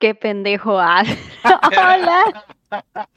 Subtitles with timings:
[0.00, 0.80] qué pendejo.
[0.80, 1.04] Ah,
[1.44, 2.44] Hola.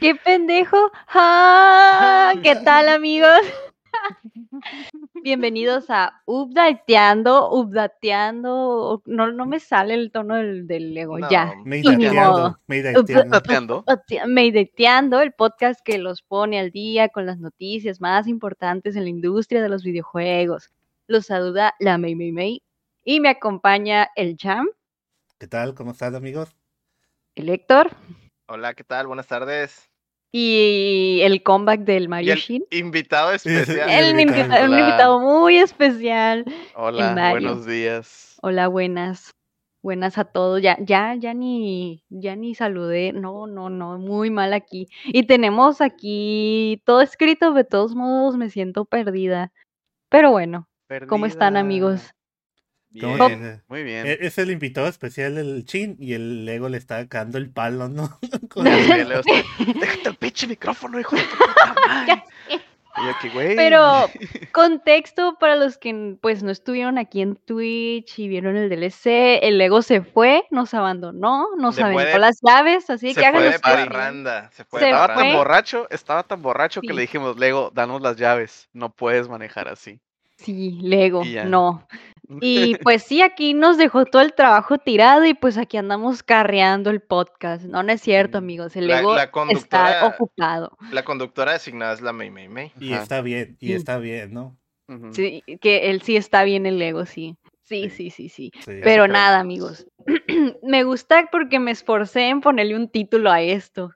[0.00, 0.90] qué pendejo.
[1.08, 3.38] Ah, ¿Qué tal, amigos?
[5.22, 9.02] Bienvenidos a Updateando, Updateando.
[9.04, 11.52] No, no me sale el tono del, del ego, No, ya.
[11.64, 12.58] Me Y ni modo.
[12.66, 13.78] dateando,
[14.26, 14.48] me
[15.22, 19.62] el podcast que los pone al día con las noticias más importantes en la industria
[19.62, 20.70] de los videojuegos.
[21.06, 22.62] Los saluda la May May May
[23.04, 24.68] y me acompaña el Jam,
[25.38, 25.74] ¿Qué tal?
[25.74, 26.54] ¿Cómo están, amigos?
[27.34, 27.90] el Héctor
[28.48, 29.06] Hola, ¿qué tal?
[29.06, 29.88] Buenas tardes.
[30.32, 32.64] y el comeback del Mario Shin.
[32.70, 33.88] invitado especial.
[33.88, 34.42] El invitado.
[34.42, 36.44] invita- un invitado muy especial.
[36.74, 38.36] Hola, buenos días.
[38.42, 39.30] Hola, buenas.
[39.82, 40.60] Buenas a todos.
[40.60, 43.12] Ya, ya, ya ni, ya ni saludé.
[43.12, 44.88] No, no, no, muy mal aquí.
[45.04, 49.52] Y tenemos aquí todo escrito, de todos modos me siento perdida.
[50.10, 50.68] Pero bueno,
[51.08, 52.12] ¿cómo están, amigos?
[53.00, 54.06] ¿Cómo Bien, se- muy bien.
[54.06, 57.88] E- Es el invitado especial del Chin y el Lego le está cagando el palo,
[57.88, 58.18] ¿no?
[58.50, 62.24] Con el- Déjate el pinche micrófono, hijo de tu puta madre.
[62.50, 63.54] Y yo aquí, güey.
[63.54, 64.10] Pero
[64.52, 69.56] contexto para los que pues no estuvieron aquí en Twitch y vieron el DLC, el
[69.58, 73.26] Lego se fue, nos abandonó, nos Se fue aventó las llaves, así se que fue
[73.28, 73.86] háganlo de ustedes.
[73.86, 74.50] parranda.
[74.52, 75.22] Se fue Se Estaba parranda.
[75.22, 75.38] tan fue.
[75.38, 80.00] borracho, estaba tan borracho que le dijimos, Lego, danos las llaves, no puedes manejar así.
[80.36, 81.86] Sí, Lego, no.
[82.40, 86.90] Y pues sí, aquí nos dejó todo el trabajo tirado y pues aquí andamos carreando
[86.90, 87.64] el podcast.
[87.64, 88.76] No, no es cierto, Mm, amigos.
[88.76, 90.76] El la- Lego la está ocupado.
[90.92, 92.72] La conductora designada es la May May May.
[92.78, 93.02] Y Ajá.
[93.02, 93.72] está bien, y Sí.
[93.72, 94.58] está bien, ¿no?
[95.12, 97.36] Sí, que él sí está bien el Lego, sí.
[97.62, 98.50] Sí, sí, sí, sí.
[98.60, 98.80] Sí.
[98.82, 99.08] Pero creo.
[99.08, 99.86] nada, amigos.
[100.62, 103.90] me gusta porque me esforcé en ponerle un título a esto.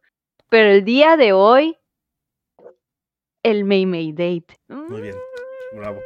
[0.51, 1.79] Pero el día de hoy,
[3.43, 4.59] el May May Date.
[4.69, 5.17] Muy bien.
[5.75, 5.99] Bravo.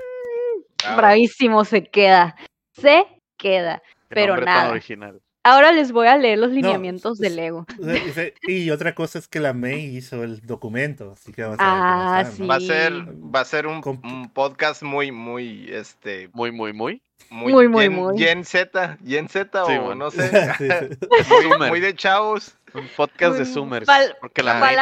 [0.95, 2.37] Bravísimo se queda.
[2.73, 3.07] Se
[3.39, 3.83] queda.
[4.09, 4.71] Pero nada.
[4.71, 5.21] original.
[5.43, 7.67] Ahora les voy a leer los No, lineamientos del s- Lego.
[8.49, 11.73] Y otra cosa es que la May hizo el documento, así que vamos a ver
[11.73, 12.43] Ah, cómo está, sí.
[12.43, 12.49] ¿no?
[12.49, 12.93] Va a ser,
[13.37, 17.01] va a ser un, podcast muy, muy, este, Muy, muy, muy.
[17.31, 18.19] muy, Muy, muy, Gen, muy.
[18.19, 19.95] Gen Z, Gen Z Sí, o bueno.
[19.95, 21.49] no sé, Sí, sí.
[21.69, 22.57] muy, de chavos.
[22.75, 23.87] Un podcast de Zoomers.
[23.87, 24.77] pal- porque la May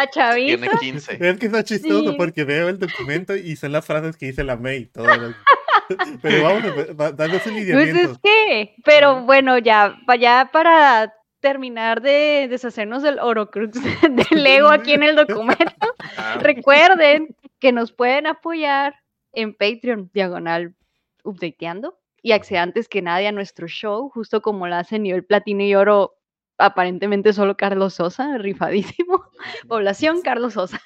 [0.47, 1.19] tiene 15.
[1.21, 2.16] Es que está chistoso Sí.
[2.16, 4.86] porque veo el documento y son las frases que dice la May.
[4.86, 5.34] todas las-
[6.22, 6.62] Pero vamos,
[6.99, 8.12] va- danos el Pues lineamiento.
[8.12, 13.72] es que, pero bueno, ya, ya para terminar de deshacernos del Orocrux
[14.03, 18.95] del Lego aquí en el documento, Ah, recuerden que nos pueden apoyar
[19.33, 20.75] en Patreon, diagonal,
[21.25, 25.62] updateando, y acceder antes que nadie a nuestro show, justo como lo hace nivel platino
[25.65, 26.15] y oro,
[26.56, 29.25] aparentemente solo Carlos Sosa, rifadísimo.
[29.69, 30.81] Población Carlos Sosa.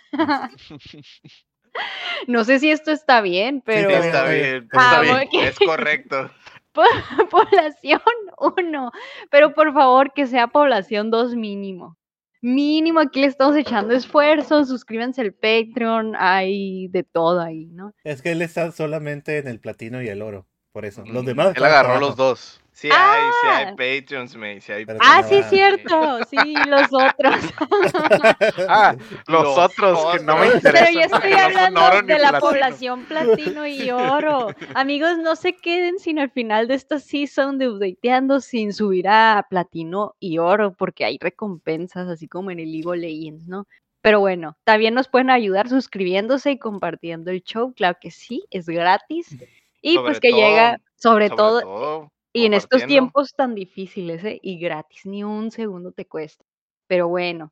[2.26, 3.90] No sé si esto está bien, pero...
[3.90, 6.30] está está bien, Ah, está bien, es correcto.
[7.30, 8.00] población
[8.38, 8.92] 1,
[9.30, 11.96] pero por favor que sea población 2 mínimo.
[12.40, 17.92] Mínimo, aquí le estamos echando esfuerzo, suscríbanse al Patreon, hay de todo ahí, ¿no?
[18.04, 20.46] Es que él está solamente en el platino y el oro.
[20.72, 21.02] Por eso.
[21.04, 21.56] Los Mm, demás.
[21.56, 22.60] Él agarró los dos.
[22.78, 23.74] Sí hay, sí hay Ah.
[23.76, 26.36] Patreons, May, sí hay Ah, sí, es cierto, sí,
[26.68, 27.34] los otros.
[28.68, 28.94] Ah,
[29.26, 30.72] los, Los otros que no me interesan.
[30.72, 32.40] Pero yo estoy no hablando de la platino.
[32.40, 34.54] población platino y oro.
[34.74, 39.44] Amigos, no se queden sino al final de esta season de Updateando sin subir a
[39.50, 43.66] platino y oro, porque hay recompensas, así como en el League of Legends, ¿no?
[44.02, 48.66] Pero bueno, también nos pueden ayudar suscribiéndose y compartiendo el show, claro que sí, es
[48.66, 49.36] gratis.
[49.82, 54.38] Y Sobre pues que llega, Sobre todo, todo, y en estos tiempos tan difíciles, ¿eh?
[54.42, 56.44] Y gratis, ni un segundo te cuesta.
[56.86, 57.50] Pero bueno,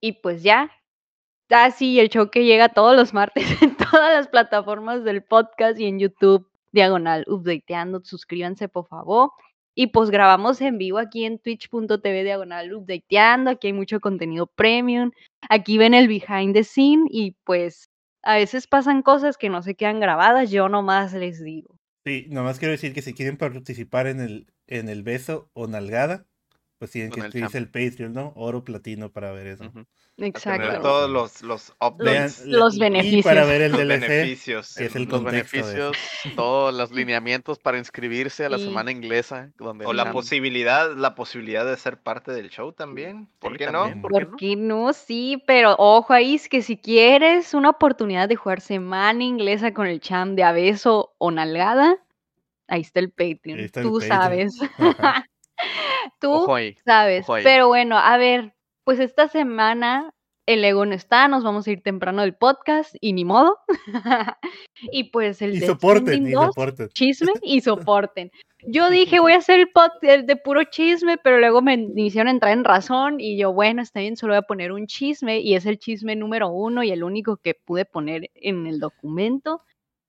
[0.00, 0.70] y pues ya.
[1.50, 5.78] Ah, sí, el show que llega todos los martes en todas las plataformas del podcast
[5.78, 8.00] y en YouTube, diagonal, updateando.
[8.04, 9.30] Suscríbanse, por favor.
[9.74, 13.50] Y pues grabamos en vivo aquí en twitch.tv diagonal updateando.
[13.50, 15.10] Aquí hay mucho contenido premium.
[15.48, 17.90] Aquí ven el behind the scene y pues
[18.22, 20.50] a veces pasan cosas que no se quedan grabadas.
[20.50, 21.78] Yo nomás les digo.
[22.04, 26.26] Sí, nomás quiero decir que si quieren participar en el, en el beso o nalgada,
[26.82, 28.32] pues tienen que el inscribirse el Patreon, ¿no?
[28.34, 29.62] Oro platino para ver eso.
[29.62, 29.86] A tener
[30.18, 30.80] Exacto.
[30.82, 33.20] todos los, los updates, Vean- los y- beneficios.
[33.20, 34.00] Y para ver el los DLC.
[34.08, 34.74] beneficios.
[34.74, 35.96] que es el los de beneficios,
[36.34, 38.64] todos los lineamientos para inscribirse a la Sí.
[38.64, 39.52] semana inglesa.
[39.58, 43.28] Donde O la posibilidad, la posibilidad de ser parte del show también.
[43.38, 44.02] ¿Por Sí, qué también, no?
[44.02, 44.36] ¿por qué ¿Por no?
[44.36, 44.92] qué no?
[44.92, 49.86] Sí, pero ojo ahí, es que si quieres una oportunidad de jugar semana inglesa con
[49.86, 51.96] el champ de abeso o nalgada,
[52.66, 53.60] ahí está el Patreon.
[53.60, 54.18] Está el Tú Patreon.
[54.18, 54.58] sabes.
[54.78, 55.26] Ajá.
[56.20, 56.46] Tú
[56.84, 57.26] sabes.
[57.42, 58.54] Pero bueno, a ver,
[58.84, 60.12] pues esta semana
[60.46, 63.58] el Lego no está, nos vamos a ir temprano del podcast y ni modo.
[64.92, 66.88] y pues el Y Death soporten, Stranding y 2, soporten.
[66.88, 68.30] chisme y soporten.
[68.64, 72.52] Yo dije, voy a hacer el podcast de puro chisme, pero luego me hicieron entrar
[72.52, 75.66] en razón y yo, bueno, está bien, solo voy a poner un chisme y es
[75.66, 79.62] el chisme número uno y el único que pude poner en el documento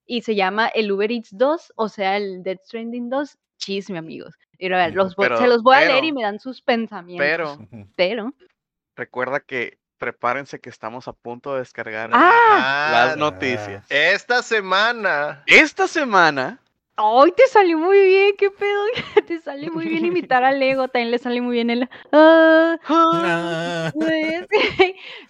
[0.05, 4.35] y se llama el Uber Eats 2, o sea, el Dead Stranding 2, chisme, amigos.
[4.63, 7.57] Y a ver, se los voy a leer y me dan sus pensamientos.
[7.67, 7.67] Pero
[7.97, 8.33] pero,
[8.95, 12.89] recuerda que prepárense que estamos a punto de descargar ¡Ah!
[12.91, 13.85] las Ah, noticias.
[13.89, 15.43] Esta semana.
[15.47, 16.61] Esta semana,
[16.95, 18.33] ¡ay, te salió muy bien!
[18.37, 18.81] ¿Qué pedo?
[19.27, 21.89] te sale muy bien imitar al Lego, también le sale muy bien el...
[22.11, 24.45] ah, Ah, pues,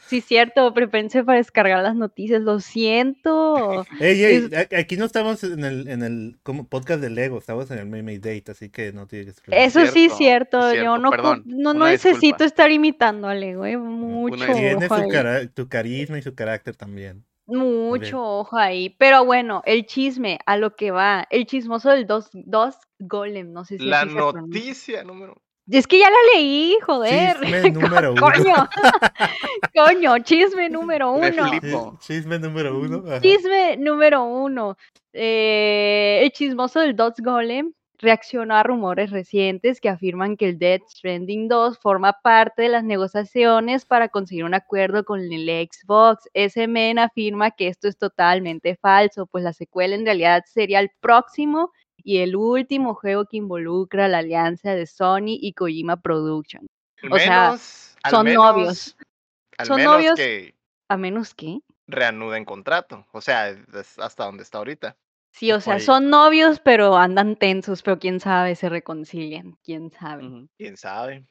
[0.07, 3.85] sí, cierto, prepárense para descargar las noticias, lo siento.
[3.99, 7.37] Ey, ey, Es- a- aquí no estamos en el, en el como podcast de Lego,
[7.39, 10.73] estamos en el May Date, así que no tienes que Eso sí cierto, es cierto,
[10.83, 15.47] yo no, perdón, no, no necesito estar imitando al Lego, eh, mucho Tiene su, cara-
[15.47, 17.23] tu carisma y su carácter también.
[17.45, 18.95] Mucho ojo ahí.
[18.97, 21.27] Pero bueno, el chisme, a lo que va.
[21.29, 25.41] El chismoso del dos, dos Golem, no sé si La noticia número.
[25.69, 27.39] Es que ya la leí, joder.
[27.39, 28.21] Chisme número uno.
[28.21, 28.69] Coño.
[29.75, 31.97] Coño, chisme número Me uno.
[31.99, 33.03] Chisme número uno.
[33.07, 33.21] ajá.
[33.21, 34.77] Chisme número uno.
[35.13, 37.73] Eh, el chismoso del Dots Golem
[38.03, 42.83] reaccionó a rumores recientes que afirman que el Dead Stranding 2 forma parte de las
[42.83, 46.29] negociaciones para conseguir un acuerdo con el Xbox.
[46.33, 50.91] Ese men afirma que esto es totalmente falso, pues la secuela en realidad sería el
[50.99, 56.67] próximo y el último juego que involucra la alianza de Sony y Kojima Production.
[57.01, 58.97] Al O sea, menos, son menos- novios.
[59.57, 60.15] Al Son menos novios.
[60.15, 60.53] que
[60.89, 61.59] A menos que...
[61.87, 63.05] reanuden contrato.
[63.13, 64.97] O sea, es hasta donde está ahorita.
[65.33, 70.47] Sí, o sea, son novios, pero andan tensos, pero quién sabe, se reconcilian, quién sabe.
[70.57, 71.25] Quién sabe.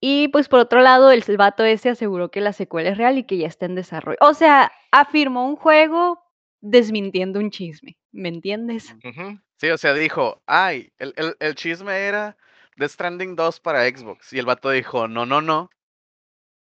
[0.00, 3.24] Y pues por otro lado, el vato ese aseguró que la secuela es real y
[3.24, 4.18] que ya está en desarrollo.
[4.20, 6.20] O sea, afirmó un juego
[6.60, 8.94] desmintiendo un chisme, ¿me entiendes?
[9.56, 12.36] Sí, o sea, dijo, ay, el, el, el chisme era
[12.76, 14.32] Death Stranding 2 para Xbox.
[14.32, 15.70] Y el vato dijo, no, no, no.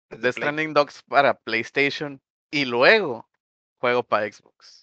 [0.10, 0.32] Play.
[0.32, 3.28] Stranding 2 para PlayStation y luego
[3.80, 4.83] juego para Xbox.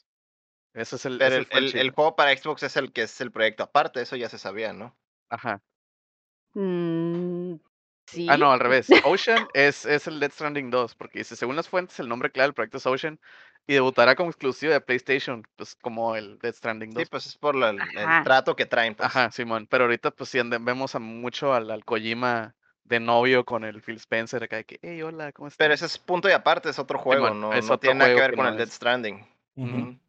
[0.74, 3.64] Ese es el, Pero ese el, juego para Xbox es el que es el proyecto
[3.64, 4.96] aparte, eso ya se sabía, ¿no?
[5.28, 5.60] Ajá.
[6.54, 7.54] Mm,
[8.06, 8.26] sí.
[8.28, 8.88] Ah, no, al revés.
[9.04, 12.48] Ocean es, es el Death Stranding 2, porque dice, según las fuentes, el nombre clave
[12.48, 13.20] del proyecto es Ocean
[13.66, 17.02] y debutará como exclusivo de PlayStation, pues como el Death Stranding 2.
[17.02, 18.94] Sí, pues es por la- el, trato que traen.
[18.94, 19.06] Pues.
[19.06, 19.66] Ajá, Simón.
[19.68, 23.96] Pero ahorita pues sí vemos a mucho al, al Kojima de novio con el Phil
[23.96, 25.58] Spencer acá de que, hey, hola, ¿cómo estás?
[25.58, 28.14] Pero ese es punto y aparte, es otro juego, no, es no otro tiene nada
[28.14, 28.68] que ver que con no el Dead.
[28.68, 29.18] Stranding.
[29.54, 30.00] Pe-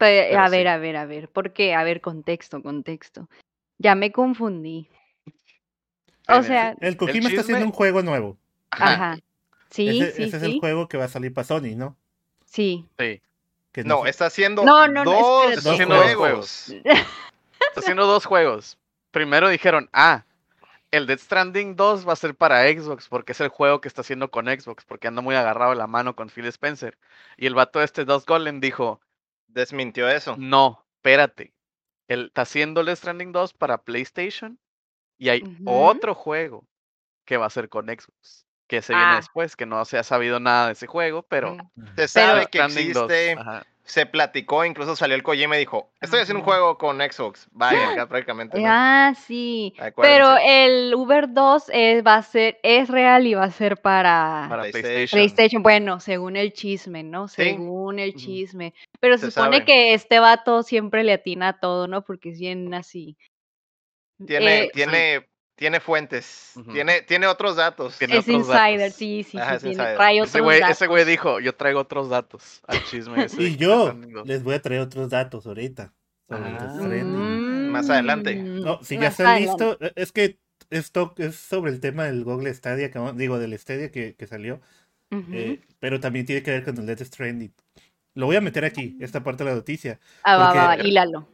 [0.00, 1.74] pero a ver, a ver, a ver, ¿por qué?
[1.74, 3.28] A ver, contexto, contexto.
[3.76, 4.88] Ya me confundí.
[6.26, 8.38] O sea, El Kojima está haciendo un juego nuevo.
[8.70, 9.18] Ajá, ajá.
[9.68, 11.98] Sí, ese sí, ese es el juego que va a salir para Sony, ¿no?
[12.46, 12.88] Sí.
[12.98, 13.20] sí.
[13.72, 15.64] Que No, está haciendo No, no, no, dos.
[15.64, 16.68] Dos Haciendo dos juegos.
[16.84, 18.78] Está haciendo dos juegos.
[19.10, 20.24] Primero dijeron, ah,
[20.92, 24.00] el Death Stranding 2 va a ser para Xbox, porque es el juego que está
[24.00, 26.96] haciendo con Xbox, porque anda muy agarrado la mano con Phil Spencer.
[27.36, 29.02] Y el vato este, Dos Golem, dijo,
[29.52, 30.36] Desmintió eso.
[30.38, 31.52] no, espérate.
[32.08, 34.58] Él está haciendo el Stranding 2 para PlayStation
[35.16, 36.66] y hay otro juego
[37.24, 39.16] que va a ser con Xbox, que se viene Ah.
[39.16, 41.56] después, que no se ha sabido nada de ese juego, pero...
[41.96, 43.66] Se sabe que Stranding 2, existe, ajá.
[43.90, 47.48] Se platicó, incluso salió el Kojima y dijo, estoy haciendo un juego con Xbox.
[47.52, 48.58] Vaya, acá prácticamente.
[48.60, 48.64] ¿no?
[48.68, 49.74] Ah, sí.
[49.76, 50.64] Pero Acuérdense.
[50.64, 54.62] el Uber 2 es, va a ser, es real y va a ser para, Para
[54.70, 55.62] PlayStation.
[55.62, 57.28] Bueno, según el chisme, ¿no?
[57.28, 57.42] Sí.
[57.42, 58.74] Según el chisme.
[59.00, 59.64] Pero se, Se supone sabe.
[59.66, 62.02] que este vato siempre le atina a todo, ¿no?
[62.02, 63.16] Porque es bien así.
[64.26, 65.26] Tiene, Eh, tiene,
[65.60, 67.98] tiene fuentes, tiene, tiene otros datos.
[67.98, 68.94] Tiene es otros insider, datos.
[68.94, 69.54] sí, sí, Ajá, sí.
[69.56, 69.96] es tiene- insider.
[69.96, 71.10] trae Ese otros güey, ese güey datos.
[71.10, 73.42] dijo, yo traigo otros datos al chisme ese.
[73.42, 74.26] Y yo Stranding 2".
[74.26, 75.92] les voy a traer otros datos ahorita.
[76.28, 76.72] sobre Ah.
[76.76, 77.70] Stranding.
[77.72, 78.36] Más adelante.
[78.36, 79.64] Mm, No, si ya más está adelante.
[79.64, 80.38] listo, eh, es que
[80.70, 84.60] esto es sobre el tema del Google Stadia, que digo, del Stadia que, que salió,
[85.10, 87.52] eh, pero también tiene que ver con el Death Stranding.
[88.14, 90.00] Lo voy a meter aquí, esta parte de la noticia.
[90.22, 91.28] Ah, va, va, hílalo.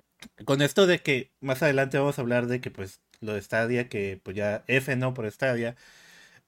[0.47, 3.88] Con esto de que más adelante vamos a hablar de que pues lo de Stadia,
[3.88, 5.76] que pues ya F no por Stadia,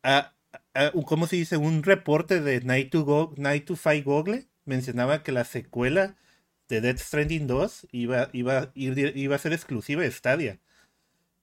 [0.02, 0.34] ah,
[0.75, 1.56] ah, ¿cómo se dice?
[1.56, 6.16] Un reporte de Night to, Go, Night to Fight Google mencionaba que la secuela
[6.68, 10.60] de Death Stranding 2 iba, iba, iba a ser exclusiva de Stadia.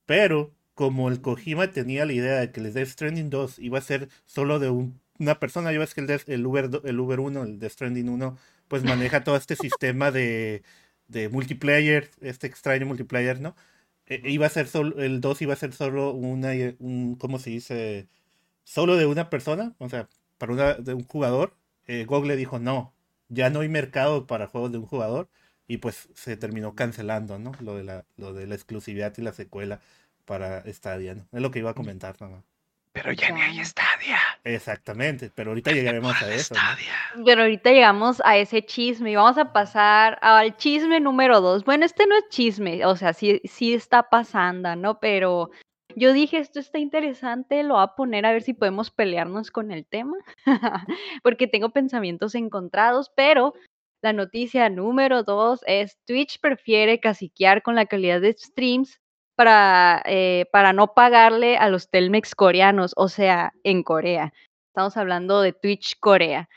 [0.05, 3.81] Pero como el Kojima tenía la idea de que el Death Stranding 2 iba a
[3.81, 7.19] ser solo de un- una persona, ya ves que el, Death- el, Uber, el Uber
[7.19, 10.63] 1, el Death Stranding 1, pues maneja todo este sistema de,
[11.07, 13.55] de multiplayer, este extraño multiplayer, ¿no?
[14.07, 17.49] Eh, iba a ser solo, el 2 iba a ser solo una, un, ¿cómo se
[17.51, 18.07] dice?
[18.63, 21.55] Solo de una persona, o sea, para una, de un jugador,
[21.87, 22.93] eh, Google dijo no,
[23.29, 25.29] ya no hay mercado para juegos de un jugador
[25.67, 27.53] y pues se terminó cancelando, ¿no?
[27.61, 29.81] Lo de la, lo de la exclusividad y la secuela
[30.25, 31.27] para Stadia, ¿no?
[31.31, 32.43] Es lo que iba a comentar, ¿no?
[32.93, 33.84] Pero ya ni hay Stadia.
[34.45, 36.53] Exactamente, pero ahorita llegaremos a eso.
[37.25, 41.65] Pero ahorita llegamos a ese chisme y vamos a pasar al chisme número dos.
[41.65, 44.99] Bueno, este no es chisme, o sea, sí, sí está pasando, ¿no?
[44.99, 45.49] Pero
[45.95, 49.71] yo dije, esto está interesante, lo voy a poner a ver si podemos pelearnos con
[49.71, 50.15] el tema,
[51.23, 53.55] porque tengo pensamientos encontrados, pero
[54.03, 58.99] la noticia número dos es Twitch prefiere caciquear con la calidad de streams
[59.35, 64.33] para, eh, para no pagarle a los Telmex coreanos, o sea, en Corea.
[64.69, 66.49] Estamos hablando de Twitch Corea.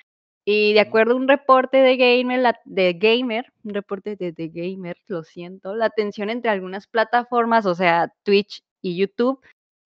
[0.44, 4.48] Y de acuerdo a un reporte de Gamer, la- de Gamer, un reporte de The
[4.48, 9.40] Gamer, lo siento, la tensión entre algunas plataformas, o sea, Twitch y YouTube,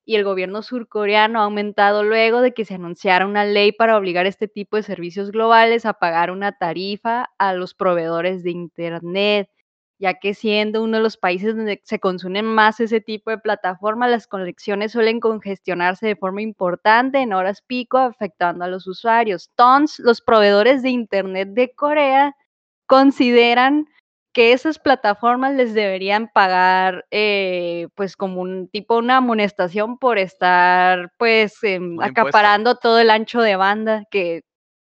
[0.04, 4.26] y el gobierno surcoreano ha aumentado luego de que se anunciara una ley para obligar
[4.26, 9.48] a este tipo de servicios globales a pagar una tarifa a los proveedores de Internet,
[10.02, 14.10] ya que siendo uno de los países donde se consumen más ese tipo de plataformas,
[14.10, 19.50] las conexiones suelen congestionarse de forma importante en horas pico, afectando a los usuarios.
[19.54, 22.34] Tons, los proveedores de Internet de Corea,
[22.86, 23.86] consideran
[24.34, 31.12] que esas plataformas les deberían pagar, eh, pues como un tipo una amonestación por estar,
[31.18, 32.20] pues, em, impuesto.
[32.22, 34.42] acaparando todo el ancho de banda, que,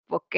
[0.09, 0.35] ok.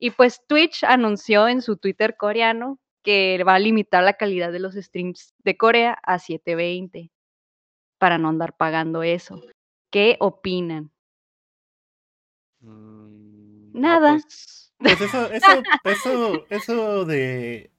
[0.00, 4.58] Y pues Twitch anunció en su Twitter coreano que va a limitar la calidad de
[4.58, 7.12] los streams de Corea a 720
[7.98, 9.40] para no andar pagando eso.
[9.90, 10.90] ¿Qué opinan?
[12.60, 14.12] Mm, Nada.
[14.12, 17.70] pues, Pues eso, eso, eso, eso de,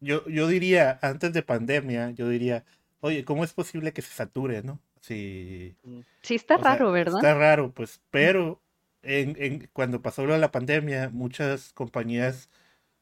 [0.00, 2.64] yo, yo diría, antes de pandemia, yo diría,
[3.00, 4.78] oye, ¿cómo es posible que se sature, no?
[5.00, 5.74] Si,
[6.22, 7.16] Sí está o sea, raro, ¿verdad?
[7.16, 8.60] Está raro, pues, pero
[9.02, 12.50] en, en, cuando pasó lo de la pandemia, muchas compañías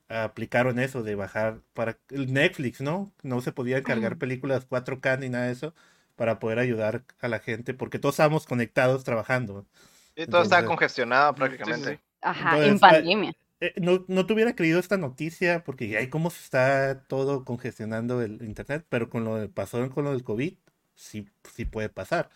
[0.08, 3.12] aplicaron eso de bajar para el Netflix, ¿no?
[3.22, 5.74] No se podían cargar películas 4K ni nada de eso
[6.16, 9.66] para poder ayudar a la gente, porque todos estábamos conectados trabajando.
[10.14, 11.94] Y todo está Entonces- congestionado prácticamente.
[11.94, 12.00] sí.
[12.20, 13.34] Ajá, Entonces, en ah, pandemia.
[13.60, 18.22] Eh, no, no te hubiera creído esta noticia porque hay cómo se está todo congestionando
[18.22, 20.54] el internet, pero con lo que pasó con lo del COVID,
[20.94, 22.30] sí, sí puede pasar.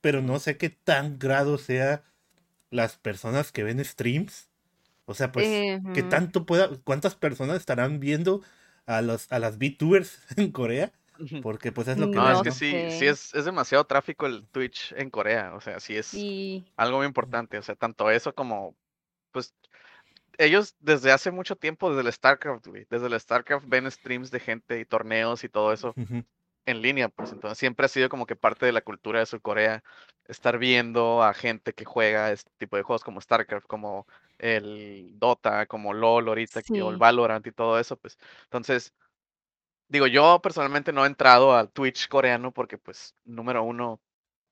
[0.00, 2.02] Pero no sé qué tan grado sea
[2.70, 4.50] las personas que ven streams.
[5.06, 6.04] O sea, pues, ¿qué Ujú.
[6.04, 8.42] tanto pueda, cuántas personas estarán viendo
[8.86, 10.92] a los, a las VTubers en Corea?
[11.40, 14.48] Porque pues es lo que No, es que sí, sí es, es demasiado tráfico el
[14.48, 15.54] Twitch en Corea.
[15.54, 16.64] O sea, sí es Sí.
[16.76, 17.56] algo muy importante.
[17.58, 18.76] O sea, tanto eso como,
[19.32, 19.54] pues,
[20.38, 24.40] ellos desde hace mucho tiempo, desde el StarCraft, güey, desde el StarCraft ven streams de
[24.40, 25.98] gente y torneos y todo eso.
[26.66, 29.82] En línea, pues entonces siempre ha sido como que parte de la cultura de Surcorea
[30.26, 34.06] estar viendo a gente que juega este tipo de juegos como StarCraft, como
[34.38, 36.98] el Dota, como LOL ahorita, que- o el Sí.
[36.98, 38.92] Valorant y todo eso, pues entonces,
[39.88, 44.00] digo, yo personalmente no he entrado al Twitch coreano porque pues número uno,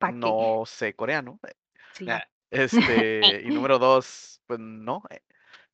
[0.05, 1.41] no sé coreano,
[1.93, 2.23] Sí.
[2.51, 5.03] Este, y número dos, pues no,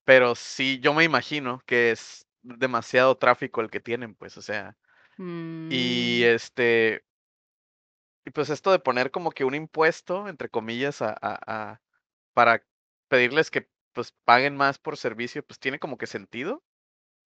[0.05, 4.77] pero sí, yo me imagino que es demasiado tráfico el que tienen, pues, o sea,
[5.19, 7.05] y Mm, este,
[8.25, 11.81] y pues esto de poner como que un impuesto, entre comillas, a, a- a-
[12.35, 12.63] para
[13.09, 16.63] pedirles que pues paguen más por servicio, pues tiene como que sentido,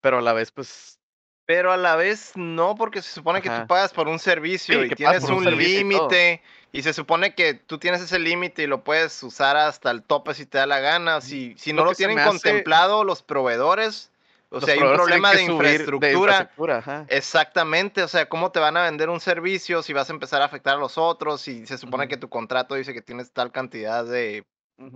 [0.01, 0.99] pero a la vez, pues,
[1.45, 4.87] Pero a la vez no, porque se supone que tú pagas por un servicio Sí,
[4.87, 8.85] y tienes un y límite y se supone que tú tienes ese límite y lo
[8.85, 11.21] puedes usar hasta el tope si te da la gana.
[11.21, 14.12] Si, si no lo tienen hace- contemplado los proveedores,
[14.53, 16.13] o sea, hay un problema de infraestructura.
[16.13, 17.07] infraestructura, ajá.
[17.09, 20.45] Exactamente, o sea, ¿cómo te van a vender un servicio si vas a empezar a
[20.45, 21.47] afectar a los otros?
[21.49, 24.47] Y se supone que tu contrato dice que tienes tal cantidad de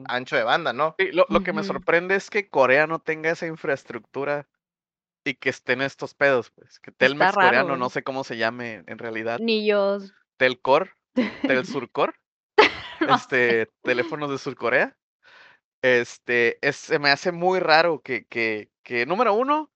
[0.09, 0.95] ancho de banda, ¿no?
[0.99, 4.47] Sí, lo, lo que me sorprende es que Corea no tenga esa infraestructura
[5.25, 6.79] y que estén estos pedos, pues.
[6.81, 9.39] Que Telmex raro, coreano, no sé cómo se llame en realidad.
[9.41, 9.99] Ni yo.
[10.37, 10.91] Telcor,
[11.43, 12.15] Telsurcor,
[13.01, 14.97] No este, teléfonos de Surcorea.
[15.87, 19.71] Este, es, se me hace muy raro que, que, que número uno,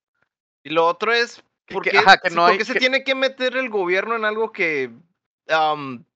[0.63, 3.55] Y lo otro es, ¿por qué, que no por hay- qué se tiene que meter
[3.55, 4.91] el gobierno en algo que,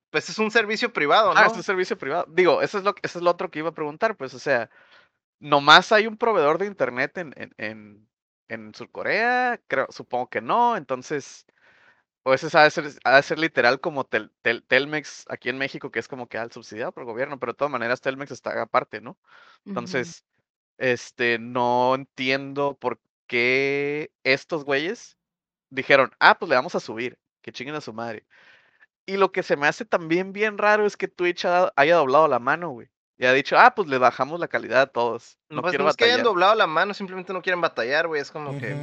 [0.10, 1.52] pues es un servicio privado, ah, ¿no?
[1.52, 2.26] es un servicio privado.
[2.30, 4.70] Digo, eso es lo, eso es lo otro que iba a preguntar, pues, o sea,
[5.40, 8.08] nomás hay un proveedor de internet en, en, en,
[8.48, 11.46] en Surcorea, creo, supongo que no, entonces,
[12.26, 15.58] o ese ha de ser, ha de ser literal como Tel- Tel- Telmex aquí en
[15.60, 18.32] México, que es como que al subsidiado por el gobierno, pero de todas maneras Telmex
[18.32, 19.18] está aparte, ¿no?
[19.66, 20.26] Entonces,
[20.78, 25.18] este, no entiendo por qué estos güeyes
[25.70, 28.26] dijeron, ah, pues le vamos a subir, que chinguen a su madre.
[29.06, 32.28] Y lo que se me hace también bien raro es que Twitch ha- haya doblado
[32.28, 32.90] la mano, güey.
[33.18, 35.38] Y ha dicho, ah, pues le bajamos la calidad a todos.
[35.50, 38.20] No pues quiero no es que hayan doblado la mano, simplemente no quieren batallar, güey.
[38.22, 38.74] Es como que.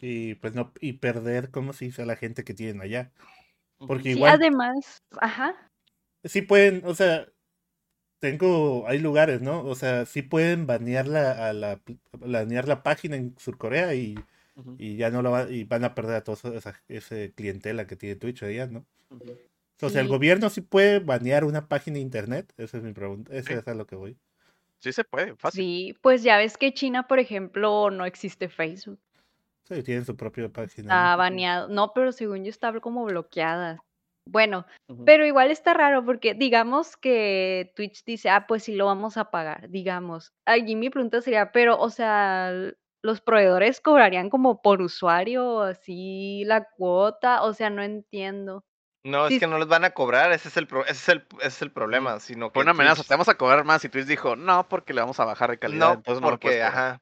[0.00, 2.02] Y pues no, y perder, ¿cómo se dice?
[2.02, 3.12] A la gente que tienen allá.
[3.78, 5.54] Porque Sí, igual además, ajá.
[6.24, 7.26] sí pueden, o sea,
[8.20, 9.64] tengo, hay lugares, ¿no?
[9.64, 11.80] O sea, sí pueden banear la, a la,
[12.18, 14.18] banear la página en Surcorea y,
[14.76, 17.96] y ya no lo va, y van a perder a toda esa, ese clientela que
[17.96, 18.84] tiene Twitch allá, ¿no?
[19.82, 20.12] O sea, el Sí.
[20.12, 23.54] gobierno sí puede banear una página de internet, esa es mi pregunta, esa Sí.
[23.54, 24.18] es a lo que voy.
[24.80, 25.62] Sí se puede, fácil.
[25.62, 28.98] Sí, pues ya ves que China, por ejemplo, no existe Facebook.
[29.70, 30.82] Sí, tienen su propia página.
[30.82, 31.18] Está ¿no?
[31.18, 31.68] baneado.
[31.68, 33.84] No, pero según yo estaba como bloqueada.
[34.26, 34.66] Bueno,
[35.06, 39.30] pero igual está raro porque digamos que Twitch dice, ah, pues sí lo vamos a
[39.30, 40.32] pagar, digamos.
[40.44, 42.52] Allí mi pregunta sería, pero, o sea,
[43.02, 48.64] los proveedores cobrarían como por usuario, así la cuota, o sea, no entiendo.
[49.02, 51.26] No, es que no les van a cobrar, ese es el, pro- ese es el,
[51.38, 53.84] ese es el problema, sino Fue que una amenaza, Twitch- te vamos a cobrar más.
[53.84, 55.88] Y Twitch dijo, no, porque le vamos a bajar de calidad.
[55.88, 56.68] No, entonces porque, cobrar".
[56.68, 57.00] ajá.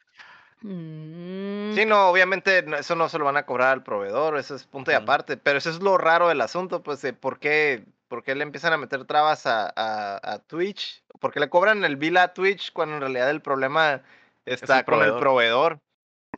[0.62, 4.64] Mm, Sí, no, obviamente eso no se lo van a cobrar al proveedor, eso es
[4.64, 8.22] punto y aparte, pero eso es lo raro del asunto, pues, de por qué, por
[8.24, 11.96] qué le empiezan a meter trabas a, a, a Twitch, por qué le cobran el
[11.96, 14.02] bill a Twitch cuando en realidad el problema
[14.46, 15.78] está con el proveedor.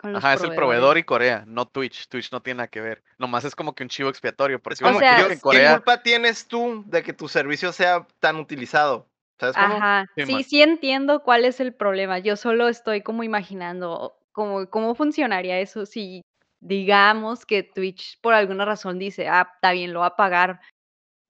[0.00, 2.08] con Ajá, es el proveedor y Corea, no Twitch.
[2.08, 3.02] Twitch no tiene nada que ver.
[3.18, 4.58] Nomás es como que un chivo expiatorio.
[4.60, 5.72] Porque Es como sea, que que yo- en ¿qué Corea.
[5.74, 9.06] culpa tienes tú de que tu servicio sea tan utilizado?
[9.40, 9.74] ¿Sabes cómo?
[9.74, 12.18] Ajá, Sí, sí, entiendo cuál es el problema.
[12.18, 16.22] Yo solo estoy como imaginando cómo, cómo funcionaría eso si
[16.60, 20.60] digamos que Twitch por alguna razón dice, ah, está bien, lo va a pagar.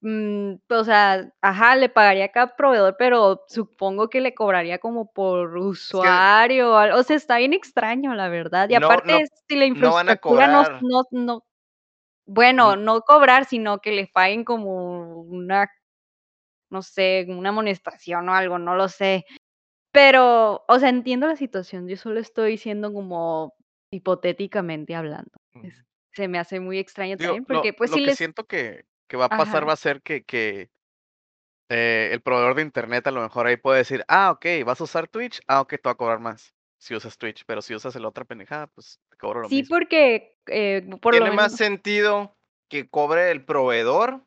[0.02, 5.12] Mm, o sea, ajá, le pagaría a cada proveedor, pero supongo que le cobraría como
[5.12, 6.72] por usuario.
[6.72, 8.68] O sea, está bien extraño, la verdad.
[8.68, 11.44] Y No, aparte, no, si la no van a infraestructura no, no, no,
[12.26, 15.68] bueno, no cobrar, sino que le paguen como una
[16.70, 19.24] no sé, una amonestación o algo, no lo sé.
[19.92, 23.54] Pero, o sea, entiendo la situación, yo solo estoy diciendo como
[23.92, 25.32] hipotéticamente hablando.
[25.62, 28.18] Es- se me hace muy extraño Digo, también lo, porque pues lo si que les...
[28.18, 29.66] siento que, que va a pasar Ajá.
[29.66, 30.70] va a ser que, que
[31.68, 34.84] eh, el proveedor de internet a lo mejor ahí puede decir, ah, ok, vas a
[34.84, 37.94] usar Twitch, ah, ok, te va a cobrar más si usas Twitch, pero si usas
[37.94, 39.76] el otra pendejada, pues te cobro lo Sí, mismo.
[39.76, 41.58] porque eh, por lo Tiene más menos...
[41.58, 42.36] sentido
[42.68, 44.24] que cobre el proveedor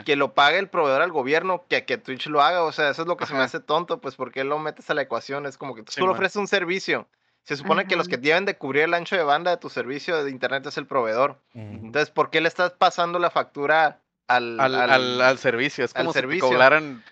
[0.00, 2.62] y que lo pague el proveedor al gobierno que que Twitch lo haga.
[2.64, 4.94] O sea, eso es lo que se me hace tonto, pues porque lo metes a
[4.94, 5.46] la ecuación.
[5.46, 6.10] Es como que tú Sí, man.
[6.10, 7.08] ofreces un servicio.
[7.44, 10.22] Se supone que los que deben de cubrir el ancho de banda de tu servicio
[10.22, 11.40] de internet es el proveedor.
[11.54, 15.84] Entonces, ¿por qué le estás pasando la factura al, al, al- al, al servicio.
[15.84, 16.48] Es como si servicio.
[16.48, 17.02] cobraran,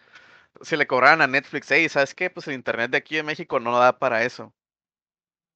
[0.60, 2.30] si le cobraran a Netflix, hey, ¿sabes qué?
[2.30, 4.52] Pues el internet de aquí de México no da para eso.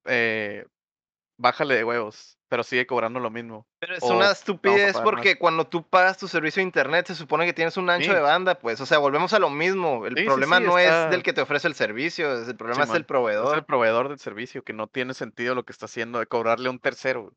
[0.05, 0.65] Eh,
[1.37, 3.65] bájale de huevos, pero sigue cobrando lo mismo.
[3.79, 7.47] Pero es o una estupidez porque cuando tú pagas tu servicio de internet se supone
[7.47, 8.13] que tienes un ancho Sí.
[8.15, 10.05] de banda, pues, o sea, volvemos a lo mismo.
[10.05, 12.83] El Sí, problema sí, no está- es del que te ofrece el servicio, el problema
[12.83, 13.47] es el proveedor.
[13.47, 16.67] Es el proveedor del servicio, que no tiene sentido lo que está haciendo de cobrarle
[16.67, 17.33] a un tercero.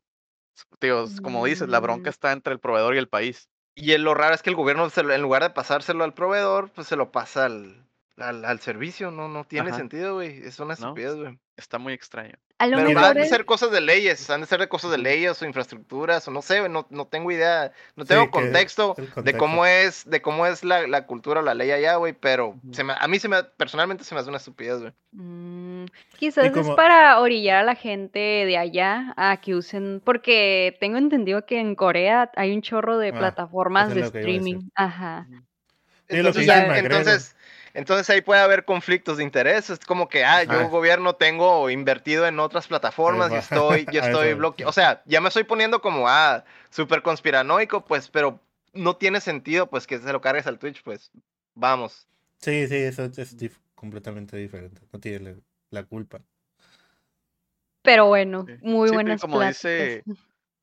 [0.77, 2.13] Tío, como dices, la bronca Mm.
[2.13, 3.49] está entre el proveedor y el país.
[3.73, 6.69] Y lo raro es que el gobierno, se lo- en lugar de pasárselo al proveedor,
[6.69, 9.11] pues se lo pasa al, al, al servicio.
[9.11, 9.77] No, no tiene Ajá.
[9.79, 10.39] sentido, güey.
[10.43, 11.37] Es una estupidez, güey.
[11.55, 12.35] Está muy extraño.
[12.59, 14.89] A lo Pero mejor de es- ser cosas de leyes, han de ser de cosas
[14.91, 18.95] de leyes o infraestructuras, o no sé, güey, no, no tengo idea, no tengo contexto,
[19.15, 22.49] de cómo es, de cómo es la, la cultura o la ley allá, güey, pero
[22.49, 22.73] Ujú.
[22.73, 24.93] se me- a mí se me, personalmente se me hace una estupidez, güey.
[25.11, 25.85] Mm,
[26.17, 31.45] quizás es para orillar a la gente de allá a que usen, porque tengo entendido
[31.45, 34.61] que en Corea hay un chorro de Ah, plataformas de a streaming.
[34.75, 35.27] Ajá.
[36.09, 37.35] Entonces, entonces,
[37.73, 39.69] entonces ahí puede haber conflictos de interés.
[39.69, 40.69] Es como que, ah, yo Ajá.
[40.69, 44.69] gobierno tengo invertido en otras plataformas y estoy, y A eso estoy bloqueado.
[44.69, 48.39] O sea, ya me estoy poniendo como, ah, súper conspiranoico, pues, pero
[48.73, 51.11] no tiene sentido, pues, que se lo cargues al Twitch, pues,
[51.55, 52.07] vamos.
[52.39, 54.81] Sí, sí, eso es dif- completamente diferente.
[54.91, 55.35] No tiene la,
[55.71, 56.23] la culpa.
[57.81, 59.53] Pero bueno, muy Sí, buenas como pláticas.
[59.53, 60.03] dice,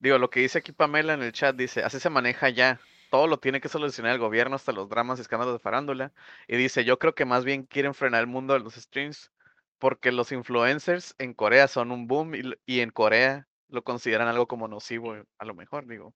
[0.01, 2.81] digo, lo que dice aquí Pamela en el chat, dice, así se maneja ya.
[3.15, 6.13] Todo lo tiene que solucionar el gobierno, hasta los dramas y escándalos de farándula.
[6.49, 9.31] Y dice, yo creo que más bien quieren frenar el mundo de los streams
[9.79, 14.49] porque los influencers en Corea son un boom y, y en Corea lo consideran algo
[14.49, 16.13] como nocivo, a lo mejor, digo.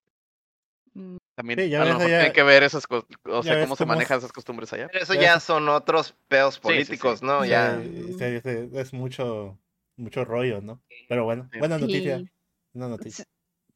[0.95, 3.43] Mm, También Sí, ya a lo ves mejor allá- tiene que ver esas cosas, o
[3.45, 4.89] sea, cómo se manejan es- esas costumbres allá.
[4.89, 6.63] Pero eso Ya ya es- son otros pedos sí, sí.
[6.65, 7.45] políticos, ¿no?
[7.45, 7.81] Sí, Ya.
[7.81, 9.57] Sí, sí, es mucho,
[9.97, 10.83] mucho rollo, ¿no?
[11.09, 11.61] Pero bueno, Sí.
[11.61, 12.19] buena noticia.
[12.19, 12.29] sí.
[12.73, 13.25] Buena noticia.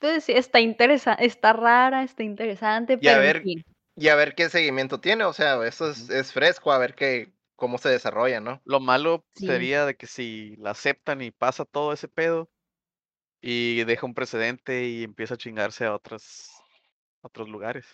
[0.02, 3.64] Entonces sí, está interesante, está rara, está interesante, Y a pero en ver- fin.
[3.94, 7.30] Y a ver qué seguimiento tiene, o sea, eso es, es fresco, a ver qué,
[7.56, 8.60] cómo se desarrolla, ¿no?
[8.64, 9.46] Lo malo Sí.
[9.46, 12.50] sería de que si la aceptan y pasa todo ese pedo
[13.40, 16.50] y deja un precedente y empieza a chingarse a otros,
[17.22, 17.86] otros lugares.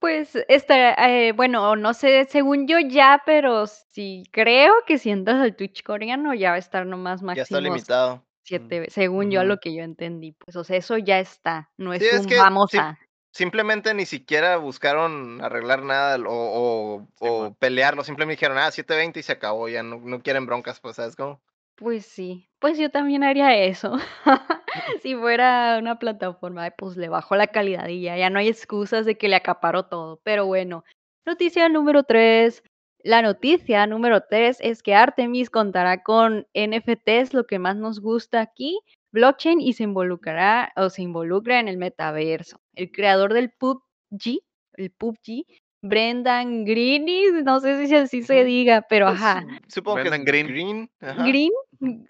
[0.00, 5.40] Pues, está, eh, bueno, no sé, según yo ya, pero sí creo que si entras
[5.40, 8.26] al Twitch coreano ya va a estar nomás Ya está máximo limitado.
[8.44, 11.70] 7 ve según yo a lo que yo entendí, pues, o sea, eso ya está,
[11.76, 12.98] no Sí, es es un que vamos sí a.
[13.34, 19.20] Simplemente ni siquiera buscaron arreglar nada o, o, Sí, o pelearlo, simplemente dijeron, ah, 720
[19.20, 21.40] y se acabó, ya no, no quieren broncas, pues, ¿sabes cómo?
[21.76, 23.96] Pues sí, pues yo también haría eso.
[25.02, 29.04] Si fuera una plataforma, pues le bajo la calidad y ya, ya no hay excusas
[29.04, 30.20] de que le acaparo todo.
[30.24, 30.84] Pero bueno,
[31.26, 32.62] noticia número 3.
[33.04, 38.40] La noticia número 3 es que Artemis contará con NFTs, lo que más nos gusta
[38.40, 38.78] aquí,
[39.12, 42.60] blockchain y se involucrará o se involucra en el metaverso.
[42.74, 44.40] El creador del PUBG,
[44.74, 45.44] el PUBG,
[45.82, 49.44] Brendan Greeny, no sé si así se diga, pero Pues, ajá.
[49.68, 50.46] supongo Brendan que Green.
[50.46, 50.90] Green.
[51.00, 51.26] ajá.
[51.26, 51.50] Green,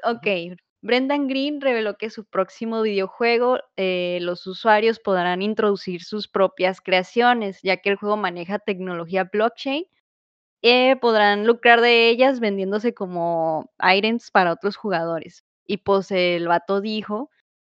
[0.04, 0.58] ok.
[0.82, 7.60] Brendan Green reveló que su próximo videojuego, eh, los usuarios podrán introducir sus propias creaciones,
[7.62, 9.84] ya que el juego maneja tecnología blockchain.
[10.62, 15.44] Eh, podrán lucrar de ellas vendiéndose como items para otros jugadores.
[15.66, 17.30] Y pues el vato dijo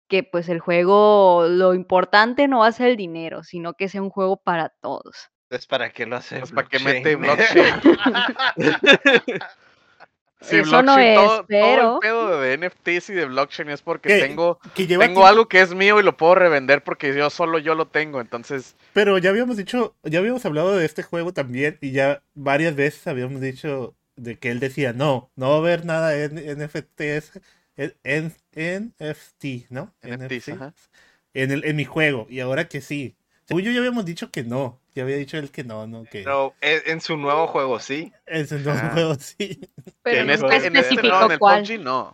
[0.08, 4.02] que pues el juego, lo importante no va a ser el dinero, sino que sea
[4.02, 5.30] un juego para todos.
[5.50, 7.76] Pues, ¿para qué lo hace Pues, ¿para qué blockchain?
[10.48, 13.70] Sí, Eso no blockchain, es, todo, todo pero- el pedo de NFTs y de blockchain
[13.70, 16.36] es porque Que- tengo, que lleva tengo tiempo- algo que es mío y lo puedo
[16.36, 18.22] revender porque yo solo yo lo tengo.
[18.22, 22.76] Entonces, Pero ya habíamos dicho, ya habíamos hablado de este juego también y ya varias
[22.76, 27.40] veces habíamos dicho de que él decía, no, no va a haber nada en NFTs,
[27.76, 27.94] en,
[28.54, 29.94] en NFT, ¿no?
[30.02, 30.74] NFTs, ajá.
[31.34, 32.28] En, el, en mi juego.
[32.30, 33.16] Y ahora que sí.
[33.48, 34.82] Según yo ya habíamos dicho que no.
[34.96, 38.12] Ya había dicho él que no, no, que Pero en, su nuevo juego, sí.
[38.26, 38.90] en su nuevo Ah.
[38.94, 39.60] juego sí.
[40.04, 41.64] Pero en, este, en este especificó no, en el cuál.
[41.64, 42.14] PUBG no.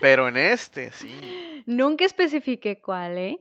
[0.00, 1.62] Pero en este, sí.
[1.66, 3.38] Nunca especifiqué cuál, ¿eh?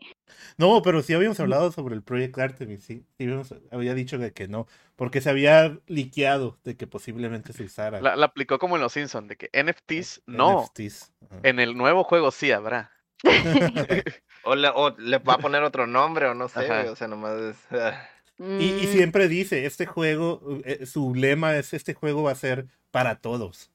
[0.58, 3.06] No, pero sí habíamos hablado sobre el Project Artemis, sí.
[3.17, 4.67] sí habíamos- había dicho de que no.
[4.97, 8.02] Porque se había liqueado de que posiblemente se usara.
[8.02, 10.63] La, la aplicó como en los Simpsons, de que NFTs no.
[10.65, 11.13] NFTs.
[11.43, 12.91] En el nuevo juego sí habrá.
[14.43, 16.80] O le, o le va a poner otro nombre, o no sé, Ajá.
[16.82, 17.58] güey, o sea, nomás es...
[17.71, 18.08] ah.
[18.38, 22.36] Y, y Mm, siempre dice, este juego, eh, su lema es, este juego va a
[22.36, 23.69] ser para todos.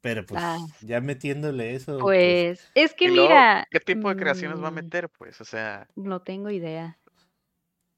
[0.00, 0.58] Pero pues, Ah.
[0.80, 3.66] ya metiéndole eso, pues, Pues, es que Y luego, mira.
[3.70, 5.08] ¿Qué tipo de creaciones va a mm, meter?
[5.10, 6.98] Pues, o sea, No tengo idea.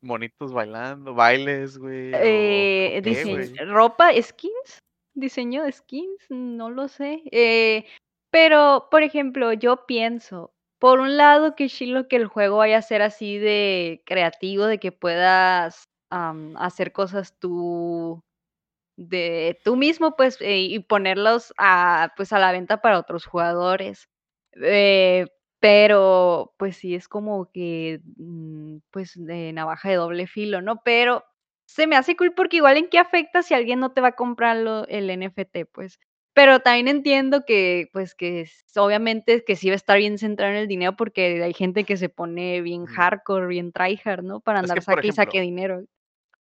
[0.00, 2.10] monitos bailando, bailes, güey.
[2.14, 3.54] Eh, o güey.
[3.66, 4.82] ropa, skins,
[5.14, 7.22] diseño de skins, no lo sé.
[7.30, 7.86] Eh,
[8.30, 10.52] pero, por ejemplo, yo pienso,
[10.84, 14.78] por un lado, que chilo que el juego vaya a ser así de creativo, de
[14.78, 15.88] que puedas
[16.56, 18.22] hacer cosas tú
[18.96, 24.08] de tú mismo, pues, eh, y ponerlos a, pues, a la venta para otros jugadores.
[24.62, 25.26] Eh,
[25.60, 30.82] pero, pues sí, es como que, mm, pues, de navaja de doble filo, ¿no?
[30.84, 31.24] Pero
[31.66, 34.12] se me hace cool porque igual en qué afecta si alguien no te va a
[34.16, 35.98] comprar lo- el NFT, pues.
[36.34, 40.52] Pero también entiendo que, pues, que es- obviamente que sí va a estar bien centrado
[40.52, 44.40] en el dinero porque hay gente que se pone bien hardcore, bien tryhard, ¿no?
[44.40, 45.84] Para Es que, andar saque y saque dinero.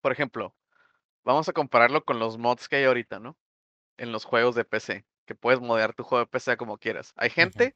[0.01, 0.55] Por ejemplo,
[1.23, 3.37] vamos a compararlo con los mods que hay ahorita, ¿no?
[3.97, 7.13] En los juegos de PC, que puedes modear tu juego de PC como quieras.
[7.15, 7.75] Hay gente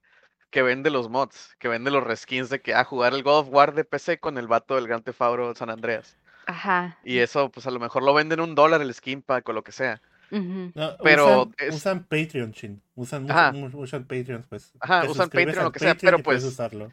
[0.49, 3.49] que vende los mods, que vende los reskins de que, ah, jugar el God of
[3.51, 6.17] War de PC con el vato del Grand Theft Auto San Andreas.
[6.47, 6.97] Ajá.
[7.03, 9.63] Y eso, pues a lo mejor lo venden un dólar el skin pack o lo
[9.63, 10.01] que sea.
[10.31, 12.81] No, pero usan, es- usan Patreon, chin.
[12.95, 13.51] Usan, Ajá.
[13.51, 14.73] usan, usan Patreon, pues.
[14.79, 16.91] Ajá, Te usan Patreon, lo que sea, pero pues- usarlo.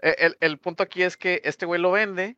[0.00, 2.36] E- El, el punto aquí es que este güey lo vende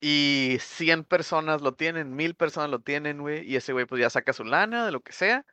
[0.00, 4.08] y 100 personas lo tienen, 1000 personas lo tienen, güey, y ese güey pues ya
[4.10, 5.44] saca su lana de lo que sea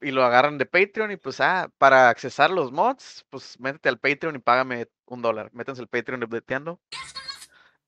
[0.00, 3.98] y lo agarran de Patreon y pues, ah, para accesar los mods, pues métete al
[3.98, 5.50] Patreon y págame un dólar.
[5.54, 6.78] Métanse al Patreon de Bleteando.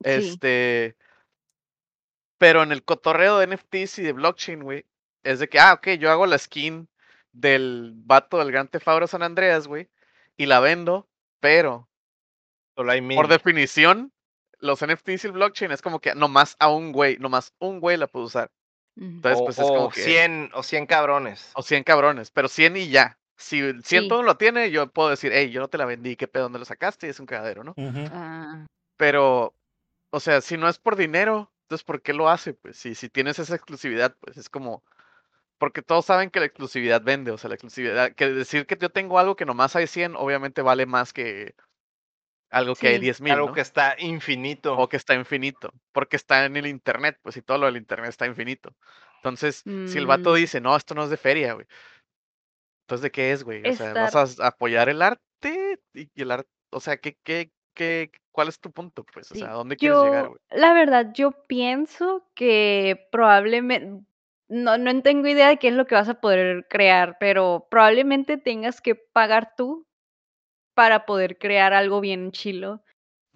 [0.02, 0.96] Este,
[2.38, 4.84] pero en el cotorreo de NFTs y de blockchain, güey,
[5.26, 6.88] es de que, ah, ok, yo hago la skin
[7.32, 9.88] del vato del Grand Theft Auto San Andreas, güey,
[10.36, 11.08] y la vendo,
[11.40, 11.88] pero
[12.76, 14.12] Solo hay por definición,
[14.58, 17.96] los NFTs y el blockchain es como que nomás a un güey, nomás un güey
[17.96, 18.50] la puede usar.
[18.96, 20.00] Entonces, o, pues es como o que.
[20.00, 21.50] 100, o 100 cabrones.
[21.54, 23.18] O 100 cabrones, pero 100 y ya.
[23.36, 24.08] Si el 100 Sí.
[24.08, 26.44] todo lo tiene, yo puedo decir, hey, yo no te la vendí, ¿qué pedo?
[26.44, 27.06] ¿Dónde lo sacaste?
[27.06, 27.74] Y es un cagadero, ¿no?
[28.10, 28.64] Ah,
[28.96, 29.54] Pero,
[30.10, 32.54] o sea, si no es por dinero, entonces ¿por qué lo hace?
[32.54, 34.82] Pues si, si tienes esa exclusividad, pues es como.
[35.58, 38.12] Porque todos saben que la exclusividad vende, o sea, la exclusividad.
[38.12, 41.54] Que decir que yo tengo algo que nomás hay 100, obviamente vale más que
[42.50, 43.00] algo que hay Sí.
[43.00, 43.32] 10 mil.
[43.32, 43.54] Algo ¿no?
[43.54, 44.76] que está infinito.
[44.76, 48.10] O que está infinito, porque está en el internet, pues y todo lo del internet
[48.10, 48.74] está infinito.
[49.16, 50.36] Entonces, si el vato Mm.
[50.36, 51.66] dice, no, esto no es de feria, güey.
[52.82, 53.68] Entonces, ¿de qué es, güey?
[53.68, 55.80] O sea, ¿vas a apoyar el arte?
[55.92, 59.50] Y el arte, o sea, ¿qué, qué, qué, cuál es tu punto, pues, o sea,
[59.50, 60.38] ¿a dónde quieres llegar, güey?
[60.50, 64.04] la verdad, yo pienso que probablemente,
[64.48, 68.36] no, no tengo idea de qué es lo que vas a poder crear, pero probablemente
[68.36, 69.86] tengas que pagar tú
[70.74, 72.82] para poder crear algo bien chilo.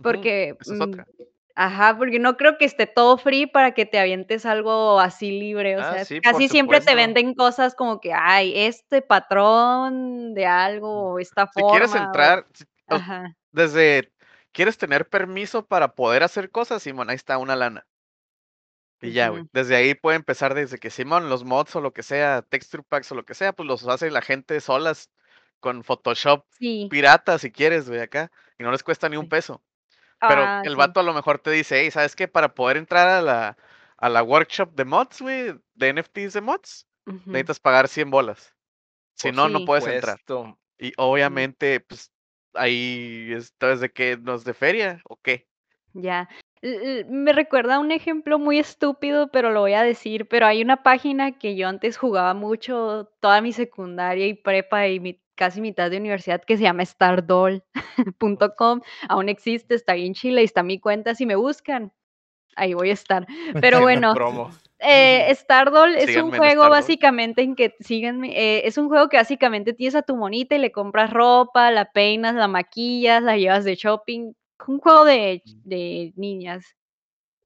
[0.02, 1.06] Porque, es mm, otra.
[1.54, 5.76] ajá, porque no creo que esté todo free para que te avientes algo así libre.
[5.76, 10.46] O Ah, sea, sí, casi siempre te venden cosas como que, ay, este patrón de
[10.46, 12.06] algo, o esta Si quieres forma.
[12.06, 12.46] entrar,
[12.88, 13.36] o- Ajá.
[13.52, 14.12] desde,
[14.52, 16.82] ¿quieres tener permiso para poder hacer cosas?
[16.82, 17.86] Simón, ahí está una lana.
[19.02, 19.44] Y ya, güey.
[19.52, 23.10] Desde ahí puede empezar desde que Simón, los mods o lo que sea, texture packs
[23.12, 25.10] o lo que sea, pues los hace la gente solas
[25.60, 26.88] con Photoshop Sí.
[26.90, 28.30] pirata si quieres, güey, acá.
[28.58, 29.62] Y no les cuesta ni un peso.
[30.20, 30.76] Pero Ah, el sí.
[30.76, 32.28] vato a lo mejor te dice, hey, ¿sabes qué?
[32.28, 33.56] Para poder entrar a la,
[33.96, 38.54] a la workshop de mods, güey, de NFTs de mods, necesitas pagar 100 bolas.
[39.14, 40.18] Si no, no puedes entrar.
[40.78, 42.12] Y obviamente, pues,
[42.54, 45.46] ahí es de que nos de feria o qué.
[45.92, 46.28] Ya.
[46.62, 50.28] Me recuerda un ejemplo muy estúpido, pero lo voy a decir.
[50.28, 55.00] Pero hay una página que yo antes jugaba mucho, toda mi secundaria y prepa y
[55.00, 58.80] mi- casi mitad de universidad, que se llama stardoll.com.
[59.08, 61.14] Aún existe, está bien chila y está mi cuenta.
[61.14, 61.92] Si me buscan,
[62.56, 63.26] ahí voy a estar.
[63.64, 64.12] Pero bueno,
[64.80, 69.08] eh, Stardoll es un Síganme en juego básicamente en que, síganme, eh, es un juego
[69.08, 73.38] que básicamente tienes a tu monita y le compras ropa, la peinas, la maquillas, la
[73.38, 74.32] llevas de shopping,
[74.66, 76.64] un juego de, de niñas.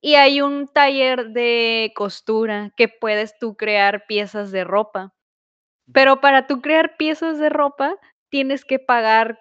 [0.01, 5.15] Y hay un taller de costura que puedes tú crear piezas de ropa.
[5.93, 7.97] Pero para tú crear piezas de ropa
[8.31, 9.39] tienes que pagar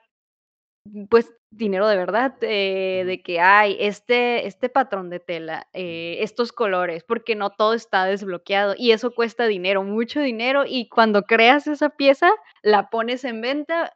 [1.10, 6.52] pues dinero de verdad, eh, de que hay este, este patrón de tela, eh, estos
[6.52, 11.68] colores, porque no todo está desbloqueado y eso cuesta dinero, mucho dinero y cuando creas
[11.68, 12.32] esa pieza,
[12.64, 13.94] la pones en venta,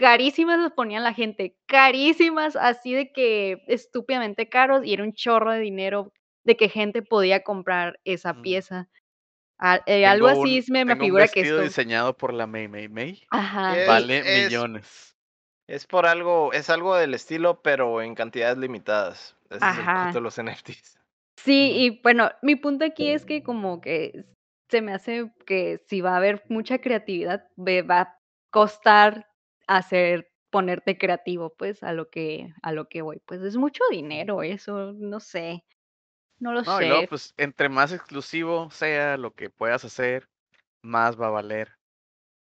[0.00, 5.52] carísimas las ponían la gente, carísimas, así de que estúpidamente caros y era un chorro
[5.52, 6.10] de dinero
[6.42, 8.42] de que gente podía comprar esa Mm.
[8.42, 8.88] pieza.
[9.58, 11.68] Al- eh, algo así un, es- me, me un figura que vestido esto.
[11.68, 13.22] diseñado por la May May May.
[13.30, 13.78] Ajá.
[13.78, 15.16] Es- Vale es- millones.
[15.68, 19.36] Es por algo, es algo del estilo, pero en cantidades limitadas.
[19.50, 20.02] Ese es el Ajá.
[20.04, 20.98] punto de los NFTs.
[21.36, 24.24] Sí, y bueno, mi punto aquí es que como que
[24.70, 28.18] se me hace que si va a haber mucha creatividad, va a
[28.50, 29.26] costar
[29.78, 33.20] hacer, ponerte creativo, pues, a lo que, a lo que voy.
[33.26, 35.64] Pues es mucho dinero eso, no sé,
[36.40, 37.08] no lo No, y luego, sé.
[37.08, 40.28] pues, entre más exclusivo sea lo que puedas hacer,
[40.82, 41.78] más va a valer.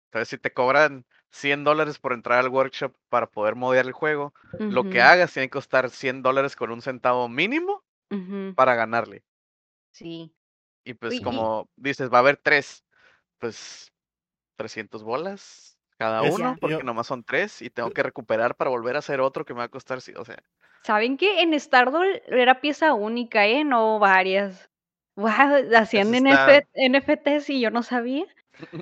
[0.07, 4.33] Entonces, si te cobran 100 dólares por entrar al workshop para poder modear el juego,
[4.67, 7.83] lo que hagas tiene que costar 100 dólares con un centavo mínimo
[8.55, 9.23] para ganarle.
[9.91, 10.33] sí.
[10.85, 12.85] Y pues, como dices, va a haber tres,
[13.39, 13.93] pues,
[14.57, 18.95] 300 bolas cada uno, porque yo- nomás son tres y tengo que recuperar para volver
[18.95, 20.41] a hacer otro que me va a costar, sí, o sea,
[20.81, 23.63] ¿Saben que en Stardoll era pieza única, eh?
[23.65, 24.69] No varias.
[25.19, 28.23] Wow, hacían está- NFTs y yo no sabía.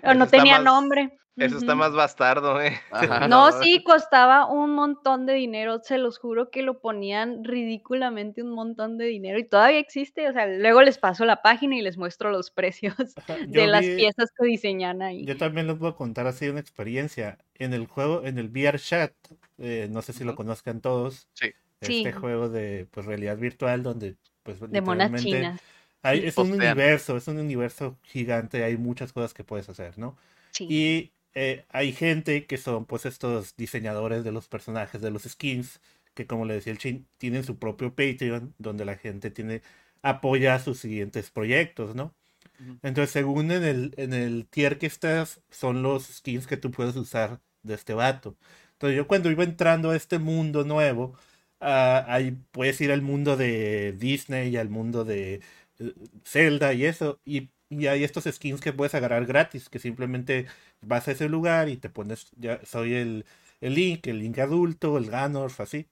[0.04, 1.18] O no tenía más- nombre.
[1.38, 2.80] Eso está más bastardo, ¿eh?
[2.92, 3.28] Ajá.
[3.30, 8.52] No, sí, costaba un montón de dinero, se los juro que lo ponían ridículamente un
[8.52, 11.98] montón de dinero y todavía existe, o sea, luego les paso la página y les
[11.98, 15.26] muestro los precios Ajá, de yo las vi- piezas que diseñan ahí.
[15.26, 17.38] Yo también les voy a contar así una experiencia.
[17.56, 19.14] En el juego, en el VR Chat,
[19.58, 21.28] eh, no sé si lo conozcan todos.
[21.34, 21.52] Sí.
[21.82, 21.98] Sí.
[22.00, 25.62] Este juego de pues, realidad virtual donde pues De monas literalmente chinas.
[26.02, 26.28] hay- sí.
[26.28, 30.18] es un universo, es un universo gigante, hay muchas cosas que puedes hacer, ¿no?
[30.52, 30.66] Sí.
[30.70, 35.82] Y eh, hay gente que son pues estos diseñadores de los personajes, de los skins,
[36.16, 39.62] que como le decía el Chin, tienen su propio Patreon, donde la gente tiene,
[40.02, 42.16] apoya sus siguientes proyectos, ¿no?
[42.60, 42.80] Ujú.
[42.82, 46.96] Entonces, según en el, en el tier que estás, son los skins que tú puedes
[46.96, 48.36] usar de este vato.
[48.74, 51.16] Entonces, yo cuando iba entrando a este mundo nuevo,
[51.60, 55.42] ah, ahí puedes ir al mundo de Disney y al mundo de
[55.80, 55.94] eh,
[56.26, 60.48] Zelda y eso, y, y hay estos skins que puedes agarrar gratis, que simplemente
[60.82, 63.26] vas a ese lugar y te pones, ya soy el,
[63.62, 65.88] el Link, el Link adulto, el Ganondorf, así.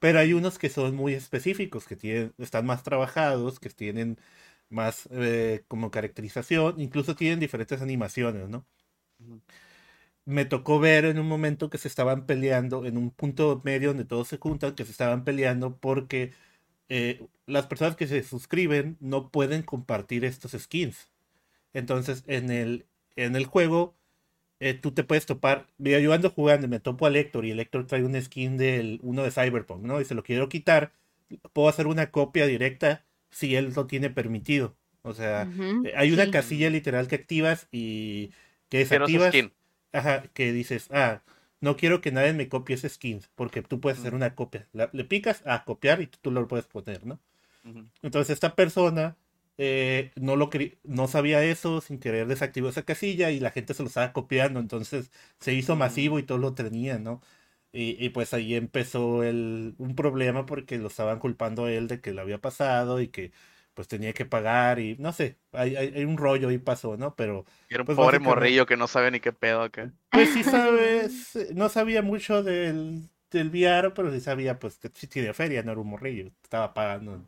[0.00, 4.18] Pero hay unos que son muy específicos, que tienen, están más trabajados, que tienen
[4.70, 8.66] más eh, como caracterización, incluso tienen diferentes animaciones, ¿no?
[10.26, 14.04] Me tocó ver en un momento que se estaban peleando, en un punto medio donde
[14.06, 16.32] todos se juntan, que se estaban peleando porque
[16.90, 21.10] eh, las personas que se suscriben no pueden compartir estos skins.
[21.74, 23.96] Entonces, en el, en el juego,
[24.60, 25.66] eh, tú te puedes topar.
[25.78, 28.56] Mira, yo ando jugando y me topo a Héctor y el Héctor trae un skin
[28.56, 30.00] del uno de Cyberpunk, ¿no?
[30.00, 30.92] Y se lo quiero quitar.
[31.52, 34.76] Puedo hacer una copia directa si él lo tiene permitido.
[35.02, 35.48] O sea,
[35.96, 38.30] hay una casilla literal que activas y
[38.68, 39.30] que desactivas.
[39.34, 39.52] skin.
[39.92, 41.22] Ajá, que dices, ah,
[41.60, 44.68] no quiero que nadie me copie ese skin, porque tú puedes hacer una copia.
[44.72, 47.20] La- le picas a copiar y tú lo puedes poner, ¿no?
[48.02, 49.16] Entonces esta persona
[49.58, 50.50] eh, no lo
[50.84, 54.60] no sabía eso, sin querer desactivó esa casilla y la gente se lo estaba copiando,
[54.60, 57.20] entonces se hizo masivo y todo lo tenía, ¿no?
[57.72, 62.00] Y, y pues ahí empezó el, un problema porque lo estaban culpando a él de
[62.00, 63.32] que le había pasado y que
[63.74, 67.14] pues tenía que pagar y no sé, hay, hay, hay un rollo ahí pasó, ¿no?
[67.16, 69.92] Pero era un Pues pobre morrillo que no sabe ni qué pedo acá.
[70.10, 74.90] pues sí sabes, eh, no sabía mucho del, del VR, pero sí sabía pues que
[74.94, 77.26] sí tiene feria, no era un morrillo, estaba pagando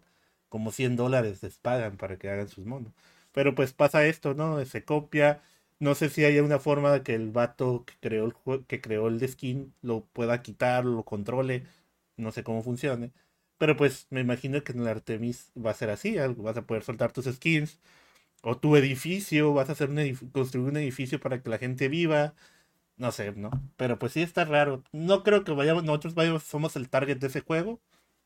[0.56, 2.92] como 100 dólares les pagan para que hagan sus monos.
[3.32, 4.64] Pero pues pasa esto, ¿no?
[4.64, 5.42] Se copia,
[5.78, 9.08] no sé si hay una forma de que el vato que creó el que creó
[9.08, 11.64] el de skin lo pueda quitar, lo controle,
[12.16, 13.12] no sé cómo funcione.
[13.58, 16.66] Pero pues me imagino que en el Artemis va a ser así, algo, vas a
[16.66, 17.78] poder soltar tus skins
[18.42, 21.88] o tu edificio, vas a hacer un edif- construir un edificio para que la gente
[21.88, 22.34] viva.
[22.96, 23.50] No sé, ¿no?
[23.76, 24.82] Pero pues sí está raro.
[24.92, 27.80] No creo que vayamos, nosotros vayamos, somos el target de ese juego.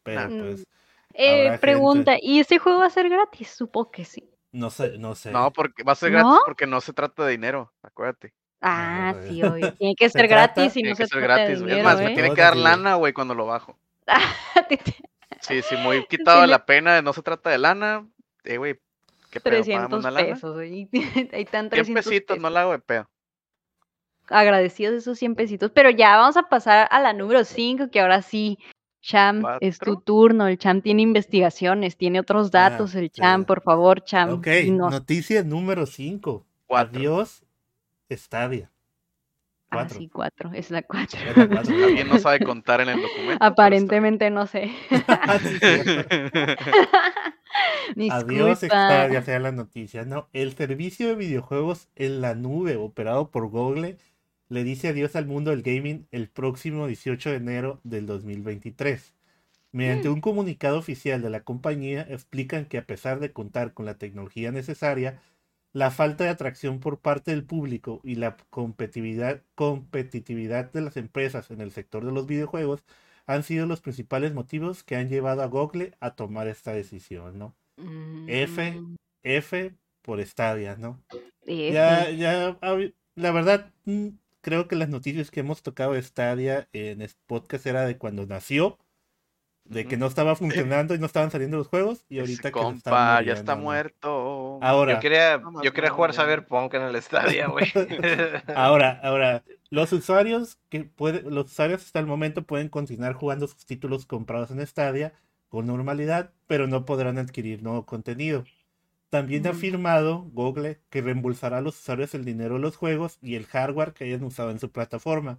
[0.05, 0.29] Pero Ah.
[0.29, 0.66] pues,
[1.14, 3.51] Eh, pregunta, ¿y este juego va a ser gratis?
[3.51, 4.29] Supongo que sí.
[4.53, 5.31] no sé, no sé.
[5.31, 6.40] No, porque va a ser gratis ¿No?
[6.44, 8.33] porque no se trata de dinero, acuérdate.
[8.62, 9.49] Ah, no, sí, no.
[9.53, 9.73] obvio.
[9.75, 11.61] Tiene que Se ser trata- gratis y Tiene no que se ser trata de gratis.
[11.61, 12.14] Es dinero, más, me ¿eh?
[12.14, 13.79] tiene que dar de- lana, güey, cuando lo bajo.
[15.40, 18.07] Sí, sí, muy quitado de Tiene- la pena de no se trata de lana.
[18.44, 18.75] Eh, güey,
[19.31, 19.61] ¿qué pedo?
[19.61, 20.27] Págame 300 una lana.
[20.35, 20.88] pesos, güey.
[21.33, 22.53] Ahí están 100 300 pesitos, no pesos.
[22.53, 23.11] la hago de pedo.
[24.29, 25.70] Agradecidos esos 100 pesitos.
[25.75, 28.59] Pero ya vamos a pasar a la número 5, que ahora sí,
[29.03, 30.03] Cham, es tu ¿Cuatro?
[30.05, 30.47] turno.
[30.47, 32.95] El Cham tiene investigaciones, tiene otros Ah, datos.
[32.95, 33.11] El.
[33.11, 34.31] Cham, por favor, Cham.
[34.35, 36.47] Ok, noticia número 5.
[36.67, 36.99] Cuatro.
[36.99, 37.43] Adiós,
[38.11, 38.71] Stadia.
[39.73, 39.99] Ah, Cuatro.
[39.99, 40.51] sí, 4.
[40.53, 41.19] Es la 4.
[41.21, 41.75] Es la cuatro.
[41.85, 43.45] Alguien no sabe contar en el documento.
[43.45, 44.71] Aparentemente no sé.
[48.11, 48.59] Adiós.
[48.59, 50.05] Stadia, sea la noticia.
[50.05, 53.97] No, el servicio de videojuegos en la nube operado por Google
[54.51, 59.15] le dice adiós al mundo del gaming el próximo 18 de enero del 2023.
[59.73, 63.97] Mediante un comunicado oficial de la compañía explican que a pesar de contar con la
[63.97, 65.23] tecnología necesaria,
[65.73, 71.53] la falta de atracción por parte del público y la competitividad, competitividad de las empresas
[71.53, 72.83] en el sector de los videojuegos
[73.27, 77.55] han sido los principales motivos que han llevado a Google a tomar esta decisión, ¿no?
[78.27, 78.73] F.
[78.73, 81.01] Mm, F por Stadia, ¿no?
[81.47, 81.73] F.
[81.73, 82.59] Ya, ya,
[83.15, 84.09] la verdad, mm,
[84.40, 88.26] creo que las noticias que hemos tocado de Stadia en este podcast era de cuando
[88.26, 88.79] nació,
[89.64, 92.59] de que no estaba funcionando y no estaban saliendo los juegos, y Ese ahorita que
[92.59, 94.59] se están compa ya está muerto.
[94.62, 96.12] Ahora, Yo quería, yo quería jugar.
[96.12, 97.66] Cyberpunk en el Stadia, güey.
[98.55, 103.64] Ahora, ahora, los usuarios que puede, los usuarios hasta el momento pueden continuar jugando sus
[103.64, 105.12] títulos comprados en Stadia
[105.48, 108.44] con normalidad, pero no podrán adquirir nuevo contenido.
[109.11, 113.35] También ha afirmado Google que reembolsará a los usuarios el dinero de los juegos y
[113.35, 115.38] el hardware que hayan usado en su plataforma.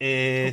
[0.00, 0.52] Eh,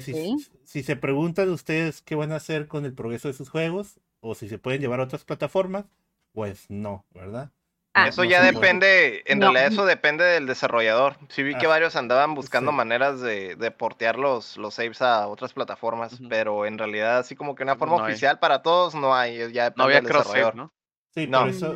[0.66, 4.36] si, se preguntan ustedes qué van a hacer con el progreso de sus juegos o
[4.36, 5.86] si se pueden llevar a otras plataformas,
[6.34, 7.52] pues no, ¿verdad?
[7.96, 8.54] Ah, Eso no ya puede.
[8.54, 9.46] depende, en No.
[9.46, 11.18] realidad eso depende del desarrollador.
[11.30, 12.78] Sí vi que Ah, varios andaban buscando sí.
[12.78, 17.56] maneras de, de portear los, los saves a otras plataformas, pero en realidad así como
[17.56, 18.12] que una No forma hay.
[18.12, 20.56] oficial para todos no hay, ya depende No había del cross save, desarrollador.
[20.56, 20.74] ¿no?
[21.14, 21.42] Sí, No.
[21.42, 21.76] por eso,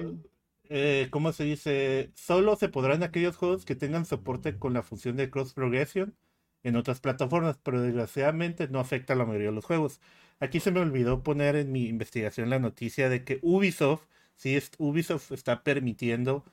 [0.69, 2.11] eh, ¿cómo se dice?
[2.15, 6.15] Solo se podrán aquellos juegos que tengan soporte con la función de cross progression
[6.63, 9.99] en otras plataformas, pero desgraciadamente no afecta a la mayoría de los juegos.
[10.39, 14.71] Aquí se me olvidó poner en mi investigación la noticia de que Ubisoft, sí, es,
[14.77, 16.45] Ubisoft está permitiendo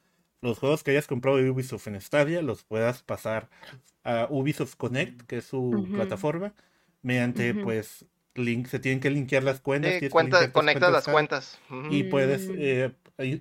[0.43, 3.49] los juegos que hayas comprado de Ubisoft en Stadia, los puedas pasar
[4.05, 6.55] a Ubisoft Connect, que es su plataforma,
[7.03, 9.95] mediante pues link, se tienen que linkear las cuentas.
[10.01, 11.59] Sí, cuenta- conectas las cuentas.
[11.91, 12.55] Y puedes Mm.
[12.59, 12.93] eh,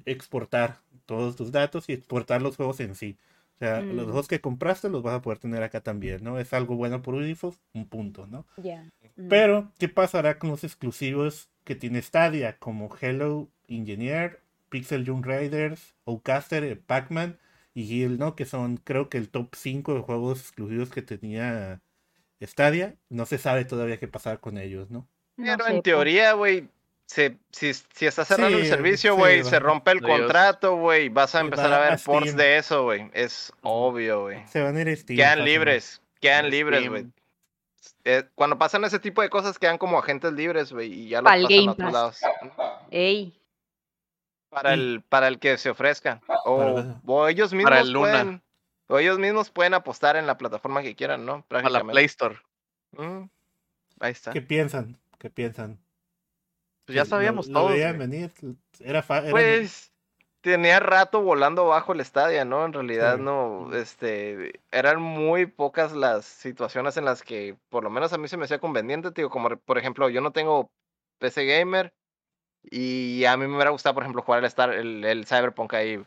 [0.06, 3.18] exportar todos tus datos y exportar los juegos en sí.
[3.56, 4.10] O sea, los Mm.
[4.10, 6.40] juegos que compraste los vas a poder tener acá también, ¿no?
[6.40, 8.46] Es algo bueno por Ubisoft, un punto, ¿no?
[8.58, 8.90] Ya.
[9.18, 9.28] Mm.
[9.28, 12.58] Pero, ¿qué pasará con los exclusivos que tiene Stadia?
[12.58, 17.38] Como Hello Engineer, Pixel Junk Raiders, Outcaster, eh, Pac-Man
[17.74, 18.36] y Guild, ¿no?
[18.36, 21.82] Que son, creo que el top 5 de juegos exclusivos que tenía
[22.42, 22.96] Stadia.
[23.10, 25.08] No se sabe todavía qué pasar con ellos, ¿no?
[25.38, 25.84] No Pero sé, en pues.
[25.84, 26.68] teoría, güey,
[27.06, 31.46] si, si estás cerrando el servicio, güey, se rompe el contrato, güey, vas a Sí,
[31.46, 33.10] empezar va a ver ports de eso, güey.
[33.14, 34.46] Es obvio, güey.
[34.48, 35.18] Se van a ir a Steam.
[35.18, 37.08] Quedan libres, quedan libres, güey.
[38.06, 41.32] Eh, cuando pasan ese tipo de cosas quedan como agentes libres, güey, y ya los
[41.32, 42.22] Pa'l pasan Game a otros lados.
[42.92, 43.34] Ey.
[44.50, 44.80] Para Sí.
[44.80, 46.22] el, para el que se ofrezca.
[46.46, 48.10] O, o ellos mismos Para el Luna.
[48.12, 48.42] pueden.
[48.90, 51.46] O ellos mismos pueden apostar en la plataforma que quieran, ¿no?
[51.50, 51.84] A la.
[51.84, 52.38] Play Store.
[52.92, 53.24] Mm.
[54.00, 54.32] Ahí está.
[54.32, 54.98] ¿Qué piensan?
[55.20, 55.80] ¿Qué piensan?
[56.86, 57.72] Pues ya sabíamos lo, lo todos.
[57.74, 58.08] veían güey.
[58.10, 58.32] venir.
[58.80, 59.92] Era, fa- era- Pues.
[60.42, 62.66] tenía rato volando bajo el estadio, ¿no?
[62.66, 63.22] En realidad Sí.
[63.22, 68.28] no, este, eran muy pocas las situaciones en las que, por lo menos a mí
[68.28, 70.72] se me hacía conveniente, digo, como por ejemplo, yo no tengo
[71.20, 71.94] PC gamer
[72.64, 76.04] y a mí me hubiera gustado, por ejemplo, jugar el, Star, el, el Cyberpunk ahí,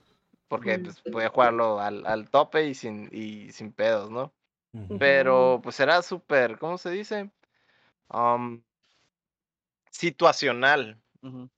[0.52, 4.34] porque pues, podía jugarlo al, al tope y sin, y sin pedos, ¿no?
[4.98, 7.30] Pero pues era súper, ¿cómo se dice?
[8.10, 8.60] Um,
[9.90, 11.00] situacional.
[11.22, 11.48] No,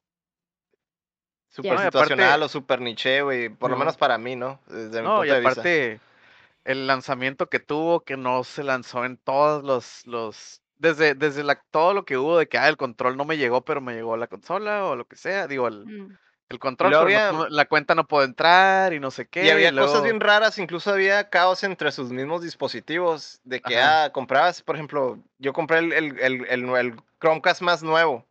[1.57, 3.49] y situacional aparte- o súper niche, güey.
[3.49, 4.61] Por lo menos para mí, ¿no?
[4.69, 5.51] Desde mi No, punto y de vista.
[5.51, 6.01] aparte,
[6.63, 11.57] el lanzamiento que tuvo, que no se lanzó en todos los, los, desde, desde la,
[11.73, 14.17] todo lo que hubo de que, ah, el control no me llegó, pero me llegó
[14.17, 16.17] la consola o lo que sea, digo, el, Mm.
[16.55, 19.45] El control, pero había- la cuenta no puede entrar y no sé qué.
[19.45, 23.41] Y había cosas luego- bien raras, incluso había caos entre sus mismos dispositivos.
[23.45, 28.25] De que, ah, comprabas, por ejemplo, yo compré el, el, el, el Chromecast más nuevo.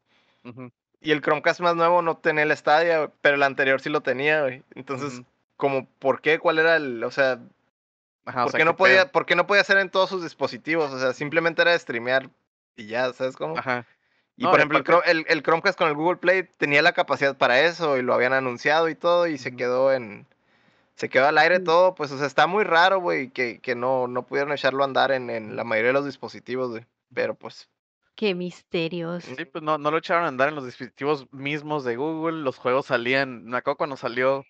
[1.01, 4.41] Y el Chromecast más nuevo no tenía el Stadia, pero el anterior sí lo tenía,
[4.41, 4.63] güey.
[4.75, 5.25] Entonces, ujú.
[5.57, 6.39] como, ¿por qué?
[6.39, 7.39] ¿Cuál era el, o sea,
[8.25, 9.11] Ajá, o ¿por, sea, qué no podía, pedo.
[9.11, 10.91] ¿por qué no podía hacer en todos sus dispositivos?
[10.93, 12.29] O sea, simplemente era de streamear
[12.77, 13.57] y ya, ¿sabes cómo?
[13.57, 13.85] Ajá.
[14.35, 17.37] Y No, por ejemplo, Chrome- el, el Chromecast con el Google Play tenía la capacidad
[17.37, 20.25] para eso y lo habían anunciado y todo y se quedó en...
[20.95, 21.63] Se quedó al aire Mm.
[21.63, 24.85] todo, pues, o sea, está muy raro, güey, que, que no, no pudieron echarlo a
[24.85, 26.85] andar en, en la mayoría de los dispositivos, güey.
[27.13, 27.67] Pero, pues,
[28.15, 29.23] Qué misterios.
[29.23, 32.43] Sí, pues no, no lo echaron a andar en los dispositivos mismos de Google.
[32.43, 33.43] Los juegos salían.
[33.45, 34.45] Me acuerdo cuando salió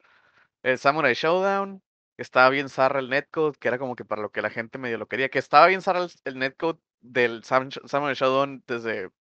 [0.63, 1.81] el Samurai Showdown,
[2.17, 4.77] que estaba bien zarra el netcode, que era como que para lo que la gente
[4.77, 5.29] medio lo quería.
[5.29, 9.11] Que estaba bien zarra el, el netcode del Sam- Samurai Showdown desde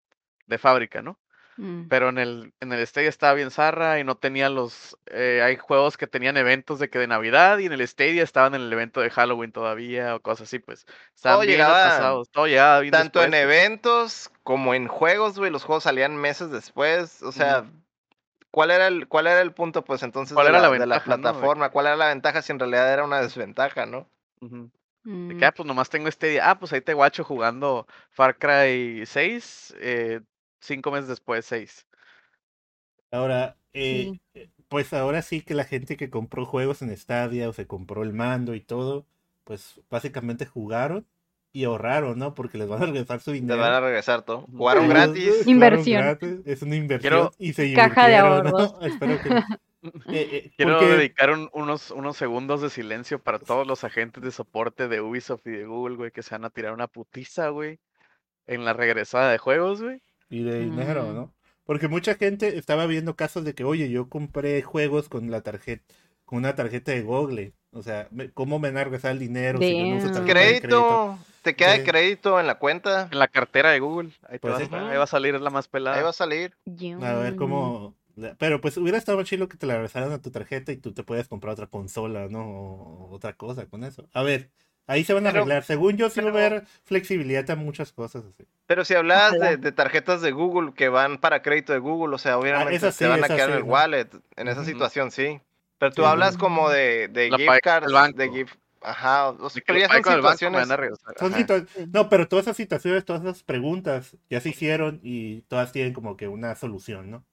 [0.53, 1.19] de fábrica, ¿no?
[1.57, 1.89] Mm.
[1.89, 4.97] Pero en el, en el Stadia estaba bien zarra y no tenía los.
[5.07, 8.55] eh, hay juegos que tenían eventos de que de Navidad y en el Stadia estaban
[8.55, 10.87] en el evento de Halloween todavía o cosas así, pues.
[11.15, 12.31] Estaban bien llegaba atrasados.
[12.31, 16.51] Todo llegaba bien tanto en después, eventos como en juegos, güey, los juegos salían meses
[16.51, 17.65] después, o sea...
[18.51, 20.79] ¿Cuál era, el, ¿Cuál era el punto, pues, entonces, ¿Cuál de, era la, la de
[20.81, 21.17] la ventaja, no?
[21.17, 21.71] De- plataforma?
[21.71, 24.07] ¿Cuál era la ventaja si en realidad era una desventaja, no?
[24.41, 24.69] De
[25.05, 25.39] Mm.
[25.39, 26.51] que, ah, pues nomás tengo este día.
[26.51, 30.21] Ah, pues ahí te guacho jugando Far Cry 6, eh,
[30.63, 31.87] cinco meses después 6.
[33.11, 34.21] Ahora, eh, Sí.
[34.35, 38.03] eh, pues ahora sí que la gente que compró juegos en Stadia o se compró
[38.03, 39.07] el mando y todo,
[39.45, 41.07] pues básicamente jugaron
[41.53, 42.35] y ahorraron, ¿no?
[42.35, 43.61] Porque les van a regresar su Te dinero.
[43.61, 44.47] van a regresar todo.
[44.57, 45.25] Jugaron gratis.
[45.45, 46.03] jugaron Inversión.
[46.03, 48.59] gratis, Es una inversión Quiero- y se Caja de divirtieron, ¿no?
[48.59, 48.77] ahorros.
[48.83, 49.29] Espero que...
[50.09, 54.23] eh, eh, Quiero porque- dedicar un- unos, unos segundos de silencio para todos los agentes
[54.23, 57.51] de soporte de Ubisoft y de Google, güey, que se van a tirar una putiza,
[57.51, 57.79] güey,
[58.47, 60.01] en la regresada de juegos, güey.
[60.33, 61.15] Y de dinero, Mm.
[61.15, 61.35] ¿no?
[61.65, 65.85] Porque mucha gente estaba viendo casos de que, oye, yo compré juegos con la tarjeta,
[66.25, 67.53] con una tarjeta de Google.
[67.71, 70.31] O sea, me- ¿cómo me van a regresar el dinero si yo no uso de
[70.33, 71.19] Crédito.
[71.43, 73.09] Te queda de crédito en la cuenta.
[73.11, 74.11] En la cartera de Google.
[74.29, 75.97] Ahí, te Pues vas ahí va a salir la más pelada.
[75.97, 76.57] Ahí va a salir.
[77.03, 77.97] A ver cómo.
[78.39, 81.03] Pero pues hubiera estado chido que te la regresaran a tu tarjeta y tú te
[81.03, 82.45] puedes comprar otra consola, ¿no?
[82.47, 84.09] O otra cosa con eso.
[84.13, 84.51] A ver,
[84.87, 85.65] ahí se van a Pero- arreglar.
[85.65, 88.45] Según yo, sí va a haber flexibilidad a muchas cosas así.
[88.67, 89.51] Pero si hablas Ojalá.
[89.51, 92.97] de, de tarjetas de Google que van para crédito de Google, o sea, obviamente esas
[92.97, 93.73] te sí, van a quedar en el ¿no?
[93.73, 94.09] wallet.
[94.37, 95.41] En esa situación, sí.
[95.79, 98.55] Pero tú Sí, hablas como de, de gift cards, de gift.
[98.85, 100.61] Ajá, o sea, pero ya son banco, situaciones.
[100.63, 101.15] van a regresar.
[101.17, 101.41] Son Ajá.
[101.41, 105.93] situa- No, pero todas esas situaciones, todas esas preguntas ya se hicieron y todas tienen
[105.93, 107.25] como que una solución, ¿no?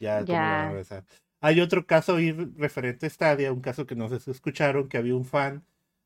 [0.00, 0.68] Ya, cómo lo van a Ya.
[0.68, 1.04] regresar.
[1.42, 4.96] Hay otro caso ahí referente a Stadia, un caso que no sé si escucharon, que
[4.96, 5.62] había un fan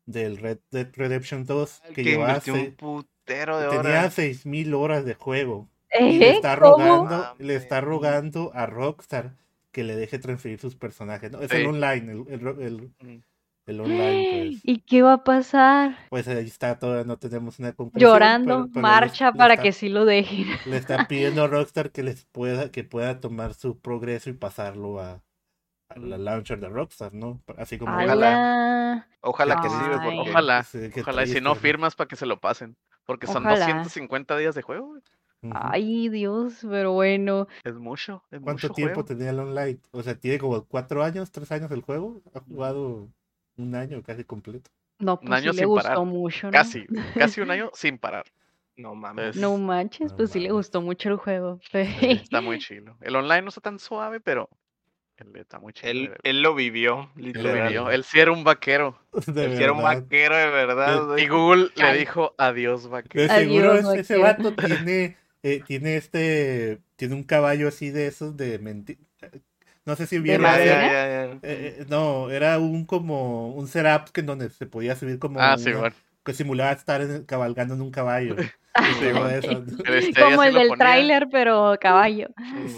[0.09, 4.15] del Red Dead Redemption 2 El que que llevaba un putero de tenía horas.
[4.15, 5.69] 6000 horas de juego.
[6.01, 6.35] Y le ¿Eh?
[6.37, 6.77] está ¿Cómo?
[6.79, 9.35] rogando, le está rogando a Rockstar
[9.73, 11.31] que le deje transferir sus personajes.
[11.31, 11.41] ¿no?
[11.41, 11.59] Es Sí.
[11.59, 13.23] el online, el, el, el- Mm.
[13.67, 14.61] el online, pues.
[14.65, 15.97] ¿Y qué va a pasar?
[16.09, 18.11] Pues ahí está, todavía no tenemos una conclusión.
[18.11, 20.47] Llorando, pero- pero marcha les- para está- que sí lo dejen.
[20.65, 25.01] Le está pidiendo a Rockstar que les pueda, que pueda tomar su progreso y pasarlo
[25.01, 25.23] a,
[25.89, 27.41] a la launcher de Rockstar, ¿no?
[27.57, 29.07] Así como ¡Hala!
[29.21, 31.25] Ojalá que sí, porque Ojalá, Sí, qué ojalá.
[31.25, 32.77] Y si no firmas para que se lo pasen.
[33.05, 33.59] Porque son Ojalá.
[33.67, 35.03] 250 días de juego, güey.
[35.53, 37.47] Ay, Dios, pero bueno.
[37.65, 39.05] Es mucho, es ¿Cuánto mucho tiempo juego.
[39.07, 39.79] tenía el online?
[39.93, 42.21] O sea, tiene como cuatro años, tres años el juego.
[42.35, 43.09] Ha jugado
[43.57, 44.71] un año casi completo.
[44.99, 46.05] No, pues año sí le gustó parar.
[46.05, 46.53] mucho, ¿no?
[46.53, 48.25] Casi, casi un año sin parar.
[48.77, 49.37] No mames.
[49.37, 51.61] Es- No manches, No pues sí le gustó mucho el juego.
[51.73, 52.97] Está muy chilo.
[53.01, 54.51] El online no está tan suave, pero
[55.19, 57.69] él está muy Él, él lo vivió, Él lo literal.
[57.69, 57.91] vivió.
[57.91, 58.99] Él sí era un vaquero.
[59.27, 61.19] De Él sí era un vaquero de verdad.
[61.19, 63.23] Y Google le dijo adiós, vaquero.
[63.23, 68.07] De seguro Adiós, ese, ese vato tiene, eh, tiene este, tiene un caballo así de
[68.07, 69.01] esos de mentira.
[69.85, 70.43] No sé si vieron.
[70.45, 70.87] Ya, madera?
[70.87, 71.33] ese- ya, ya, ya.
[71.43, 75.41] eh, eh, no, era un como un setup que en donde se podía subir como
[75.41, 75.95] Ah, una- sí, bueno.
[76.29, 78.37] Que simulaba estar en- cabalgando en un caballo.
[79.01, 82.29] Sí, Como el del tráiler, pero caballo.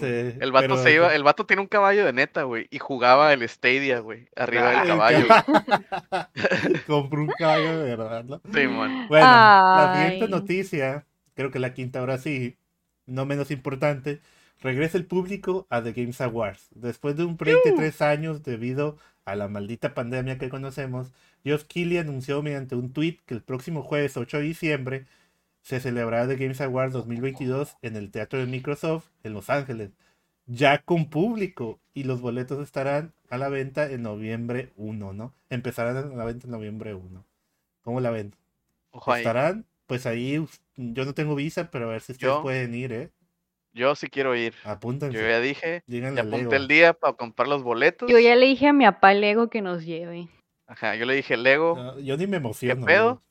[0.01, 0.07] Sí,
[0.40, 3.34] El vato pero- se iba, el vato tiene un caballo de neta, güey, y jugaba
[3.34, 5.26] el Stadia, güey, arriba Ah, del el caballo.
[6.86, 8.40] Compró un caballo de verdad, ¿no?
[8.53, 9.09] Sí, man.
[9.09, 12.57] Bueno, la siguiente noticia, creo que la quinta ahora sí,
[13.05, 14.20] no menos importante,
[14.62, 16.68] regresa el público a The Games Awards.
[16.70, 18.96] Después de un 23 años debido
[19.26, 21.12] a la maldita pandemia que conocemos,
[21.45, 25.07] Geoff Keighley anunció mediante un tweet que el próximo jueves 8 de diciembre
[25.62, 29.91] se celebrará The Games Awards 2022 en el Teatro de Microsoft en Los Ángeles,
[30.47, 35.34] ya con público, y los boletos estarán a la venta en noviembre 1, ¿no?
[35.51, 37.24] Empezarán a la venta en noviembre 1.
[37.82, 38.34] ¿Cómo la ven?
[38.91, 39.20] Ojo ahí.
[39.20, 40.45] estarán, pues ahí
[40.76, 43.11] yo no tengo visa, pero a ver si ustedes Yo, pueden ir, ¿eh?
[43.72, 44.55] Yo sí quiero ir.
[44.64, 45.16] Apúntense.
[45.16, 46.55] Yo ya dije, díganle ya apunté Lego.
[46.55, 48.11] el día para comprar los boletos.
[48.11, 50.28] Yo ya le dije a mi papá Lego que nos lleve.
[50.71, 52.87] Ajá, yo le dije Lego, No, yo ni me emociono.
[52.87, 53.23] pedo?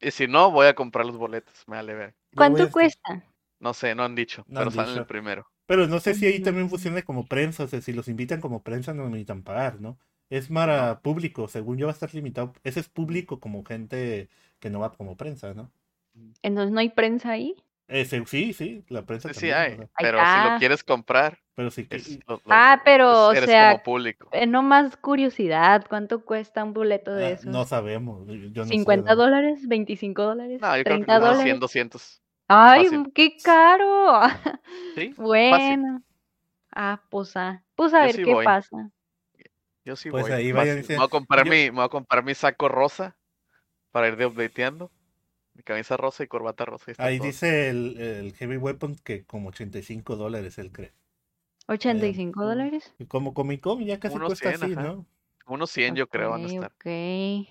[0.00, 1.64] yo- y si no, voy a comprar los boletos.
[1.66, 2.14] Me vale ver.
[2.32, 3.24] a ¿Cuánto cuesta?
[3.58, 5.00] No sé, no han dicho, No han pero salen dicho.
[5.00, 5.46] el primero.
[5.66, 8.62] Pero no sé si ahí también funciona como prensa, o sea, si los invitan como
[8.62, 9.98] prensa no necesitan pagar, ¿no?
[10.28, 12.52] Es para público, según yo va a estar limitado.
[12.64, 15.70] Ese es público como gente que no va como prensa, ¿no?
[16.42, 17.56] Entonces no hay prensa ahí.
[17.88, 20.84] Ese, sí, sí, la prensa Sí, sí también, hay, sea, Ahí pero si lo quieres
[20.84, 24.30] comprar, pero sí que es, lo- lo- Ah, pero, o es- eres sea, como público.
[24.32, 27.44] Eh, no más curiosidad, ¿cuánto cuesta un boleto de ah, esos?
[27.52, 29.16] no sabemos, yo no sé, ¿50 ¿no?
[29.16, 29.68] dólares?
[29.68, 30.58] ¿25 dólares?
[30.62, 31.42] No, yo creo que ¿30 dólares?
[31.42, 32.22] 100, 200.
[32.48, 33.12] ¡Ay, fácil.
[33.14, 34.20] qué caro!
[34.94, 36.02] Sí, bueno.
[36.74, 38.44] Ah, pues a, pues a Yo ver sí qué voy.
[38.46, 38.90] pasa.
[39.84, 40.32] yo sí Pues voy.
[40.32, 40.54] ahí fácil.
[40.54, 43.18] vayan, Me voy a comprar yo- mi, me voy a comprar mi saco rosa
[43.90, 44.90] para ir de updateando.
[45.52, 46.92] Mi camisa rosa y corbata rosa.
[46.92, 47.26] y Ahí todo.
[47.26, 50.94] dice el, el Heavy Weapon que como 85 dólares él cree.
[51.70, 52.44] ¿85 Mm.
[52.48, 52.94] dólares?
[52.98, 54.82] Y como Comic Con ya casi Unos cuesta 100, así, ajá.
[54.82, 55.06] ¿no?
[55.46, 56.70] Unos 100 yo creo van a Ok, estar.
[56.76, 57.48] ok.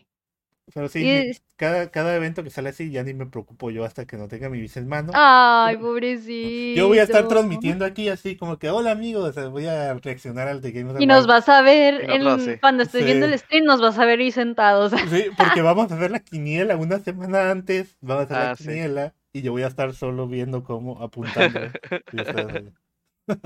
[0.74, 4.06] Pero sí, mi- cada, cada evento que sale así ya ni me preocupo yo hasta
[4.06, 5.12] que no tenga mi visa en mano.
[5.16, 6.80] Ay, pobrecito.
[6.80, 10.48] Yo voy a estar transmitiendo aquí así como que, hola amigos, eh, voy a reaccionar
[10.48, 13.82] al The Game Y nos vas a ver, en- cuando estés viendo el stream, nos
[13.82, 14.92] vas a ver ahí sentados.
[14.92, 18.56] Sí, porque vamos a hacer la quiniela una semana antes, vamos a hacer la Ah,
[18.56, 18.64] sí.
[18.64, 21.60] quiniela y yo voy a estar solo viendo cómo, apuntando.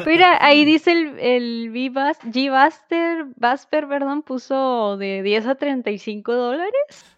[0.06, 6.74] Mira, ahí dice el, el Vivas, G-Baster, Vasper, perdón, puso de 10 a 35 dólares.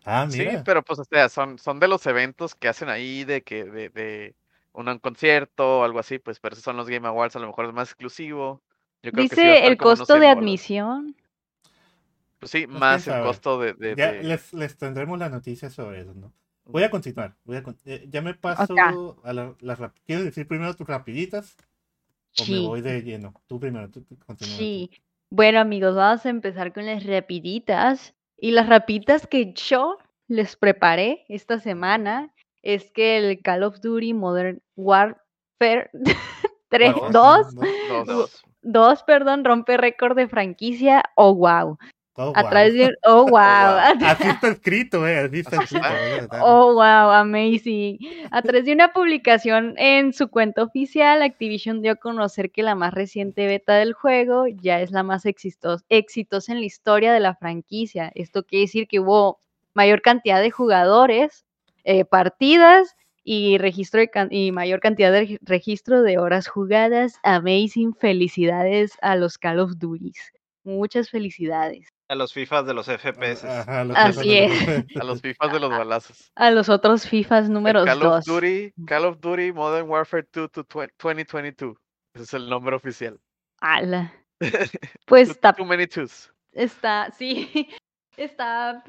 [0.05, 0.63] ah, Sí, mira.
[0.63, 3.89] pero pues o sea, son, son de los eventos que hacen ahí de que de,
[3.89, 4.35] de
[4.73, 7.47] un, un concierto o algo así, pues pero esos son los Game Awards, a lo
[7.47, 8.61] mejor es más exclusivo.
[9.03, 10.37] Yo creo que sí va a Dice el costo 100 de bolas.
[10.39, 11.15] admisión.
[12.39, 15.69] Pues sí, quién más el costo de, de- Ya de- les, les tendremos la noticia
[15.69, 16.33] sobre eso, ¿no?
[16.65, 17.35] Voy a continuar.
[17.43, 18.75] Voy a con- eh, ya me paso
[19.23, 21.55] a la- las rap- ¿Quieres decir primero tus rapiditas?
[22.41, 23.33] O me voy de lleno.
[23.47, 24.57] Tú primero, tú, tú continúa.
[24.57, 24.89] Sí.
[25.29, 28.13] Bueno, amigos, vamos a empezar con las rapiditas.
[28.37, 34.13] Y las rapiditas que yo les preparé esta semana es que el Call of Duty
[34.13, 35.89] Modern Warfare
[36.69, 37.61] 3, Bueno, 2, ¿no?
[37.61, 38.43] dos- Dos.
[38.63, 41.03] 2, perdón, rompe récord de franquicia.
[41.15, 41.77] Oh, wow.
[42.17, 42.49] Oh, A wow.
[42.49, 42.93] través de.
[43.03, 43.31] Oh, wow.
[43.31, 43.77] wow.
[44.05, 45.17] Así está escrito, eh.
[45.19, 45.85] Así está escrito.
[46.41, 47.99] Oh, wow, amazing.
[48.31, 52.73] A través de una publicación en su cuenta oficial, Activision dio a conocer que la
[52.75, 57.19] más reciente beta del juego ya es la más exito- exitosa en la historia de
[57.19, 58.11] la franquicia.
[58.15, 59.39] Esto quiere decir que hubo
[59.73, 61.43] mayor cantidad de jugadores,
[61.83, 62.95] eh, partidas
[63.25, 67.19] y registro de can- y mayor cantidad de regi- registro de horas jugadas.
[67.23, 70.13] Amazing, felicidades a los Call of Duty.
[70.63, 71.89] Muchas felicidades.
[72.07, 73.43] A los FIFAs de los FPS.
[73.45, 74.85] Ajá, Así es.
[74.99, 76.31] a los FIFAs de los balazos.
[76.35, 78.25] A los otros FIFAs números Call of 2.
[78.25, 81.75] Duty, Call of Duty Modern Warfare 2 to 2022.
[82.13, 83.19] Ese es el nombre oficial.
[83.59, 84.13] Ala.
[85.07, 86.31] Pues está, Too many twos.
[86.51, 87.69] está, sí,
[88.17, 88.83] está,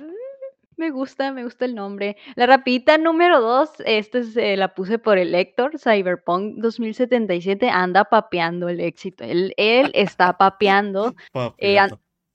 [0.76, 2.16] me gusta, me gusta el nombre.
[2.34, 8.68] La rapidita número dos, esta se la puse por el Héctor, Cyberpunk 2077, anda papeando
[8.68, 9.24] el éxito.
[9.24, 11.14] Él, él está papeando,
[11.58, 11.78] Eh,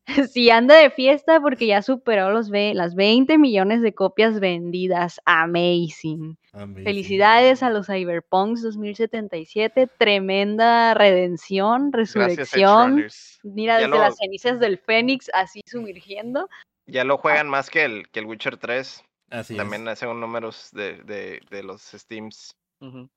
[0.31, 5.21] sí, anda de fiesta porque ya superó los ve- las 20 millones de copias vendidas.
[5.25, 6.37] Amazing.
[6.53, 6.83] Amazing.
[6.83, 13.07] Felicidades a los Cyberpunks 2077, tremenda redención, resurrección.
[13.43, 16.49] Mira, Ya desde lo- las cenizas del Fénix, así sumergiendo.
[16.87, 19.03] Ya lo juegan más que el, que el Witcher 3.
[19.29, 19.93] Así También es.
[19.93, 22.53] hacen números de, de, de los Steams.
[22.81, 23.07] Ujú.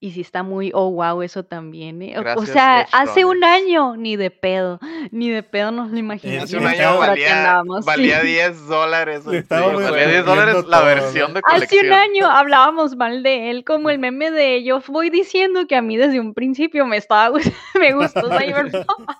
[0.00, 2.00] Y sí está muy, oh, wow, eso también.
[2.02, 2.14] ¿eh?
[2.36, 4.78] O- sea, hace un año, ni de pedo,
[5.10, 6.44] ni de pedo nos lo imaginamos.
[6.44, 9.24] Hace un año valía, valía 10 dólares.
[9.24, 9.42] Valía
[9.74, 9.92] juego.
[9.92, 11.92] 10 dólares la versión de Hace un colección.
[11.92, 15.96] año hablábamos mal de él, como el meme de yo voy diciendo que a mí
[15.96, 17.36] desde un principio me estaba
[17.74, 19.10] me gustó Cyberpunk.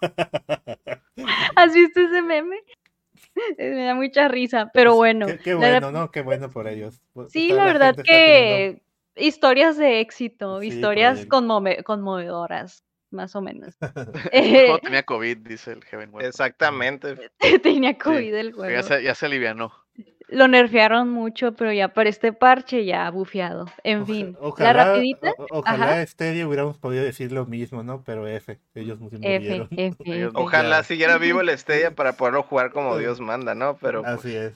[1.57, 2.57] ¿Has visto ese meme?
[3.59, 5.27] Me da mucha risa, pero bueno.
[5.43, 6.11] Qué, bueno, ¿no?
[6.11, 7.01] Qué bueno por ellos.
[7.13, 8.83] Pues, Sí, toda la verdad que
[9.19, 13.77] historias de éxito, Sí, historias conmove- conmovedoras, más o menos.
[14.33, 16.27] Eh, tenía COVID, dice el Heaven Web.
[16.27, 17.17] Exactamente.
[17.63, 18.83] tenía COVID el Ya juego.
[18.83, 19.73] se, ya se alivianó.
[20.31, 23.65] Lo nerfearon mucho, pero ya para este parche ya bufeado.
[23.83, 25.33] En Oja- fin, Ojalá, la rapidita.
[25.39, 26.07] o- ojalá Ajá.
[26.07, 28.03] Stadia hubiéramos podido decir lo mismo, ¿no?
[28.05, 29.23] Pero F, ellos murieron.
[29.25, 30.29] F, F.
[30.35, 30.83] Ojalá Ya.
[30.83, 33.79] siguiera vivo el Stadia para poderlo jugar como Dios manda, ¿no?
[33.79, 34.53] Pero pues, Así es.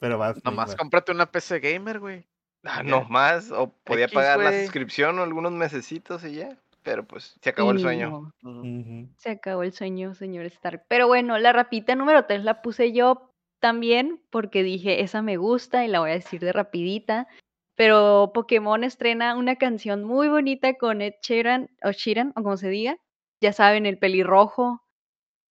[0.00, 0.34] Pero va.
[0.42, 2.26] Nomás cómprate una PC gamer, güey.
[2.64, 3.50] Ah, no más.
[3.50, 6.56] O podía X, pagar la suscripción o algunos mesecitos y ya.
[6.82, 8.32] Pero pues se acabó el sueño.
[8.42, 10.84] no, se acabó el sueño, señor Stark.
[10.88, 13.30] Pero bueno, la rapita número 3 la puse yo
[13.60, 17.26] también porque dije, esa me gusta y la voy a decir de rapidita.
[17.74, 22.68] Pero Pokémon estrena una canción muy bonita con Ed Sheeran, o Sheeran, o como se
[22.68, 22.96] diga.
[23.40, 24.82] Ya saben, el pelirrojo,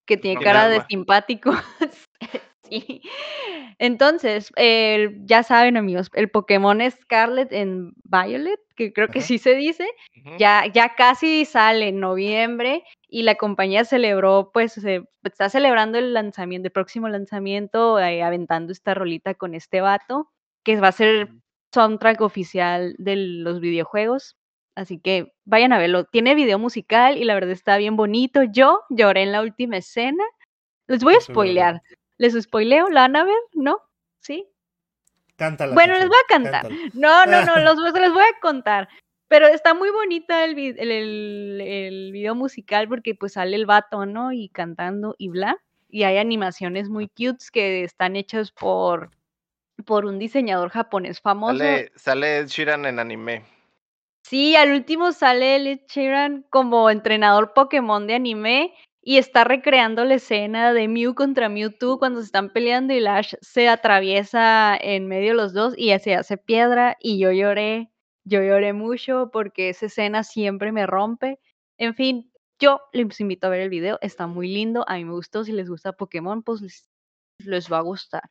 [0.06, 1.52] que tiene cara de simpático.
[2.70, 3.02] sí.
[3.80, 4.52] Entonces,
[5.26, 9.28] ya saben, amigos, el Pokémon Scarlet en Violet, que creo que Ajá.
[9.28, 9.88] sí se dice,
[10.40, 16.14] ya, ya casi sale en noviembre y la compañía celebró, pues, se- está celebrando el
[16.14, 20.30] lanzamiento, el próximo lanzamiento, eh, aventando esta rolita con este vato,
[20.64, 21.30] que va a ser
[21.74, 24.36] soundtrack oficial de los videojuegos.
[24.76, 26.06] Así que vayan a verlo.
[26.06, 28.44] Tiene video musical y la verdad está bien bonito.
[28.44, 30.24] Yo lloré en la última escena.
[30.88, 31.82] Les voy a spoilear.
[32.18, 32.90] ¿Les spoileo?
[32.90, 33.36] ¿La van a ver?
[33.54, 33.82] ¿No?
[34.20, 34.48] ¿Sí?
[35.36, 35.74] Cántala.
[35.74, 36.62] Bueno, les voy a cantar.
[36.64, 36.92] cántala.
[36.94, 38.90] No, no, no, los, se los voy a contar.
[39.30, 44.32] Pero está muy bonita el, el- el video musical porque pues sale el vato, ¿no?
[44.32, 45.58] Y cantando y bla.
[45.90, 49.12] Y hay animaciones muy cutes que están hechas por,
[49.86, 51.58] por un diseñador japonés famoso.
[51.58, 53.44] Sale, sale Ed Sheeran en anime.
[54.24, 58.74] Sí, al último sale Ed Sheeran como entrenador Pokémon de anime
[59.08, 63.36] y está recreando la escena de Mew contra Mewtwo cuando se están peleando y Lash
[63.40, 67.90] se atraviesa en medio de los dos y se hace piedra y yo lloré,
[68.26, 71.40] yo lloré mucho porque esa escena siempre me rompe.
[71.78, 75.14] En fin, yo les invito a ver el video, está muy lindo, a mí me
[75.14, 76.90] gustó, si les gusta Pokémon, pues les,
[77.46, 78.24] les va a gustar.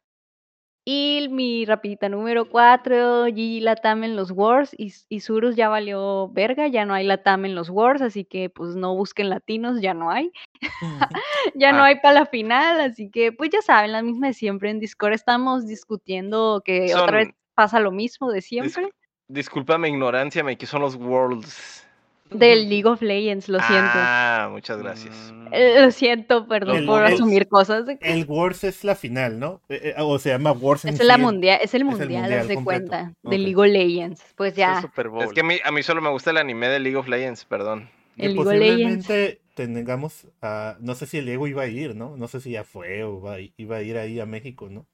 [0.88, 6.28] Y mi rapidita número 4, Gigi Latam en los Wars y, y Surus ya valió
[6.28, 9.94] verga, ya no hay Latam en los Wars, así que pues no busquen latinos, ya
[9.94, 10.30] no hay.
[11.56, 11.86] ya no Ah.
[11.86, 14.70] hay para la final, así que pues ya saben, la misma de siempre.
[14.70, 18.90] En Discord estamos discutiendo que otra vez pasa lo mismo de Dis- siempre.
[19.28, 21.85] Disculpa mi ignorancia, me son los Worlds.
[22.30, 23.90] Del League of Legends, lo siento.
[23.94, 25.32] Ah, muchas gracias.
[25.52, 27.84] Eh, Lo siento, perdón El- por el- asumir cosas.
[28.00, 29.60] El Wars es la final, ¿no?
[29.68, 32.30] Eh, eh, o se llama Wars en Es, la mundial, es el el mundial, haz
[32.30, 33.30] mundial de cuenta, Ok.
[33.30, 34.22] del League of Legends.
[34.36, 34.82] Pues es el ya.
[35.24, 37.44] Es que a mí, a mí solo me gusta el anime de League of Legends,
[37.44, 37.88] perdón.
[38.16, 39.06] El League of Legends.
[39.06, 40.76] posiblemente tengamos a...
[40.80, 42.16] No sé si el Diego iba a ir, ¿no?
[42.16, 44.86] No sé si ya fue o va- iba a ir ahí a México, ¿no?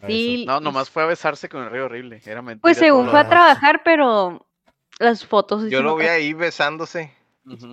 [0.00, 2.20] A Sí, No, nomás fue a besarse con el río horrible.
[2.24, 2.62] Era mentira.
[2.62, 3.28] Pues según fue a demás.
[3.30, 4.46] trabajar, pero
[5.00, 5.68] las fotos.
[5.70, 7.12] Yo lo vi ahí besándose.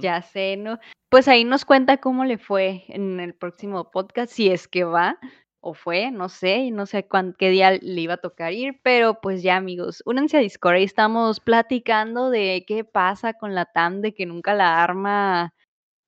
[0.01, 0.79] Ya sé, ¿no?
[1.09, 5.19] Pues ahí nos cuenta cómo le fue en el próximo podcast, si es que va
[5.59, 9.19] o fue, no sé, no sé cuán, qué día le iba a tocar ir, pero
[9.21, 14.01] pues ya amigos, únanse a Discord, ahí estamos platicando de qué pasa con la TAM,
[14.01, 15.53] de que nunca la arma,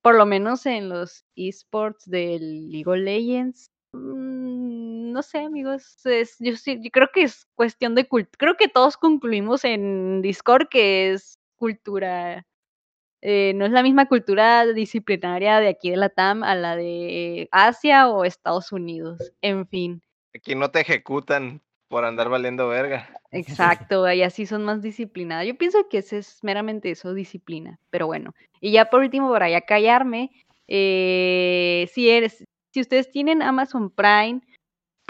[0.02, 3.70] por lo menos en los esports del League of Legends.
[5.12, 8.36] No sé, amigos, es- yo, sí- yo creo que es cuestión de cultura.
[8.38, 12.46] Creo que todos concluimos en Discord que es cultura
[13.22, 17.48] eh, no es la misma cultura disciplinaria de aquí de la TAM a la de
[17.52, 19.32] Asia o Estados Unidos.
[19.42, 20.00] En fin,
[20.34, 23.10] Aquí no te ejecutan por andar valiendo verga.
[23.30, 25.46] exacto, allá sí son más disciplinadas.
[25.46, 27.78] Yo pienso que ese es meramente eso, disciplina.
[27.90, 30.30] Pero bueno, y ya por último, para ya callarme,
[30.66, 34.40] eh, si eres, si ustedes tienen Amazon Prime,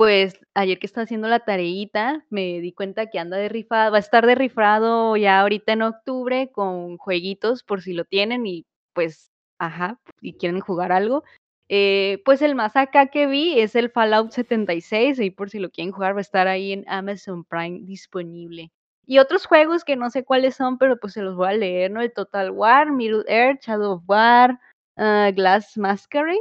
[0.01, 3.99] pues ayer que estaba haciendo la tareita, me di cuenta que anda de rifado, va
[3.99, 8.65] a estar de rifado ya ahorita en octubre con jueguitos por si lo tienen y
[8.95, 11.23] pues, ajá, y quieren jugar algo.
[11.69, 15.69] Eh, pues el más acá que vi es el Fallout 76 y por si lo
[15.69, 18.73] quieren jugar va a estar ahí en Amazon Prime disponible.
[19.05, 21.91] Y otros juegos que no sé cuáles son, pero pues se los voy a leer,
[21.91, 22.01] ¿no?
[22.01, 24.59] El Total War, Middle Earth, Shadow of War,
[24.97, 26.41] ah, Glass Masquerade,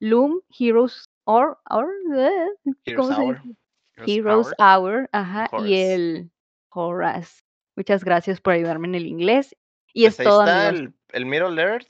[0.00, 2.48] Loom, Heroes or, or eh,
[2.84, 3.42] Heroes ¿Cómo se Hour.
[3.42, 3.56] dice?
[3.96, 4.88] Heroes Heroes Hour.
[4.98, 6.30] Hour, ajá, y el
[6.70, 7.42] Horace.
[7.76, 9.56] Muchas gracias por ayudarme en el inglés.
[9.92, 10.94] Y Pues es ahí todo, está amigos.
[11.12, 11.88] el, el Middle Earth,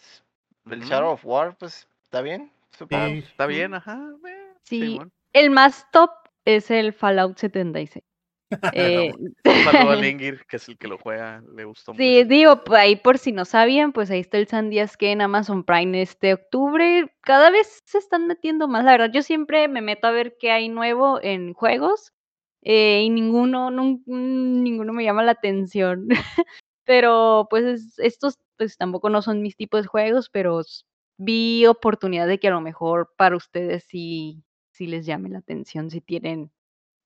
[0.70, 0.88] el Ujú.
[0.88, 2.50] Shadow of War, pues está bien.
[2.76, 3.06] supongo.
[3.06, 3.18] Sí.
[3.18, 3.98] Está bien, ajá.
[4.26, 5.12] eh, Sí, Simón.
[5.32, 6.10] el más top
[6.44, 8.04] es el Fallout 76.
[8.74, 9.12] Eh,
[9.44, 9.96] Un saludo a
[10.48, 12.28] que es el que lo juega, le gustó Sí, mucho.
[12.28, 15.64] digo, pues, ahí por si no sabían, pues ahí está el Sandías que en Amazon
[15.64, 17.12] Prime este octubre.
[17.20, 19.10] Cada vez se están metiendo más, la verdad.
[19.12, 22.12] Yo siempre me meto a ver qué hay nuevo en juegos
[22.62, 26.08] eh, y ninguno, mm, ninguno me llama la atención.
[26.86, 30.60] Pero pues es- estos pues tampoco no son mis tipos de juegos, pero
[31.18, 35.90] vi oportunidad de que a lo mejor para ustedes sí, sí les llame la atención
[35.90, 36.52] si tienen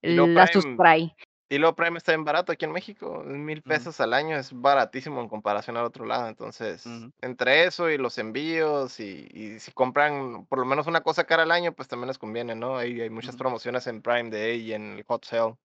[0.03, 1.15] luego la Asus Prime.
[1.51, 5.19] Y luego Prime está bien barato aquí en México, mil pesos al año, es baratísimo
[5.19, 6.27] en comparación al otro lado.
[6.29, 6.85] Entonces,
[7.21, 11.41] entre eso y los envíos, y, y si compran por lo menos una cosa cara
[11.43, 12.77] al año, pues también les conviene, ¿no?
[12.77, 15.55] Hay, hay muchas promociones en Prime Day y en el Hot Sale.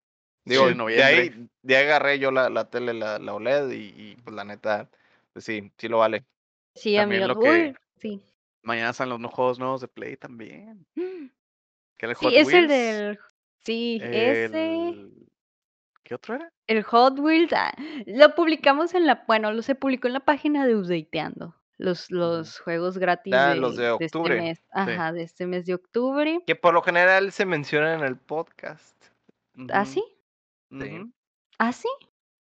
[0.46, 1.48] Digo, en de ahí, noviembre.
[1.62, 4.88] de ahí agarré yo la, la tele, la, la OLED, y, y, pues la neta,
[5.34, 6.24] pues sí, sí lo vale.
[6.74, 7.34] Sí, También amigo.
[7.38, 8.22] lo que- Uy, sí.
[8.62, 10.86] Mañana salen los nuevos juegos nuevos de Play también.
[11.98, 13.18] Que el Sí, Hot es el del.
[13.64, 14.94] Sí, ese.
[16.04, 16.52] ¿Qué otro era?
[16.66, 17.52] El Hot Wheels.
[17.54, 17.74] ah,
[18.06, 19.24] lo publicamos en la.
[19.26, 21.54] Bueno, lo se publicó en la página de Updateando.
[21.76, 24.40] Los, los juegos gratis Ah, de, los de este octubre.
[24.40, 24.60] mes.
[24.70, 26.38] Ajá, de este mes de octubre.
[26.46, 28.94] Que por lo general se menciona en el podcast.
[29.72, 30.04] ¿Ah, Ujú, sí?
[30.70, 30.76] Sí.
[30.96, 31.12] ujú.
[31.58, 31.88] ¿Ah, sí?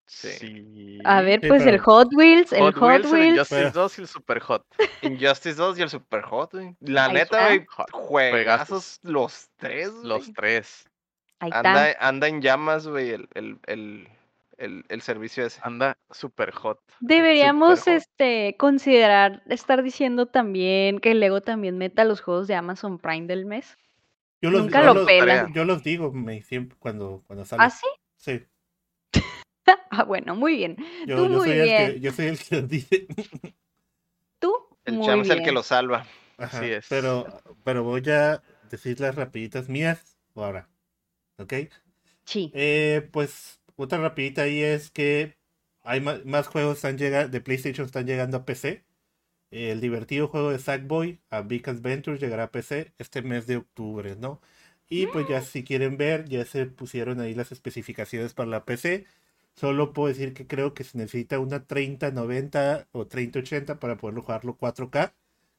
[0.06, 0.28] Sí.
[0.38, 0.98] Sí.
[1.04, 3.30] A ver, Sí, pues el pero- Hot Wheels, el Hot, Hot Wheels, el Wheels.
[3.36, 4.66] Injustice Pero- 2 y el Super Hot.
[5.02, 6.76] Injustice 2 y el Super Hot, güey.
[6.80, 7.46] La Ahí neta, está.
[7.46, 10.84] güey, Hot- juegazos los tres, Los tres.
[11.50, 12.08] Anda, está.
[12.08, 14.08] anda en llamas, güey, el, el, el,
[14.58, 15.60] el, el servicio ese.
[15.64, 16.78] Anda Super Hot.
[17.00, 18.02] Deberíamos Super Hot.
[18.02, 23.44] este considerar estar diciendo también que Lego también meta los juegos de Amazon Prime del
[23.46, 23.76] mes.
[24.40, 25.52] Yo los, Nunca yo lo los- pelan.
[25.54, 27.66] Yo los digo me, siempre cuando, cuando salen.
[27.66, 27.86] ¿Ah, sí?
[28.16, 28.46] Sí.
[29.94, 30.76] Ah, bueno, muy bien.
[31.06, 31.92] Yo, Tú yo muy soy el bien.
[31.92, 33.06] que, yo soy el que lo dice.
[34.38, 34.52] Tú,
[34.84, 36.06] El muy cham es el que lo salva.
[36.38, 36.86] Ajá, Así es.
[36.88, 37.26] Pero,
[37.62, 40.68] pero voy a decir las rapiditas mías ahora.
[41.38, 41.54] ¿Ok?
[42.24, 42.50] Sí.
[42.54, 45.36] Eh, pues otra rapidita ahí es que
[45.82, 48.84] hay más, juegos están llega- de PlayStation están llegando a PC.
[49.50, 54.16] El divertido juego de Sackboy, a Big Adventure, llegará a PC este mes de octubre,
[54.16, 54.40] ¿no?
[54.88, 59.06] Y pues ya si quieren ver, ya se pusieron ahí las especificaciones para la PC.
[59.54, 64.56] Solo puedo decir que creo que se necesita una 3090 o 3080 para poderlo jugarlo
[64.56, 65.12] 4K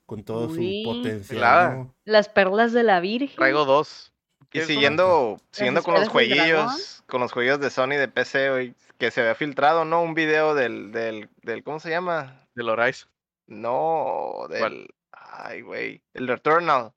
[0.05, 0.83] con todo Uy.
[0.83, 1.91] su potencial.
[2.05, 3.35] Las perlas de la Virgen.
[3.35, 4.12] Traigo dos.
[4.53, 8.75] Y ¿Quieres siguiendo, siguiendo con los jueguillos, con los juegos de Sony de PC, güey,
[8.99, 10.01] que se había filtrado, ¿no?
[10.03, 12.47] Un video del, del, del, ¿cómo se llama?
[12.55, 13.09] Del Horizon.
[13.47, 14.71] No, ¿Cuál?
[14.71, 16.93] del, ay, güey, el Returnal.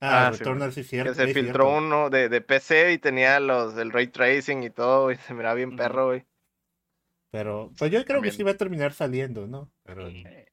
[0.00, 1.12] Ah, Ah, sí, Returnal sí es cierto.
[1.12, 1.78] Que se sí, filtró cierto.
[1.86, 5.16] uno de, de PC y tenía los del ray tracing y todo, güey.
[5.26, 6.26] Se miraba bien perro, güey.
[7.30, 9.70] Pero pues yo creo que sí va a terminar saliendo, ¿no?
[9.84, 10.45] Pero Eh,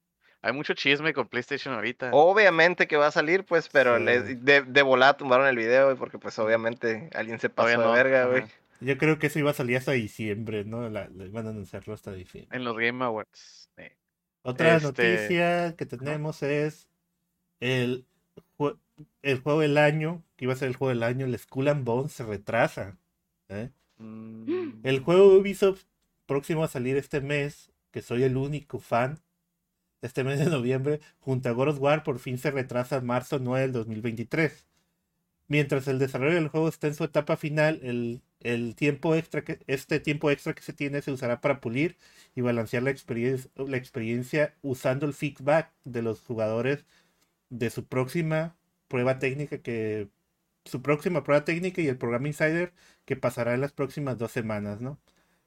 [0.43, 2.09] Hay mucho chisme con PlayStation ahorita.
[2.13, 4.03] Obviamente que va a salir, pues, pero Sí.
[4.03, 7.77] le- de, de volada tumbaron el video, güey, porque pues obviamente alguien se pasó Todavía
[7.79, 8.43] de no, verga, güey.
[8.81, 10.89] yo creo que eso iba a salir hasta diciembre, ¿no?
[10.89, 12.55] La, la- van a anunciarlo hasta diciembre.
[12.55, 13.69] En los Game Awards.
[13.77, 13.95] eh.
[14.43, 16.89] Otra Este, noticia que tenemos es
[17.61, 18.05] el,
[19.21, 21.85] el juego del año, que iba a ser el juego del año, el Skull and
[21.85, 22.97] Bones se retrasa.
[23.47, 23.69] ¿eh?
[23.97, 25.83] Mm, El juego de Ubisoft
[26.25, 29.19] próximo a salir este mes, que soy el único fan,
[30.03, 33.61] este mes de noviembre, junto a God War, por fin se retrasa a marzo 9
[33.61, 34.67] del 2023.
[35.47, 37.79] Mientras el desarrollo del juego está en su etapa final,
[38.41, 41.97] el, tiempo extra que, este tiempo extra que se tiene se usará para pulir
[42.35, 46.85] y balancear la experiencia, la experiencia usando el feedback de los jugadores
[47.49, 48.55] de su próxima
[48.87, 50.09] prueba técnica que
[50.65, 52.73] su próxima prueba técnica y el programa Insider
[53.05, 54.99] que pasará en las próximas dos semanas, ¿no?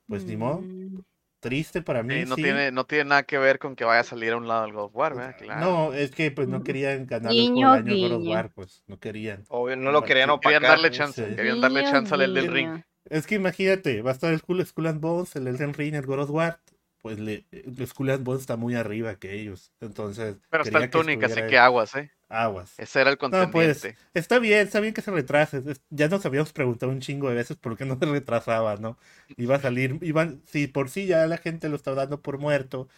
[0.09, 0.25] Pues
[0.61, 1.01] Mm,
[1.49, 2.14] triste para mí.
[2.14, 2.42] sí, no, sí.
[2.42, 4.72] tiene, no tiene nada que ver con que vaya a salir a un lado del
[4.72, 5.36] God of War, ¿verdad?
[5.38, 5.61] Claro.
[5.61, 8.26] No, es que pues no querían ganar el año God of.
[8.26, 9.44] War, pues no querían.
[9.49, 11.36] Obvio, no lo querían Querían Querían darle chance, Sí.
[11.36, 12.53] querían darle chance al Elden.
[12.53, 12.82] Ring.
[13.09, 16.07] Es que imagínate, va a estar el Skull, Skull and Bones, el Elden Ring, el
[16.07, 16.59] God of War.
[17.07, 19.73] Pues le, el Skull and Bones está muy arriba que ellos.
[19.81, 22.11] Entonces, Pero está el Tunic, así estuviera que aguas, ¿eh?
[22.29, 22.75] aguas.
[22.79, 23.51] Ese era el No, contendiente.
[23.51, 25.63] pues está bien, está bien que se retrase.
[25.91, 28.99] Ya nos habíamos preguntado un chingo de veces por qué no se retrasaba, ¿no?
[29.37, 32.89] Iba a salir, iban, si por sí ya la gente lo está dando por muerto.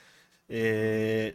[0.49, 1.35] eh,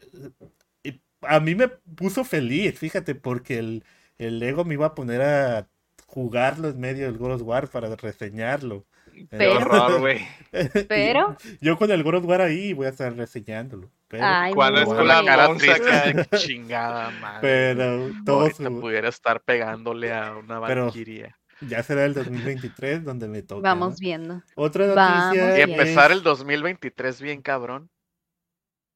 [1.22, 3.84] a mí me puso feliz, fíjate, porque el,
[4.18, 5.68] el Lego me iba a poner a
[6.08, 8.86] jugarlo en medio del of War para reseñarlo.
[9.14, 10.28] Qué Pero- horror, güey.
[10.88, 13.89] Pero, Yo con el God ahí voy a estar reseñándolo.
[14.07, 17.39] Pero, ay, ¿Cuál es Con la cara triste, chingada madre.
[17.41, 21.36] pero todo Ahorita su- pudiera estar pegándole a una valquiria.
[21.61, 23.61] ya será el 2023 donde me toca.
[23.61, 23.97] Vamos ¿no?
[23.99, 24.43] viendo.
[24.55, 25.51] Otra Vamos noticia.
[25.53, 25.70] Y bien.
[25.72, 27.89] empezar el 2023 bien cabrón.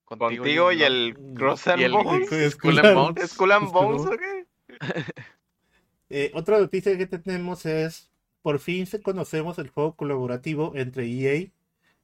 [0.06, 0.86] Contigo y ¿no?
[0.86, 2.28] el Cross Y and el- Bones.
[2.30, 3.24] Skull Skull and Bones.
[3.24, 4.46] ¿Es Skull and Bones and- o qué?
[6.10, 8.10] Eh, otra noticia que tenemos es
[8.48, 11.52] por fin se conocemos el juego colaborativo entre EA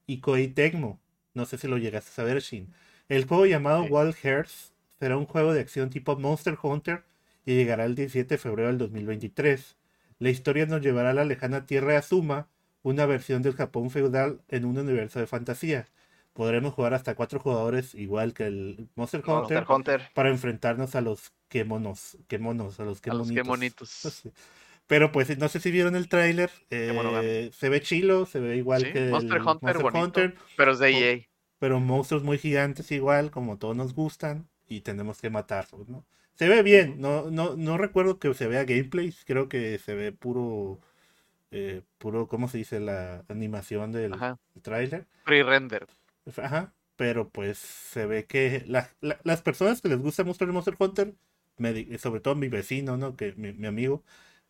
[0.06, 1.00] y Koei Tecmo.
[1.32, 2.70] No sé si lo llegaste a saber, Shin.
[3.08, 3.84] El juego llamado.
[3.84, 7.02] Wild Hearts será un juego de acción tipo Monster Hunter
[7.46, 9.78] y llegará el 17 de febrero del 2023.
[10.18, 12.46] La historia nos llevará a la lejana tierra de Azuma,
[12.82, 15.86] una versión del Japón feudal en un universo de fantasía.
[16.34, 20.10] Podremos jugar hasta cuatro jugadores igual que el Monster Hunter Monster Hunter.
[20.12, 24.24] para enfrentarnos a los quemonos, quemonos, a los A los quemonitos.
[24.86, 28.82] Pero pues no sé si vieron el tráiler, eh, se ve chilo, se ve igual
[28.82, 30.90] Sí, que Monster el Hunter, Pero es de.
[30.90, 31.28] EA.
[31.58, 36.04] pero monstruos muy gigantes igual, como todos nos gustan, y tenemos que matarlos, ¿no?
[36.34, 40.12] Se ve bien, no, no, no recuerdo que se vea gameplay, creo que se ve
[40.12, 40.80] puro,
[41.50, 42.80] eh, puro, ¿cómo se dice?
[42.80, 44.12] La animación del
[44.62, 45.06] tráiler.
[45.24, 45.86] Pre-render.
[46.36, 50.74] Ajá, pero pues se ve que la- la- las personas que les gusta Monster Monster
[50.78, 51.14] Hunter,
[51.56, 53.16] me sobre todo mi vecino, ¿no?
[53.16, 54.02] Que mi, mi amigo,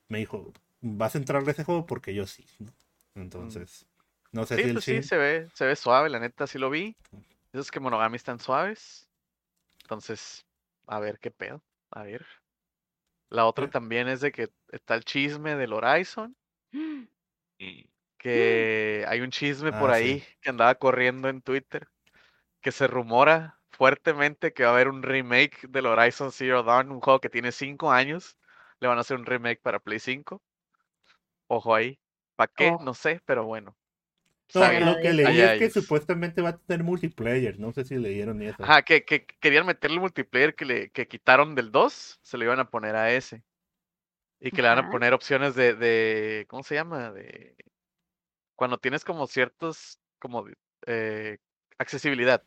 [0.08, 2.72] me dijo, vas a entrarle a ese juego porque yo sí, ¿no?
[3.14, 3.86] Entonces,
[4.32, 6.58] no sé Sí, si el pues sí, se ve, se ve suave, la neta, sí
[6.58, 6.96] lo vi.
[7.52, 9.10] Esos que monogami están suaves.
[9.82, 10.46] Entonces,
[10.86, 11.64] a ver qué pedo.
[11.90, 12.26] A ver.
[13.30, 13.70] La otra Eh.
[13.70, 16.36] también es de que está el chisme del Horizon.
[18.20, 20.20] Que hay un chisme por Ah, sí.
[20.20, 21.88] ahí que andaba corriendo en Twitter.
[22.62, 27.00] Que se rumora fuertemente que va a haber un remake del Horizon Zero Dawn, un
[27.00, 28.38] juego que tiene 5 años.
[28.80, 30.42] Le van a hacer un remake para Play 5.
[31.48, 31.98] Ojo ahí.
[32.36, 32.70] ¿Para qué?
[32.70, 32.84] Ojo.
[32.84, 33.76] No sé, pero bueno.
[34.54, 38.42] No, lo que leí es que supuestamente va a tener multiplayer, no sé si leyeron
[38.42, 38.62] eso.
[38.62, 42.44] Ajá, que, que querían meterle el multiplayer que le que quitaron del 2, se lo
[42.44, 43.42] iban a poner a ese.
[44.40, 47.10] Y que le van a poner opciones de, de ¿cómo se llama?
[47.10, 47.56] De
[48.54, 50.44] cuando tienes como ciertos, como
[50.86, 51.38] eh,
[51.78, 52.44] accesibilidad.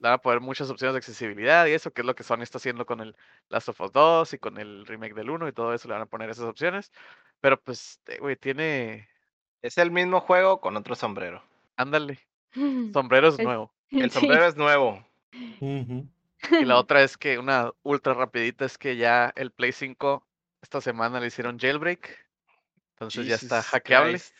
[0.00, 2.40] Le van a poner muchas opciones de accesibilidad y eso, que es lo que Sony
[2.42, 3.14] está haciendo con el
[3.50, 6.02] Last of Us 2 y con el remake del 1 y todo eso, le van
[6.02, 6.90] a poner esas opciones.
[7.40, 9.08] Pero pues, güey, tiene,
[9.62, 11.42] Es el mismo juego con otro sombrero.
[11.76, 12.18] ándale,
[12.94, 13.72] sombrero es nuevo.
[13.90, 14.20] El Sí.
[14.20, 15.04] sombrero es nuevo.
[15.60, 20.26] Y la otra es que una ultra rapidita es que ya el Play 5
[20.62, 22.26] esta semana le hicieron jailbreak.
[22.92, 24.12] Entonces ya está hackeable.
[24.12, 24.34] Christ.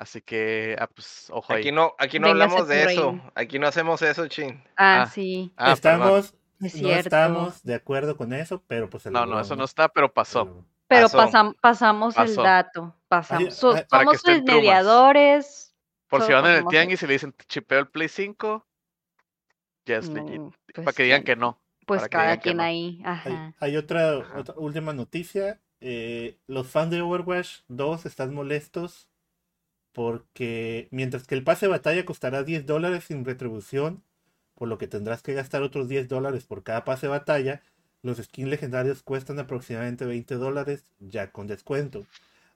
[0.00, 1.60] Así que, ah, pues, ojo ahí.
[1.60, 2.86] Aquí no, aquí no Véngase hablamos de eso.
[3.10, 3.30] reino.
[3.34, 4.64] Aquí no hacemos eso, chin.
[4.74, 7.00] Ah, Ah, sí, Ah, estamos, es no cierto.
[7.00, 10.44] estamos de acuerdo con eso, pero pues se No, no, eso no está, pero pasó.
[10.46, 11.18] Pero- Pero Pasó.
[11.18, 12.96] pasam- pasamos el dato.
[13.08, 13.54] Pasamos.
[13.54, 15.74] So- somos los mediadores.
[16.08, 18.66] Por si van en el tianguis y le dicen, "Te chipeo el Play 5,
[19.84, 20.40] ya es legit.
[20.40, 21.60] No, pues, para que digan que no.
[21.86, 22.62] Pues cada quien no.
[22.62, 23.02] ahí.
[23.04, 23.54] Hay, Ajá.
[23.60, 24.38] hay otra, Ajá.
[24.38, 25.60] otra última noticia.
[25.82, 29.08] eh, los fans de Overwatch 2 están molestos
[29.92, 34.02] porque mientras que el pase de batalla costará 10 dólares sin retribución,
[34.54, 37.62] por lo que tendrás que gastar otros 10 dólares por cada pase de batalla,
[38.02, 42.06] los skins legendarios cuestan aproximadamente 20 dólares ya con descuento.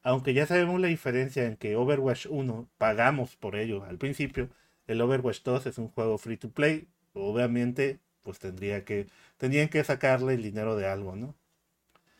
[0.02, 4.48] Aunque ya sabemos la diferencia en que Overwatch 1 pagamos por ello al principio,
[4.86, 9.06] el Overwatch 2 es un juego free to play, obviamente pues tendría que
[9.36, 11.34] tendrían que sacarle el dinero de algo, ¿no?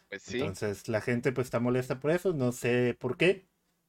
[0.08, 0.38] Pues sí.
[0.38, 3.44] Entonces la gente pues está molesta por eso, no sé por qué.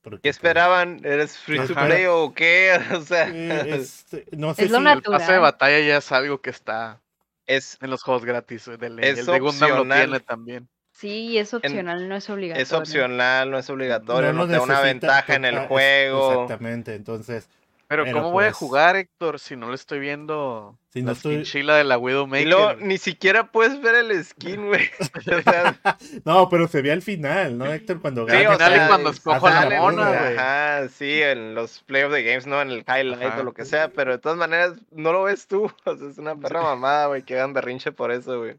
[0.06, 1.02] Porque, ¿Qué esperaban?
[1.04, 2.80] ¿Eres free to play o qué?
[2.98, 5.40] O sea, eh, este, no sé Es lo si El pase de Natural.
[5.42, 7.02] batalla ya es algo que está
[7.48, 8.66] es, en los juegos gratis.
[8.68, 10.70] güey, del- Es el de Gundam lo tiene también.
[10.92, 12.64] Sí, es opcional, no es obligatorio.
[12.64, 16.32] es opcional, no es obligatorio, no, lo te da una ventaja en el juego.
[16.44, 17.50] Exactamente, entonces
[17.88, 21.08] Pero, Pero, ¿cómo voy a pues, jugar, Héctor, si no le estoy viendo Si no
[21.08, 22.48] la estoy- de la Y Widowmaker?
[22.48, 24.90] luego ni siquiera puedes ver el skin, güey.
[25.40, 25.78] O sea,
[26.26, 28.02] no, pero se ve al final, ¿no, Héctor?
[28.02, 30.38] Cuando Sí, al final sea, cuando escojo la mona, güey.
[30.38, 32.60] Ajá, sí, en los play of the games, ¿no?
[32.62, 33.42] En el highlight Ajá.
[33.42, 35.66] o lo que sea, pero de todas maneras no lo ves tú.
[35.86, 38.54] O sea, es una perra mamada, güey, que hagan berrinche por eso, güey.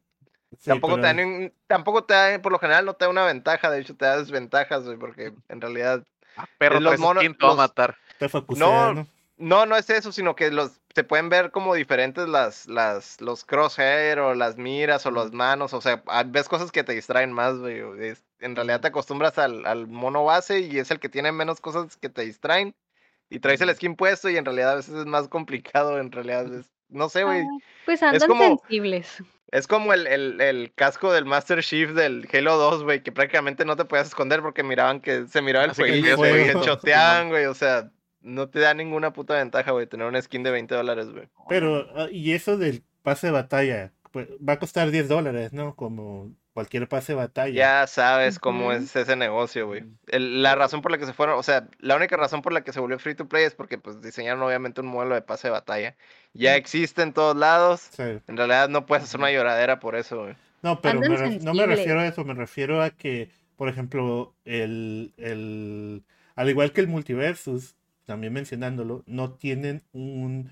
[0.61, 3.11] Sí, tampoco pero- te da ningún- tampoco te da, por lo general no te da
[3.11, 6.05] una ventaja, de hecho te da desventajas, güey, porque en realidad
[6.39, 7.97] Ah, Perro, Es los traes monos- skin, te va a los- matar.
[8.18, 9.07] te focusea, No, ¿no?
[9.39, 13.45] No, no es eso, sino que los se pueden ver como diferentes las, las, los
[13.45, 17.32] crosshair o las miras o las manos, o sea, ah, ves cosas que te distraen
[17.32, 17.82] más, güey.
[18.41, 21.99] en realidad te acostumbras al, al mono base y es el que tiene menos cosas
[21.99, 22.74] que te distraen.
[23.28, 26.51] Y traes el skin puesto y en realidad a veces es más complicado, en realidad
[26.55, 27.41] es, no sé, güey.
[27.41, 29.22] Ah, Pues andan como- sensibles.
[29.53, 33.64] Es como el, el, el casco del Master Chief del Halo 2, güey, que prácticamente
[33.64, 37.45] no te podías esconder porque miraban que se miraba el Así fueguillo, güey, headshotteaban, güey,
[37.47, 41.10] o sea, no te da ninguna puta ventaja, güey, tener una skin de 20 dólares,
[41.10, 41.28] güey.
[41.48, 45.74] Pero, ah, y eso del pase de batalla, pues, va a costar 10 dólares, ¿no?
[45.76, 47.54] Como cualquier pase de batalla.
[47.54, 49.84] Ya sabes cómo es ese negocio, güey.
[50.06, 52.72] La razón por la que se fueron, o sea, la única razón por la que
[52.72, 55.52] se volvió free to play es porque pues diseñaron obviamente un modelo de pase de
[55.52, 55.96] batalla.
[56.32, 57.88] Ya existe en todos lados.
[57.92, 58.02] Sí.
[58.26, 60.34] En realidad no puedes hacer una lloradera por eso, güey.
[60.62, 65.14] No, pero me no me refiero a eso, me refiero a que por ejemplo, el,
[65.16, 66.04] el,
[66.34, 67.74] al igual que el Multiversus,
[68.07, 70.50] también mencionándolo, no tienen un,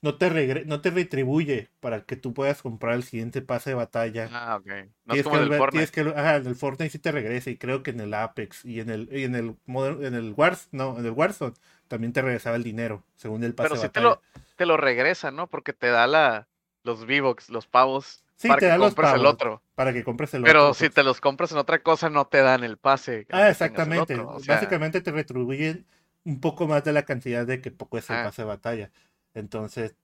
[0.00, 3.74] no te regre- no te retribuye para que tú puedas comprar el siguiente pase de
[3.74, 4.28] batalla.
[4.32, 4.66] Ah, ok.
[5.04, 5.90] No es como que el volver- Fortnite.
[5.92, 8.80] que- ajá, en el Fortnite sí te regresa y creo que en el Apex y
[8.80, 11.54] en el y en el Modern- en el Wars, no, en el Warzone
[11.88, 14.20] también te regresaba el dinero según el pase Pero de sí te batalla.
[14.34, 15.46] lo, te lo regresa, ¿no?
[15.46, 16.48] Porque te da la,
[16.84, 19.62] los V-Bucks, los pavos, Sí, para te que da los compres el pavos, otro.
[19.76, 20.74] para que compres el Pero otro.
[20.74, 20.94] si pues.
[20.94, 23.26] te los compras en otra cosa, no te dan el pase.
[23.30, 24.16] Ah, el exactamente.
[24.18, 25.86] o sea, Básicamente te retribuyen
[26.24, 28.24] un poco más de la cantidad de que poco es el Ah.
[28.24, 28.90] pase de batalla.
[29.34, 29.94] Entonces,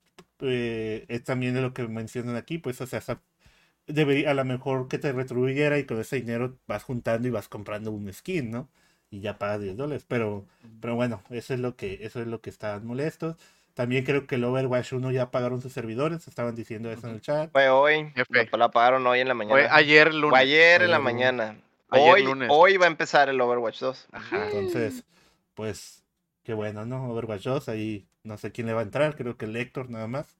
[0.41, 3.21] eh, es también de lo que mencionan aquí, pues, o sea, esa-
[3.87, 7.49] debería, a lo mejor que te retribuyera y con ese dinero vas juntando y vas
[7.49, 8.69] comprando un skin, ¿no?
[9.11, 10.05] Y ya pagas 10 dólares.
[10.07, 10.45] Pero,
[10.81, 13.37] pero bueno, eso es lo que, eso es lo que estaban molestos.
[13.75, 17.21] También creo que el Overwatch 1 ya pagaron sus servidores, estaban diciendo eso en el
[17.21, 17.51] chat.
[17.53, 19.55] Fue hoy, lo- la pagaron hoy en la mañana.
[19.55, 20.41] fue ayer Fue lunes.
[20.41, 21.57] ayer en la mañana.
[21.91, 22.49] Ayer hoy, lunes.
[22.53, 24.09] hoy va a empezar el Overwatch 2.
[24.13, 24.47] Ajá.
[24.51, 25.05] Entonces,
[25.55, 25.98] pues,
[26.49, 27.11] qué bueno, ¿no?
[27.11, 30.07] Overwatch 2, ahí no sé quién le va a entrar, creo que el Lector nada
[30.07, 30.35] más.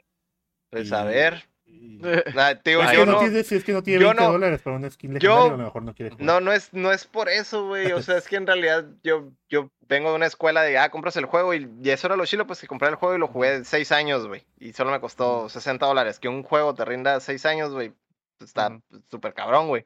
[0.71, 1.45] Pues Y- a ver.
[1.67, 1.99] y-
[2.35, 4.63] Nah, Es que no no, tiene, si es que no tiene yo 20 no- dólares
[4.63, 6.25] para un skin yo- legendario, a lo mejor no quiere jugar.
[6.25, 7.93] no, no es, no es por eso, güey.
[7.93, 11.19] O sea, es que en realidad yo, yo vengo de una escuela de, ah, compras
[11.19, 13.29] el juego y, y eso era lo chilo, pues que compré el juego y lo
[13.29, 14.47] jugué seis años, güey.
[14.59, 16.19] Y solo me costó 60 dólares.
[16.19, 17.93] Que un juego te rinda seis años, güey,
[18.39, 18.81] pues, está
[19.11, 19.85] súper cabrón, güey.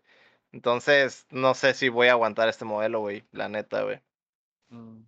[0.52, 3.24] Entonces, no sé si voy a aguantar este modelo, güey.
[3.32, 4.00] La neta, güey.
[4.68, 5.00] Mm,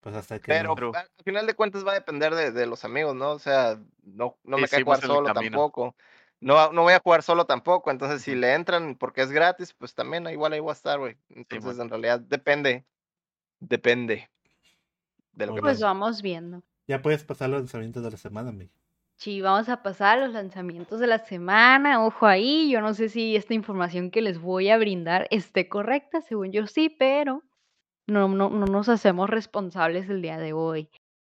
[0.00, 0.92] Pues hasta que Pero no.
[0.94, 3.32] Al final de cuentas va a depender de, de los amigos, ¿no?
[3.32, 5.58] O sea, no, no me cae jugar el solo camino.
[5.58, 5.94] tampoco.
[6.40, 7.90] No, no voy a jugar solo tampoco.
[7.90, 11.18] Entonces, si le entran porque es gratis, pues también igual ahí voy a estar, güey.
[11.28, 11.82] Entonces, bueno.
[11.82, 12.86] en realidad, depende.
[13.58, 14.30] Depende
[15.32, 15.84] de lo que Muy Pues pase.
[15.84, 16.62] vamos viendo.
[16.86, 18.70] Ya puedes pasar los lanzamientos de la semana, Miguel.
[19.16, 22.02] Sí, vamos a pasar a los lanzamientos de la semana.
[22.04, 26.22] Ojo ahí, yo no sé si esta información que les voy a brindar esté correcta,
[26.22, 27.42] según yo sí, pero
[28.10, 30.88] no, no, no nos hacemos responsables el día de hoy.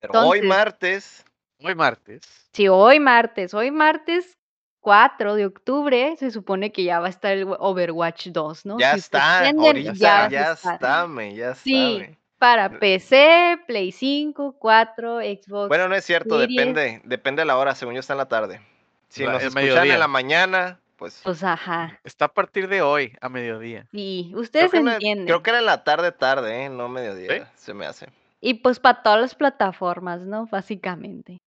[0.01, 1.25] Pero hoy martes,
[1.65, 2.23] Hoy martes.
[2.53, 4.37] Si hoy martes, hoy martes
[4.81, 8.79] 4 de octubre, se supone que ya va a estar el Overwatch 2, ¿no?
[8.81, 9.49] ya Si está.
[9.49, 12.03] Ahorita ya está, me, ya está, Sí.
[12.39, 15.69] Para PC, Play 5, 4, Xbox.
[15.69, 16.57] Bueno, no es cierto, Series.
[16.59, 18.61] depende, depende de la hora, según yo está en la tarde.
[19.09, 19.95] Si La- nos escuchan mediodía.
[19.95, 21.21] en la mañana, pues.
[21.25, 21.99] Pues ajá.
[22.05, 23.89] Está a partir de hoy, a mediodía.
[23.93, 25.27] Y Creo ustedes me- entienden.
[25.27, 26.69] creo que era en la tarde, tarde, ¿eh?
[26.69, 28.07] No mediodía, se me hace.
[28.41, 30.47] Y pues para todas las plataformas, ¿no?
[30.47, 31.39] Básicamente.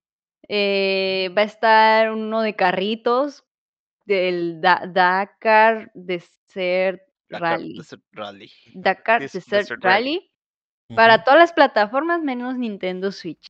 [0.49, 3.45] Eh, va a estar uno de carritos
[4.05, 7.77] del Da- Dakar Desert Dakar Rally.
[7.77, 8.51] Desert Rally.
[8.73, 10.15] Dakar Des- Desert, Desert Rally.
[10.89, 10.95] Rally.
[10.95, 13.47] Para todas las plataformas menos Nintendo Switch.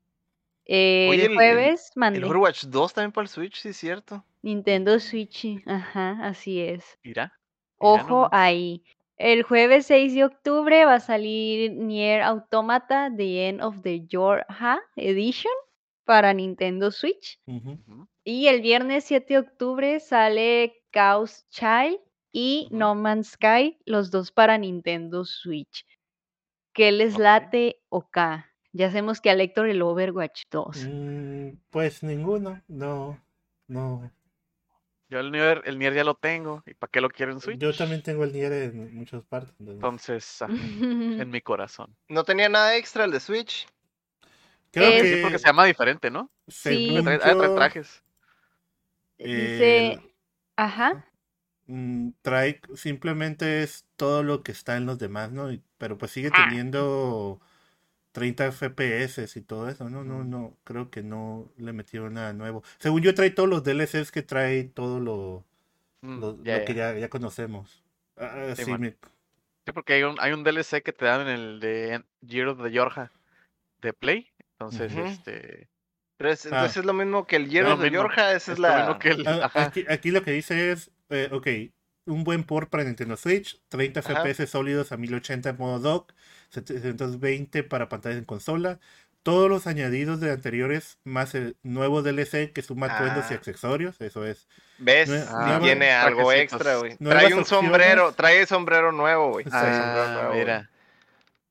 [0.68, 3.70] Eh, Oye, el el- el- jueves El mandé Overwatch 2 también para el Switch, sí,
[3.70, 4.24] es cierto.
[4.45, 5.59] Nintendo Switch.
[5.65, 6.99] Ajá, así es.
[7.03, 7.33] Mira.
[7.79, 8.83] Ojo ahí.
[9.17, 14.79] El jueves 6 de octubre va a salir Nier Automata The End of the Yorha
[14.95, 15.51] Edition
[16.03, 17.39] para Nintendo Switch.
[18.23, 21.97] Y el viernes 7 de octubre sale Chaos Child
[22.31, 22.67] y.
[22.69, 25.87] No Man's Sky, los dos para Nintendo Switch.
[26.71, 28.45] ¿Qué les late o K?
[28.73, 30.87] Ya sabemos que a Lector el Overwatch 2.
[30.87, 33.19] Mm, pues ninguno, no,
[33.67, 34.11] no.
[35.10, 36.64] Yo el Nier, el Nier ya lo tengo.
[36.66, 37.60] ¿Y para qué lo quiero en Switch?
[37.60, 39.53] Yo también tengo el Nier en muchas partes.
[39.60, 40.47] entonces- Entonces, ah,
[41.28, 41.95] en mi corazón.
[42.10, 43.68] No tenía nada extra el de Switch.
[44.72, 46.30] Creo es- que Sí, porque se llama diferente, ¿no?
[46.47, 46.88] Sí.
[46.88, 48.03] según Trae, ah, trae yo, trajes.
[49.18, 50.12] Dice, el-
[50.58, 51.06] ajá.
[51.68, 55.49] mm, trae simplemente es todo lo que está en los demás, ¿no?
[55.78, 56.47] Pero pues sigue Ah.
[58.16, 62.34] Teniendo 30 FPS y todo eso, no, no, no, creo que no le metieron nada
[62.34, 62.63] nuevo.
[62.80, 65.43] Según yo trae todos los DLCs que trae todo lo,
[66.01, 66.93] Mm, lo, ya, lo que ya.
[66.93, 67.84] ya, ya conocemos.
[68.18, 68.82] Ah, Sí, sí, man.
[68.82, 68.91] me-
[69.66, 72.03] Sí, porque hay un, hay un DLC que te dan en el de
[72.47, 73.11] of the Yorja
[73.82, 74.30] de Play.
[74.51, 75.68] Entonces, este.
[76.18, 76.49] Pero es, Ah.
[76.49, 78.34] entonces es lo mismo que el lo de Yorja.
[78.34, 78.97] Esa es la.
[78.99, 79.26] que el.
[79.55, 81.47] Aquí, aquí lo que dice es, eh, ok,
[82.05, 84.22] un buen port para Nintendo Switch, 30 Ajá.
[84.24, 86.13] FPS sólidos a 1080 en modo dock,
[86.56, 88.80] 720 para pantallas en consola,
[89.24, 93.38] todos los añadidos de anteriores más el nuevo DLC que suma atuendos y Ah.
[93.38, 94.47] accesorios, eso es.
[94.78, 95.10] ¿Ves?
[95.10, 96.95] Nue- tiene algo extra, güey.
[96.97, 97.47] Trae un opciones.
[97.47, 99.45] sombrero, trae el sombrero nuevo, güey.
[99.51, 100.70] Ah, mira.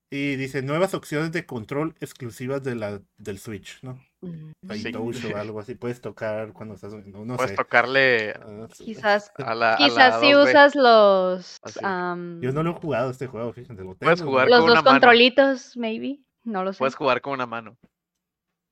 [0.09, 4.01] Y dice nuevas opciones de control exclusivas de la, del Switch, ¿no?
[4.25, 4.91] Mm, Sí.
[4.95, 5.01] o
[5.37, 7.57] algo así, puedes tocar cuando estás, no, no Puedes sé.
[7.57, 8.67] tocarle Ah.
[8.75, 9.73] Quizás, a la.
[9.73, 10.43] a quizás la si 2D.
[10.49, 14.47] usas los, am, Yo no lo he jugado este juego, fíjate, lo Puedes tengo, jugar
[14.47, 14.55] ¿no?
[14.55, 14.93] los con dos una mano.
[14.93, 16.19] controlitos, maybe.
[16.43, 16.79] No lo sé.
[16.79, 17.77] Puedes jugar con una mano.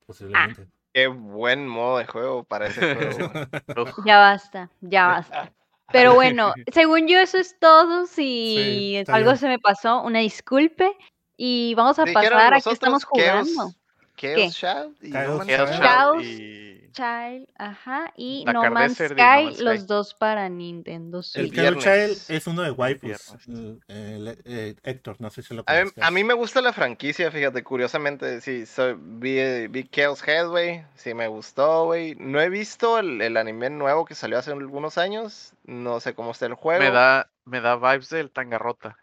[0.06, 0.68] Posiblemente.
[0.92, 3.30] Qué buen modo de juego para ese juego.
[4.06, 5.52] Ya basta, ya basta.
[5.92, 8.06] Pero bueno, según yo eso es todo.
[8.06, 9.38] Si Sí, algo bien.
[9.38, 10.96] se me pasó, una disculpe.
[11.36, 13.72] Y vamos a Dijeron pasar a qué estamos jugando.
[14.16, 14.54] Chaos.
[14.56, 15.76] Child y Chaos No Chaos Sky.
[15.76, 16.24] Child Chaos.
[16.24, 19.64] y Child, ajá, y La No Man's Cardesser y No Sky, Man's Sky.
[19.64, 21.50] los dos para Nintendo El Switch.
[21.50, 21.82] viernes.
[21.84, 23.34] Carol Child es uno de waifus.
[23.48, 26.04] el- el- eh, Héctor, no sé si lo A mí, conozcas.
[26.04, 30.84] a mí me gusta la franquicia, fíjate, curiosamente, sí, soy, vi, vi Chaos Head, güey,
[30.94, 32.14] sí me gustó, güey.
[32.14, 36.30] No he visto el, el anime nuevo que salió hace algunos años, no sé cómo
[36.30, 36.80] está el juego.
[36.80, 38.96] me da, me da vibes del Tangarrota.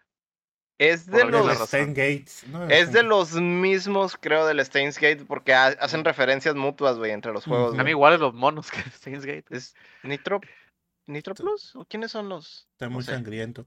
[0.82, 2.44] Es de los, Gates.
[2.48, 2.68] ¿no?
[2.68, 7.32] es de los mismos, creo, del Steins Gate, porque ha- hacen referencias mutuas, güey, entre
[7.32, 7.72] los juegos.
[7.74, 9.46] Están iguales los monos que Steins Gate.
[9.52, 10.42] ¿Es Nitro,
[11.06, 11.76] Nitro Plus?
[11.76, 12.68] ¿O quiénes son los?
[12.72, 13.12] Está no muy sé.
[13.12, 13.66] sangriento.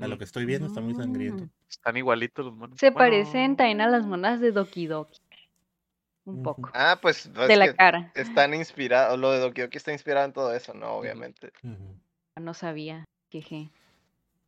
[0.00, 1.44] A lo que estoy viendo está muy sangriento.
[1.44, 1.50] Mm.
[1.68, 2.78] Están igualitos los monos.
[2.78, 5.20] Se Bueno, parecen también a las monas de Doki Doki.
[6.24, 6.70] Un poco.
[6.72, 8.12] Ah, pues, es de la que cara.
[8.14, 10.92] están inspirados, lo de Doki Doki está inspirado en todo eso, ¿no?
[10.92, 11.52] Obviamente.
[12.40, 13.04] No sabía.
[13.28, 13.70] Queje.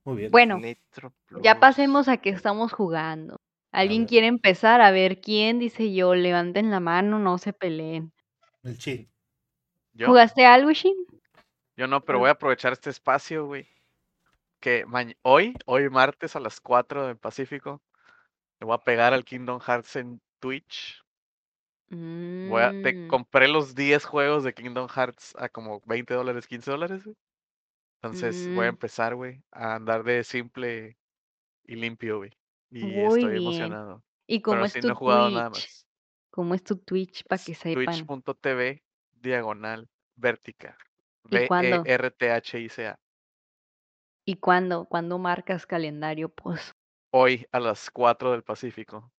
[0.05, 0.31] Muy bien.
[0.31, 3.41] Bueno, Nitro ya pasemos a qué estamos jugando.
[3.73, 4.81] ¿Alguien quiere empezar?
[4.81, 6.15] A ver quién, dice yo.
[6.15, 8.13] Levanten la mano, no se peleen.
[8.63, 9.11] El chin.
[9.95, 10.07] ¿Yo?
[10.09, 10.95] ¿Jugaste algo, Shin?
[11.77, 12.21] Yo no, pero Ah.
[12.21, 13.67] voy a aprovechar este espacio, güey.
[14.61, 14.85] Que
[15.23, 17.83] hoy, hoy martes a las 4 del Pacífico,
[18.61, 21.03] le voy a pegar al Kingdom Hearts en Twitch.
[21.91, 26.47] Voy a, te Mm, compré los 10 juegos de Kingdom Hearts a como 20 dólares,
[26.47, 27.17] 15 dólares, güey.
[28.05, 28.71] Entonces voy a Mm.
[28.71, 30.99] empezar, güey, a andar de simple
[31.65, 32.33] y limpio, güey.
[32.71, 33.79] Y Muy estoy bien.
[33.79, 34.05] emocionado.
[34.29, 35.51] ¿Y cómo Pero es sí tu no he jugado nada Twitch?
[35.51, 35.87] más.
[36.31, 37.25] ¿Cómo es tu Twitch?
[37.27, 38.13] Para que sepan.
[38.25, 40.79] Twitch.tv diagonal vertica.
[41.29, 41.91] ¿Y cuándo?
[41.91, 42.97] V-E-R-T-H-I-C-A.
[44.27, 44.85] ¿Y cuándo?
[44.85, 46.29] ¿Cuándo marcas calendario?
[46.29, 46.75] Pues
[47.13, 49.11] Hoy a las 4 del Pacífico.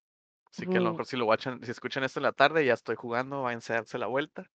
[0.52, 2.74] Así que a lo mejor si lo watchan, si escuchan esto en la tarde, ya
[2.74, 4.50] estoy jugando, váyanse a darse la vuelta.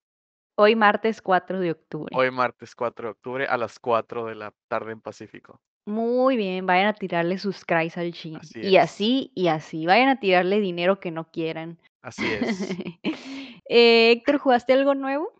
[0.55, 2.15] Hoy martes 4 de octubre.
[2.15, 5.59] Hoy martes 4 de octubre a las 4 de la tarde en Pacífico.
[5.85, 8.09] Muy bien, vayan a tirarle sus cries al.
[8.09, 9.85] Así Y así, y así.
[9.85, 11.79] Vayan a tirarle dinero que no quieran.
[12.01, 12.69] Así es.
[13.73, 15.31] Eh, Héctor, ¿jugaste algo nuevo?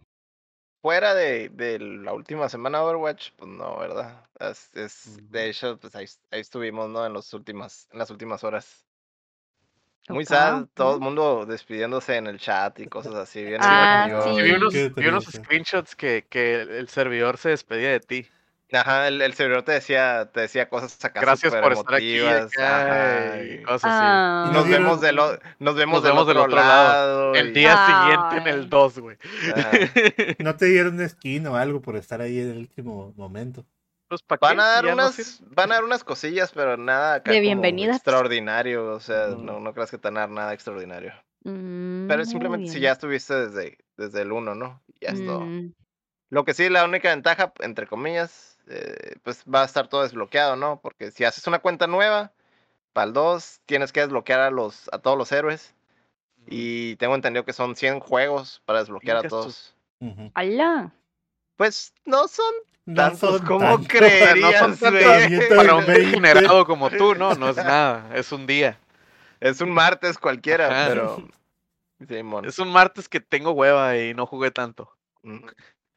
[0.82, 4.26] Fuera de, de la última semana de Overwatch, pues no, ¿verdad?
[4.39, 4.72] Es,
[5.30, 7.05] de hecho, pues ahí, ahí estuvimos, ¿no?
[7.05, 8.86] En, los últimas, en las últimas horas.
[10.09, 13.43] Muy sad, todo el mundo despidiéndose en el chat y cosas así.
[13.43, 14.41] Bien Ah, sí.
[14.41, 18.27] Vi unos, vi screenshots que, que el servidor se despedía de ti.
[18.73, 22.19] Ajá, el, el servidor te decía, te decía cosas acá Gracias por estar aquí.
[22.21, 23.33] ajá,
[23.65, 24.01] cosas así.
[24.01, 27.33] Ah, Nos vemos del, nos vemos Nos del, vemos del otro, otro lado.
[27.35, 29.17] El y- día siguiente en el 2, güey.
[30.39, 33.65] No te dieron un skin o algo por estar ahí en el último momento.
[34.12, 35.55] Pues, ¿pa' Van a dar no unas, sirve.
[35.55, 37.95] van a dar unas cosillas, pero nada acá De como bienvenidas.
[37.95, 39.38] extraordinario, o sea, Ujú.
[39.38, 41.14] no, no creas que te van a dar nada extraordinario.
[41.45, 44.82] mm, Pero simplemente si ya estuviste desde, desde el 1, ¿no?
[44.99, 45.45] Ya es todo.
[45.45, 45.72] Mm,
[46.30, 50.57] Lo que sí, la única ventaja, entre comillas, eh, pues va a estar todo desbloqueado,
[50.57, 50.82] ¿no?
[50.82, 52.34] Porque si haces una cuenta nueva,
[52.91, 55.74] para el 2 tienes que desbloquear a los a todos los héroes.
[56.47, 59.74] Y tengo entendido que son 100 juegos para desbloquear a todos.
[60.34, 60.91] ¡Hala!
[61.55, 62.53] Pues no son
[62.86, 63.88] tantos como tantos.
[63.89, 65.49] creerías, güey.
[65.55, 65.99] Para un 20.
[65.99, 68.09] degenerado como tú, no, no es nada.
[68.15, 68.79] Es un día.
[69.39, 70.89] Es un martes cualquiera, Ajá.
[70.89, 71.27] pero...
[72.07, 72.45] Simón.
[72.45, 74.91] Es un martes que tengo hueva y no jugué tanto.
[75.21, 75.45] Mm.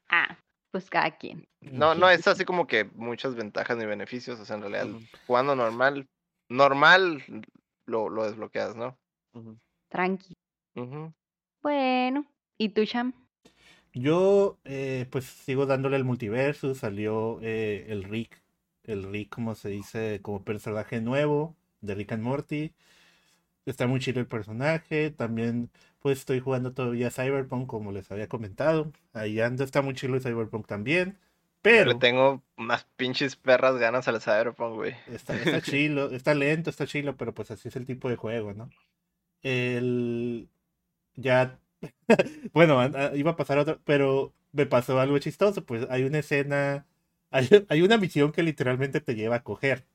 [0.09, 0.37] Ah,
[0.71, 1.47] pues cada quien.
[1.61, 4.39] No, no es así como que muchas ventajas ni beneficios.
[4.39, 4.87] O sea, en realidad,
[5.25, 6.07] jugando normal,
[6.49, 7.23] normal
[7.87, 8.97] lo, lo desbloqueas, ¿no?
[9.33, 9.57] ujú.
[9.89, 10.33] Tranqui.
[11.61, 12.25] Bueno.
[12.57, 13.13] ¿Y tú, Sham?
[13.95, 16.75] Yo, eh, pues sigo dándole el multiverso.
[16.75, 18.41] Salió eh, el Rick,
[18.83, 22.73] el Rick, como se dice, como personaje nuevo de Rick and Morty.
[23.65, 25.11] Está muy chido el personaje.
[25.11, 28.91] También, pues estoy jugando todavía Cyberpunk, como les había comentado.
[29.13, 31.17] Ahí anda, está muy chido el Cyberpunk también.
[31.61, 34.95] Pero Le tengo unas pinches perras ganas al Cyberpunk, güey.
[35.07, 38.53] está, está chilo, está lento, está chilo, pero pues así es el tipo de juego,
[38.53, 38.69] ¿no?
[39.41, 40.49] El.
[41.15, 41.59] Ya.
[42.53, 42.81] bueno,
[43.15, 45.65] iba a pasar otro, pero me pasó algo chistoso.
[45.65, 46.85] Pues hay una escena.
[47.31, 49.85] Hay, hay una misión que literalmente te lleva a coger.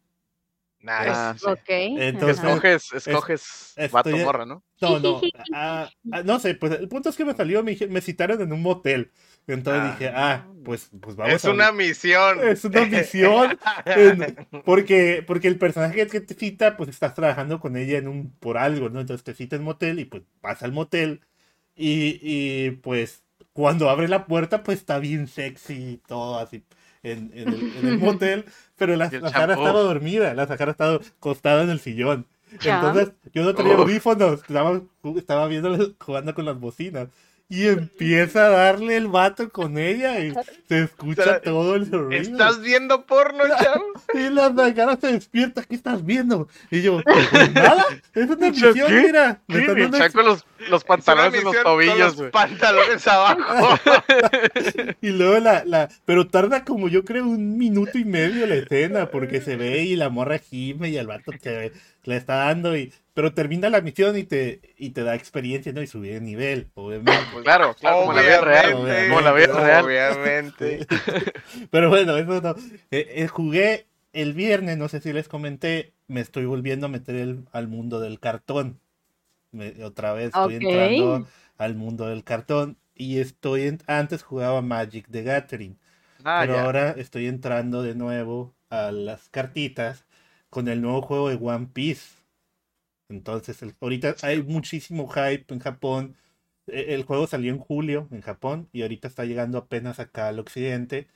[0.80, 0.92] Nice.
[1.08, 1.46] Ah, sí.
[1.46, 1.68] Ok.
[1.68, 2.44] Entonces-.
[2.44, 4.62] Escoges, escoges vato estoy- morra, ¿no?
[4.82, 5.20] No, no.
[5.54, 8.42] ah, ah, no sé, pues el punto es que me salió, me, dije- me citaron
[8.42, 9.10] en un motel.
[9.46, 9.90] Entonces Ah.
[9.98, 12.40] dije, ah, pues, pues vamos es a una misión.
[12.46, 13.58] Es una misión.
[13.86, 18.32] en- porque, porque el personaje que te cita, pues estás trabajando con ella en un
[18.38, 19.00] por algo, ¿no?
[19.00, 21.20] Entonces te cita en motel y pues pasa al motel.
[21.76, 26.64] Y, y pues cuando abre la puerta, pues está bien sexy y todo así
[27.02, 28.44] en, en el, en el motel.
[28.76, 29.52] Pero la, la champú.
[29.54, 32.26] estaba dormida, la Sara estaba acostada en el sillón.
[32.62, 33.78] Entonces yo no tenía Uf.
[33.78, 34.82] audífonos, estaba,
[35.16, 37.08] estaba viendo, jugando con las bocinas.
[37.50, 40.32] Y empieza a darle el vato con ella y
[40.68, 42.12] se escucha Espera, todo el ruido.
[42.12, 43.84] ¿Estás viendo porno, chavo?
[44.14, 46.46] Y la cara se despierta, ¿qué estás viendo?
[46.70, 49.02] Y yo, pues nada, es una misión, ¿Qué?
[49.02, 49.42] mira.
[49.48, 53.78] me Sí, están dando los, los pantalones en los tobillos, los pantalones abajo.
[55.02, 59.06] Y luego la, la, pero tarda como yo creo un minuto y medio la escena,
[59.06, 61.72] porque se ve y la morra gime y el vato que
[62.04, 65.82] le está dando y, pero termina la misión y te, y te da experiencia, ¿no?
[65.82, 67.20] Y subir de nivel, obviamente.
[67.34, 68.72] Pues claro, claro, como la vida real.
[68.72, 69.08] Obviamente.
[69.08, 69.46] Como la vida
[69.82, 69.84] real.
[69.84, 70.86] Obviamente.
[71.70, 72.54] Pero bueno, eso no.
[72.90, 73.84] Eh, eh, jugué
[74.14, 78.00] el viernes, no sé si les comenté, me estoy volviendo a meter el- al mundo
[78.00, 78.80] del cartón.
[79.52, 80.62] Me- otra vez estoy Ok.
[80.62, 81.26] entrando
[81.58, 82.78] al mundo del cartón.
[82.94, 85.76] Y estoy en, antes jugaba Magic the Gathering.
[86.24, 86.62] Ah, pero ya.
[86.64, 90.06] ahora estoy entrando de nuevo a las cartitas
[90.48, 92.19] con el nuevo juego de One Piece.
[93.10, 96.16] Entonces, el- ahorita hay muchísimo hype en Japón.
[96.68, 100.40] E- El juego salió en julio en Japón y ahorita está llegando apenas acá al
[100.40, 101.08] occidente.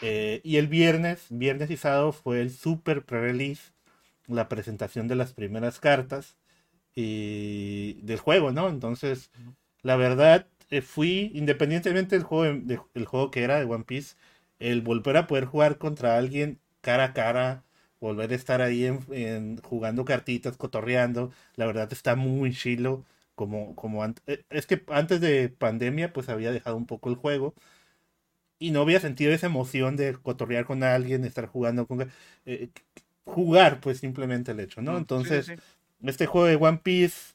[0.00, 3.72] Eh, y el viernes, viernes y sábado fue el super pre-release,
[4.28, 6.36] la presentación de las primeras cartas
[6.94, 8.68] y del juego, ¿no?
[8.68, 9.30] Entonces,
[9.82, 13.84] la verdad, eh, fui, independientemente del juego, de- de- del juego que era de One
[13.84, 14.16] Piece,
[14.58, 17.64] el volver a poder jugar contra alguien cara a cara,
[18.00, 23.04] volver a estar ahí en, en- jugando cartitas, cotorreando, la verdad está muy chilo.
[23.34, 27.54] Como, como eh, es que antes de pandemia, pues había dejado un poco el juego
[28.58, 32.10] y no había sentido esa emoción de cotorrear con alguien, estar jugando con
[32.44, 32.70] eh,
[33.24, 34.92] jugar, pues simplemente el hecho, ¿no?
[34.94, 35.62] Mm, Entonces, sí, sí.
[36.02, 37.34] este juego de One Piece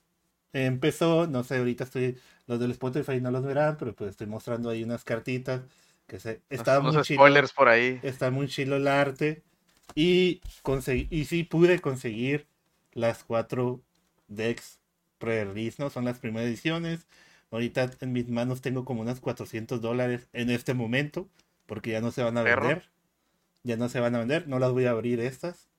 [0.53, 2.17] empezó, no sé, ahorita estoy,
[2.47, 5.63] los del Spotify no los verán, pero pues estoy mostrando ahí unas cartitas
[6.07, 7.99] que se, está muy spoilers por ahí.
[8.03, 9.43] está muy chilo el arte
[9.93, 10.41] y
[11.11, 12.47] y sí pude conseguir
[12.93, 13.81] las cuatro
[14.27, 14.79] decks
[15.19, 15.89] pre-release, ¿no?
[15.89, 17.07] Son las primeras ediciones.
[17.51, 21.29] Ahorita en mis manos tengo como unos 400 dólares en este momento,
[21.65, 22.67] porque ya no se van a Perro.
[22.67, 22.89] vender.
[23.63, 25.69] Ya no se van a vender, no las voy a abrir estas.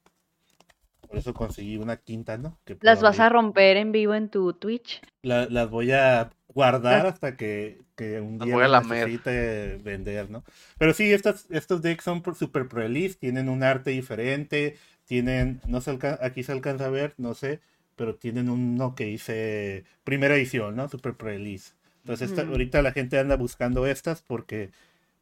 [1.08, 2.58] Por eso conseguí una quinta, ¿no?
[2.64, 3.34] Que Las vas a abrir.
[3.36, 5.00] romper en vivo en tu Twitch.
[5.22, 10.30] La- las voy a guardar hasta que, que un Las día voy a necesite vender,
[10.30, 10.42] ¿no?
[10.78, 15.80] Pero sí, estas, estos decks son por- super pre-release, tienen un arte diferente, tienen, no
[15.80, 17.60] se aquí se alcanza a ver, no sé,
[17.94, 20.88] pero tienen uno que dice primera edición, ¿no?
[20.88, 21.72] Super pre-release.
[22.00, 24.70] Entonces esta- ahorita la gente anda buscando estas porque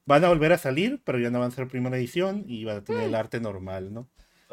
[0.06, 2.78] van a volver a salir, pero ya no van a ser primera edición y van
[2.78, 3.06] a tener Mm.
[3.06, 4.06] el arte normal, ¿no?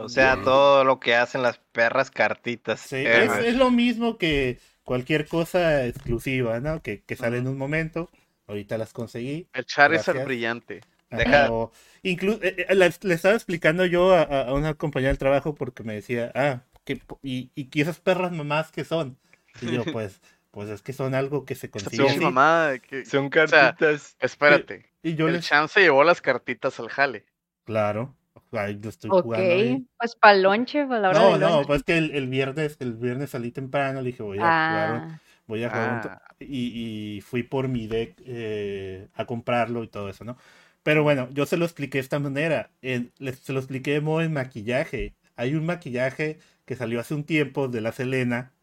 [0.05, 0.45] O sea, Bien.
[0.45, 2.79] todo lo que hacen las perras cartitas.
[2.81, 6.81] Sí, Eh, es, es lo mismo que cualquier cosa exclusiva, ¿no?
[6.81, 8.09] Que, que sale en un momento.
[8.47, 9.47] Ahorita las conseguí.
[9.53, 10.25] El Charizard Gracias.
[10.25, 10.81] brillante.
[11.09, 11.71] Deja- o
[12.03, 15.93] inclu- eh, eh, le, le estaba explicando yo a, una compañera del trabajo porque me
[15.93, 19.17] decía, ah, que, y, y que esas perras mamás que son.
[19.61, 20.21] Y yo, pues,
[20.51, 22.79] pues es que son algo que se consigue mamada.
[22.79, 24.15] que- Son sea, cartitas.
[24.19, 24.85] Espérate.
[25.03, 27.25] Y yo el les, Chance llevó las cartitas al jale.
[27.65, 28.15] claro,
[28.51, 29.53] ahí lo estoy Ok, jugando.
[29.55, 29.85] ahí.
[29.97, 33.31] pues para lonche, para la hora No, no, pues que el, el viernes, el viernes
[33.31, 36.21] salí temprano, le dije, voy a jugar Ah, voy a jugar Ah.
[36.39, 40.37] y, y fui por mi deck eh, a comprarlo y todo eso, ¿no?
[40.83, 44.01] Pero bueno, yo se lo expliqué de esta manera, en- les- se lo expliqué de
[44.01, 45.13] modo en maquillaje.
[45.35, 48.53] Hay un maquillaje que salió hace un tiempo de la Selena,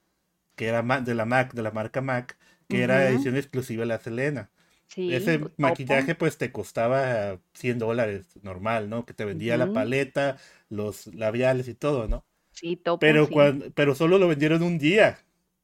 [0.56, 2.36] que era de la Mac, de la marca Mac,
[2.68, 4.50] que era edición exclusiva de la Selena.
[4.88, 5.58] Sí, Ese topo.
[5.58, 9.06] maquillaje pues te costaba 100 dólares normal, ¿no?
[9.06, 10.36] Que te vendía la paleta,
[10.68, 12.24] los labiales y todo, ¿no?
[12.50, 13.32] Sí, topo, Pero, sí.
[13.32, 15.18] cuan- pero solo lo vendieron un día.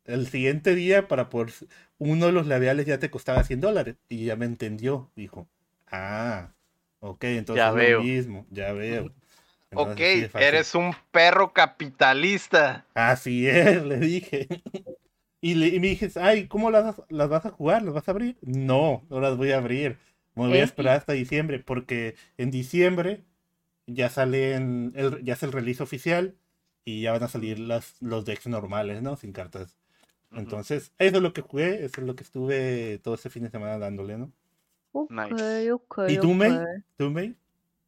[0.05, 1.51] El siguiente día, para por
[1.99, 3.97] uno de los labiales ya te costaba 100 dólares.
[4.09, 5.11] Y ya me entendió.
[5.17, 5.49] Dijo,
[5.89, 6.55] ah,
[7.01, 7.81] ok, entonces Ya es veo.
[7.81, 8.47] lo mismo.
[8.51, 9.13] Ya veo.
[9.75, 12.87] Ok, Entonces, eres un perro capitalista.
[12.95, 14.53] Así es, le dije.
[15.45, 17.83] Y, le, y me dije, ay, ¿cómo las, vas- las vas a jugar?
[17.83, 18.37] ¿Las vas a abrir?
[18.43, 19.99] No, no las voy a abrir.
[20.35, 23.25] Me voy a esperar hasta diciembre, porque en diciembre
[23.87, 26.37] ya salen, el, ya es el release oficial
[26.85, 29.17] y ya van a salir las, los decks normales, ¿no?
[29.17, 29.79] Sin cartas.
[30.35, 33.51] Entonces, eso es lo que jugué, eso es lo que estuve todo ese fin de
[33.51, 34.33] semana dándole, ¿no?
[34.93, 35.31] Ok,
[35.75, 36.67] ok, ¿Y tú, May?
[36.97, 37.37] ¿Tú, May?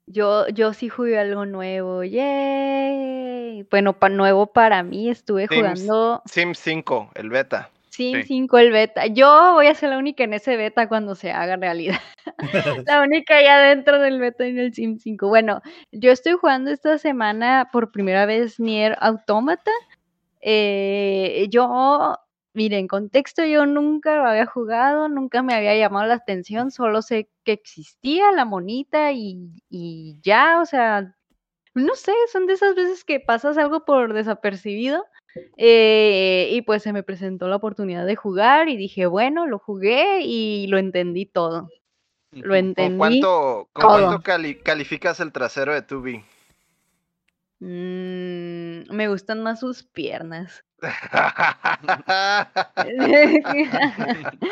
[0.07, 2.03] Yo, yo sí jugué algo nuevo.
[2.05, 3.36] ¡Yay!
[3.71, 5.57] Bueno, pa nuevo para mí, estuve Sims.
[5.61, 7.71] jugando Sims 5, el beta.
[7.91, 8.29] Sims Sí.
[8.29, 9.07] 5 el beta.
[9.07, 11.99] Yo voy a ser la única en ese beta cuando se haga realidad.
[12.87, 15.29] La única ya dentro del beta en el Sims 5.
[15.29, 15.63] Bueno,
[15.93, 19.71] yo estoy jugando esta semana por primera vez Nier Automata.
[20.43, 22.17] Eh, yo,
[22.53, 27.31] miren, contexto, yo nunca lo había jugado, nunca me había llamado la atención, solo sé
[27.45, 31.15] que existía la monita y, y ya, o sea,
[31.77, 35.05] no sé, son de esas veces que pasas algo por desapercibido.
[35.59, 40.21] eh, y pues se me presentó la oportunidad de jugar y dije, bueno, lo jugué
[40.23, 41.71] y lo entendí todo.
[42.33, 42.91] Lo entendí.
[42.91, 46.25] ¿Con cuánto, con cuánto cali- calificas el trasero de Tubi?
[47.59, 50.63] Mm, me gustan más sus piernas.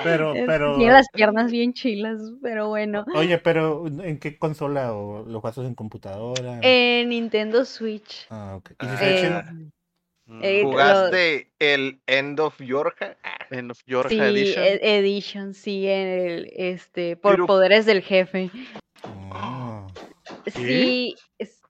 [0.02, 0.76] Pero, pero.
[0.76, 3.04] Tiene las piernas bien chilas, pero bueno.
[3.14, 6.58] Oye, pero ¿en qué consola o lo juegas en computadora?
[6.62, 8.26] En Nintendo Switch.
[8.30, 8.70] Ah, ok.
[8.82, 9.72] ¿Y si Eh, se Eh, echen-
[10.26, 10.40] Mm.
[10.42, 13.18] eh, ¿Jugaste el End of Yorka?
[13.50, 14.64] End of Yorka Sí, Edition.
[14.64, 18.50] e- Edition, sí, en el, este, por Pero- poderes del jefe.
[19.30, 19.86] Ah.
[20.46, 21.14] Sí,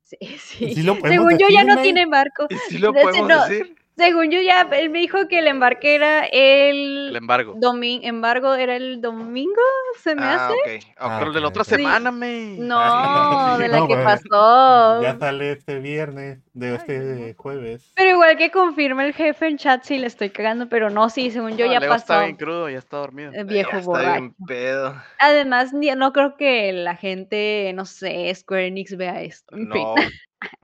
[0.05, 0.75] sí, sí.
[0.75, 1.85] Sí lo podemos Según yo ya no May.
[1.85, 2.47] tiene barco.
[2.51, 3.49] ¿Y si lo Ese podemos no.
[3.49, 3.77] decir?
[3.97, 7.55] Según yo ya, él me dijo que el embarque era El el embargo.
[7.61, 9.61] domingo, embargo era el domingo,
[10.03, 10.53] se me Ah, hace.
[10.53, 10.85] ok.
[10.85, 10.95] ok.
[10.99, 11.65] Ah, Pero el de la otra.
[11.65, 11.77] Sí.
[11.77, 12.57] semana, me.
[12.59, 15.03] No, de la No, que pasó.
[15.03, 17.93] Ya sale este viernes, de este jueves.
[17.95, 21.31] Pero igual que confirma el jefe en chat si le estoy cagando, pero no, sí,
[21.31, 22.25] según yo No, ya Leo está pasó.
[22.25, 23.33] bien crudo, ya está dormido.
[23.33, 24.21] eh, Viejo Ya está borracho.
[24.23, 24.95] bien pedo.
[25.21, 29.55] Además, no creo que la gente, no sé, Square Enix vea esto.
[29.57, 29.87] En fin.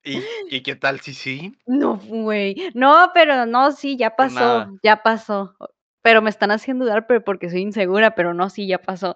[0.05, 0.11] No.
[0.11, 1.55] ¿Y, ¿Y qué tal si sí?
[1.65, 2.71] No, güey.
[2.73, 4.71] No, pero no, sí, ya Pues pasó, nada.
[4.83, 5.55] ya pasó.
[6.01, 9.15] Pero me están haciendo dudar, pero porque soy insegura, pero no, sí, ya pasó.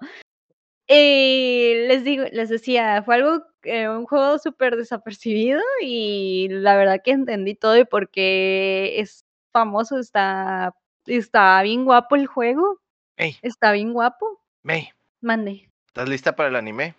[0.87, 7.01] Eh, les digo, les decía, fue algo, eh, un juego súper desapercibido y la verdad
[7.03, 10.75] que entendí todo y porque es famoso, está,
[11.07, 12.79] está bien guapo el juego,
[13.17, 14.39] Ey, está bien guapo.
[14.61, 14.89] May,
[15.21, 15.67] Mande.
[15.87, 16.93] ¿estás lista para el anime?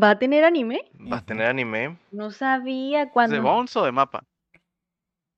[0.00, 0.90] ¿Va a tener anime?
[0.94, 1.98] ¿Va a tener anime?
[2.10, 3.42] No sabía ¿Es de cuándo.
[3.42, 4.24] Bones o de mapa?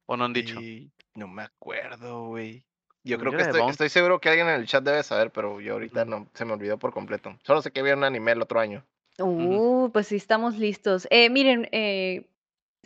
[0.06, 0.60] ¿O no han dicho?
[0.60, 2.64] Y no me acuerdo, güey.
[3.02, 6.06] Yo creo que estoy, seguro que alguien en el chat debe saber, pero yo ahorita
[6.06, 7.36] no, se me olvidó por completo.
[7.42, 8.82] Solo sé que había un anime el otro año.
[9.18, 11.06] Uh, pues sí, estamos listos.
[11.10, 12.26] Eh, miren, eh,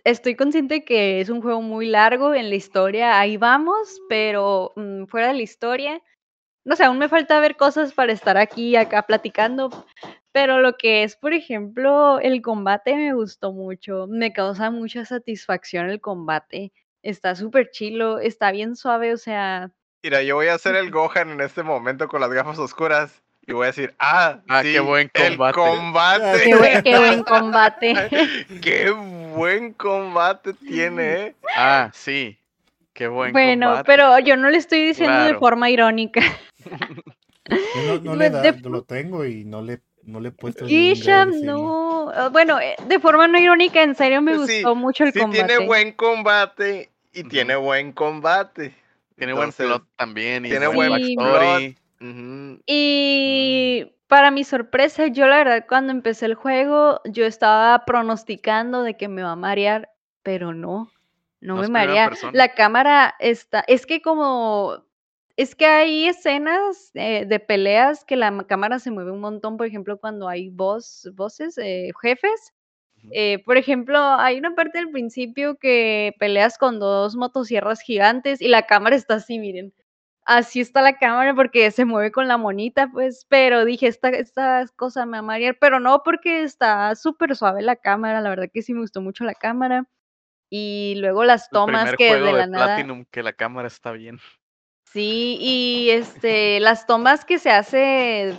[0.03, 5.05] estoy consciente que es un juego muy largo en la historia, ahí vamos, pero mm,
[5.05, 6.03] fuera de la historia,
[6.65, 9.87] no sé, aún me falta ver cosas para estar aquí, acá platicando,
[10.39, 15.91] pero lo que es, por ejemplo, el combate me gustó mucho, me causa mucha satisfacción
[15.91, 20.77] el combate, está súper chilo, está bien suave, o sea, Mira, yo voy a hacer
[20.77, 24.63] el Gohan en este momento con las gafas oscuras y voy a decir, ah, Ah,
[24.63, 26.41] sí, qué buen el combate.
[26.45, 27.95] qué buen, qué buen combate.
[28.63, 28.91] Qué
[29.35, 31.35] buen combate tiene, ¿eh?
[31.57, 32.39] Ah, sí.
[32.93, 33.87] Qué buen Bueno, combate.
[33.87, 36.21] pero yo no le estoy diciendo de forma irónica.
[37.75, 40.67] Yo no, no le da, de- lo tengo y no le, no le he puesto.
[40.67, 42.11] Isham, sí, no.
[42.11, 45.21] ah, Bueno, eh, de forma no irónica, en serio me Sí, gustó mucho el Sí
[45.21, 45.47] combate.
[45.47, 48.75] tiene buen combate y tiene buen combate.
[49.17, 50.47] Tiene buen plot también.
[50.47, 51.77] Y tiene buen backstory.
[52.67, 58.97] Y para mi sorpresa, yo la verdad cuando empecé el juego, yo estaba pronosticando de
[58.97, 59.91] que me va a marear,
[60.23, 60.91] pero no,
[61.41, 62.09] no ¿No me marea.
[62.09, 62.33] persona?
[62.35, 64.85] La cámara está, es que como,
[65.39, 69.57] es que hay escenas eh, de peleas que la ma- cámara se mueve un montón,
[69.57, 72.55] por ejemplo, cuando hay voz, voces, eh, jefes.
[73.11, 78.49] Eh, por ejemplo, hay una parte del principio que peleas con dos motosierras gigantes y
[78.49, 79.73] la cámara está así, miren.
[80.27, 84.67] Así está la cámara porque se mueve con la monita, pues, pero dije, esta, esta
[84.77, 88.51] cosa me va a marear, pero no porque está súper suave la cámara, la verdad
[88.53, 89.87] que sí me gustó mucho la cámara.
[90.51, 92.67] Y luego las El tomas primer que juego de de, la nada.
[92.77, 94.19] Platinum que la cámara está bien.
[94.93, 98.35] Sí, y este, las tomas que se hace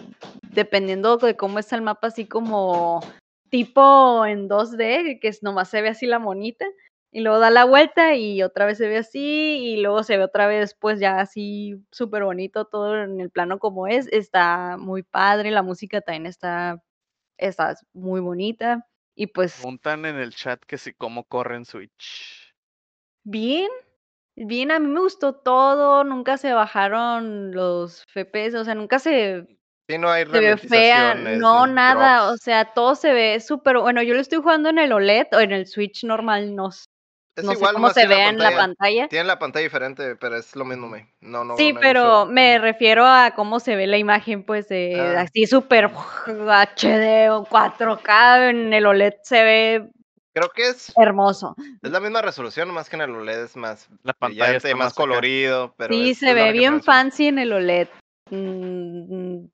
[0.52, 3.02] dependiendo de cómo está el mapa, así como
[3.50, 6.66] tipo en 2D, que es nomás se ve así la monita,
[7.12, 10.24] y luego da la vuelta y otra vez se ve así, y luego se ve
[10.24, 15.04] otra vez pues ya así súper bonito todo en el plano como es, está muy
[15.04, 16.82] padre, la música también está,
[17.38, 22.56] está muy bonita, y pues Preguntan en el chat que si cómo corre en Switch.
[23.24, 23.70] Bien,
[24.46, 29.46] bien, a mí me gustó todo, nunca se bajaron los FPS, o sea, nunca se,
[29.90, 33.80] Sí, no hay se ve fea, ralentizaciones, no, nada, o sea, todo se ve súper,
[33.80, 37.44] bueno, yo lo estoy jugando en el OLED o en el Switch normal, no, Es
[37.44, 39.08] no sé cómo se ve en la pantalla.
[39.08, 41.12] Tiene la pantalla diferente, pero es lo mismo, me.
[41.22, 41.56] No, no.
[41.58, 45.22] Sí, no pero mucho- me refiero a cómo se ve la imagen, pues, de Ah.
[45.22, 45.90] así súper
[46.28, 49.90] HD o 4K, en el OLED se ve
[50.40, 51.56] Creo que es, hermoso.
[51.82, 54.78] es la misma resolución, más que en el OLED es más La pantalla brillante, está
[54.78, 54.96] más acá.
[55.04, 55.74] colorido.
[55.78, 57.88] Pero Sí, es- se es ve bien fancy en el OLED.
[58.32, 59.46] Mm,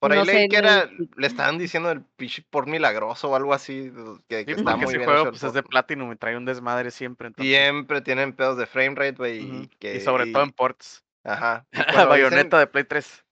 [0.00, 3.30] Por ahí no leí sé que era, ni- le estaban diciendo el pinche por milagroso
[3.30, 3.92] o algo así,
[4.28, 5.62] que, que Sí, está muy ese bien juego pues, es de.
[5.62, 7.28] Platinum y trae un desmadre siempre.
[7.28, 9.96] Entonces, Siempre tienen pedos de frame rate, güey, y que...
[9.96, 11.04] y sobre todo en ports.
[11.22, 11.64] Ajá.
[11.72, 13.24] dicen- bayoneta de Play 3.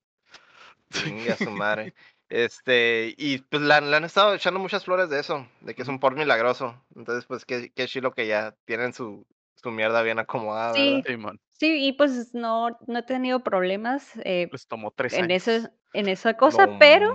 [0.93, 1.93] Chingue a su madre.
[2.31, 5.83] Este, y pues le han, le han estado echando muchas flores de eso, de que
[5.83, 6.83] es un port milagroso.
[6.95, 9.27] Entonces, pues qué, qué chilo que ya tienen su,
[9.57, 11.03] su mierda bien acomodada, Sí.
[11.61, 15.47] Sí, y pues no, no he tenido problemas eh, les tomó tres en, años.
[15.47, 17.15] ese, en esa cosa, No pero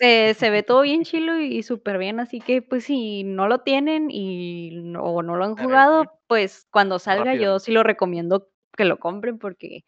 [0.00, 3.60] eh, se ve todo bien chilo y, súper bien, así que pues si no lo
[3.60, 7.54] tienen y no, o no lo han jugado, pues cuando salga Rápido.
[7.54, 9.84] yo sí lo recomiendo que lo compren porque,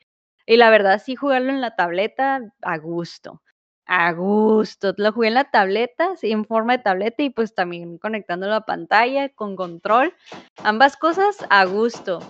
[0.47, 3.43] y la verdad sí jugarlo en la tableta a gusto,
[3.86, 7.98] a gusto, lo jugué en la tableta, sí, en forma de tableta y pues también
[7.98, 10.12] conectando la pantalla con control,
[10.64, 12.20] ambas cosas a gusto.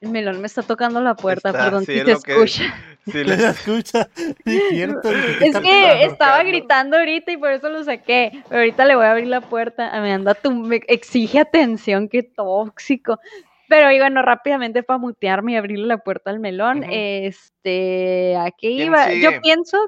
[0.00, 2.74] El melón me está tocando la puerta, Está, perdón sí, si es que- escucha.
[3.06, 4.08] Sí, ¿Le le- escucha?
[4.44, 5.08] Sí, cierto.
[5.10, 8.42] dije, ¿qué Es que estaba gritando ahorita y por eso lo saqué.
[8.48, 9.96] Pero ahorita le voy a abrir la puerta.
[9.96, 13.20] A mí anda tu, me exige atención, qué tóxico.
[13.68, 16.80] Pero y bueno, rápidamente para mutearme y abrirle la puerta al melón.
[16.80, 16.88] Ujú.
[16.90, 19.12] Este, ¿a qué ¿Quién iba?
[19.12, 19.78] Yo pienso,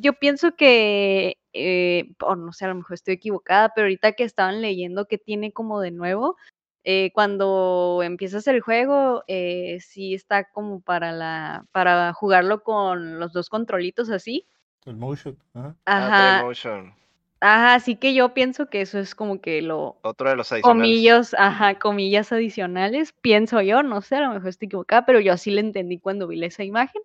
[0.00, 4.24] yo pienso que, eh, o no sé, a lo mejor estoy equivocada, pero ahorita que
[4.24, 6.36] estaban leyendo que tiene como de nuevo,
[6.84, 13.32] eh, cuando empiezas el juego, eh, sí está como para la, para jugarlo con los
[13.32, 14.46] dos controlitos así.
[14.86, 15.36] El motion.
[15.54, 15.76] ajá.
[15.84, 16.94] Ah, Ajá, motion.
[17.40, 20.80] ajá, así que yo pienso que eso es como que lo, Otro de los adicionales.
[20.82, 25.34] comillas, ajá, comillas adicionales, pienso yo, no sé, a lo mejor estoy equivocada, pero yo
[25.34, 27.02] así le entendí cuando vi esa imagen.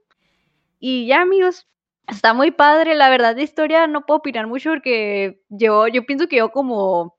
[0.80, 1.68] Y ya, amigos,
[2.08, 6.28] está muy padre, la verdad de historia no puedo opinar mucho porque yo, yo pienso
[6.28, 7.18] que yo como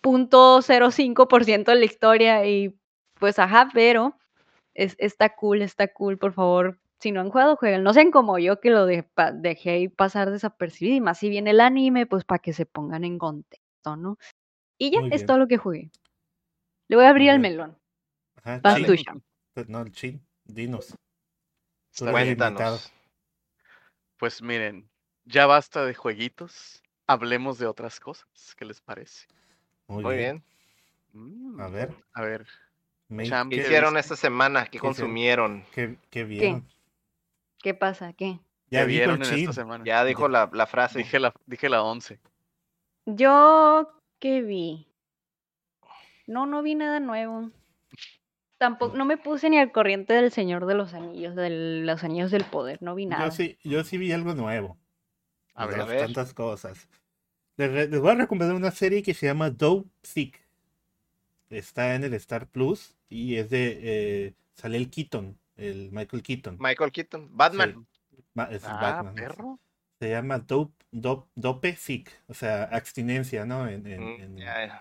[0.00, 2.78] punto .05% de la historia y
[3.18, 4.18] pues ajá, pero
[4.74, 7.82] es, está cool, está cool, por favor, si no han jugado, jueguen.
[7.82, 11.28] No sean como yo que lo de- pa- dejé ahí pasar desapercibido y más si
[11.28, 14.18] viene el anime, pues para que se pongan en contexto, ¿no?
[14.78, 15.26] Y ya, Muy es bien.
[15.26, 15.90] todo lo que jugué.
[16.88, 17.52] Le voy a abrir Muy el bien.
[17.52, 17.78] melón.
[18.42, 18.78] Ajá, Vas.
[19.54, 20.26] Pues No, el chin.
[20.44, 20.94] Dinos.
[21.98, 22.92] Cuéntanos.
[24.24, 24.88] Pues miren,
[25.26, 26.82] ya basta de jueguitos.
[27.06, 28.54] Hablemos de otras cosas.
[28.56, 29.26] ¿Qué les parece?
[29.86, 30.42] Muy, Muy bien.
[31.12, 31.54] bien.
[31.56, 31.94] Mm, A ver.
[32.14, 32.46] A ver,
[33.10, 34.64] ¿Qué ¿Qué hicieron esta semana?
[34.64, 35.62] ¿Qué consumieron?
[35.74, 36.66] Qué, qué bien.
[37.58, 38.14] ¿Qué pasa?
[38.14, 38.40] ¿Qué?
[38.70, 39.84] Ya ¿qué dijo vieron el en esta semana?
[39.84, 41.00] Ya dijo la, la frase.
[41.00, 42.18] Dije la, dije la 11.
[43.04, 44.88] Yo, ¿qué vi?
[46.26, 47.50] No, no vi nada nuevo.
[48.58, 51.50] Tampoco, no me puse ni al corriente del Señor de los Anillos, de
[51.84, 53.24] los Anillos del Poder, no vi nada.
[53.26, 54.78] Yo sí, yo sí vi algo nuevo.
[55.54, 56.00] A ver, a ver.
[56.00, 56.88] tantas cosas.
[57.56, 60.40] Les, les voy a recomendar una serie que se llama Dope Sick.
[61.50, 66.56] Está en el Star Plus y es de eh, sale el Keaton, el Michael Keaton.
[66.58, 67.28] Michael Keaton.
[67.36, 67.86] Batman.
[68.34, 69.60] Ma- es Ah, Batman, perro.
[70.00, 73.68] Se llama Dope, Dope, Dope Sick, o sea, abstinencia, ¿no?
[73.68, 74.02] En- en-
[74.32, 74.72] Mm, en-.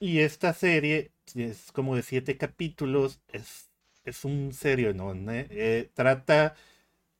[0.00, 3.70] Y esta serie es como de siete capítulos, es,
[4.04, 5.14] es un serio, ¿no?
[5.14, 6.54] Ne- eh, trata,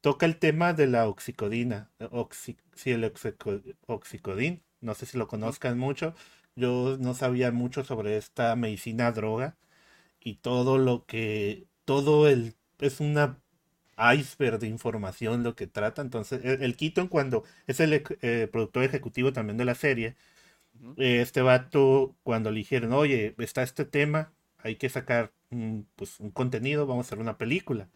[0.00, 5.18] toca el tema de la oxicodina, eh, oxi- sí, el oxico- oxicodín, no sé si
[5.18, 6.14] lo conozcan mucho,
[6.56, 9.56] yo no sabía mucho sobre esta medicina droga
[10.20, 13.40] y todo lo que, todo el, es una
[14.14, 18.84] iceberg de información lo que trata, entonces el, el Keaton cuando es el eh, productor
[18.84, 20.16] ejecutivo también de la serie, eh,
[20.96, 26.30] este vato, cuando le dijeron, oye, está este tema, hay que sacar un, pues, un
[26.30, 27.88] contenido, vamos a hacer una película.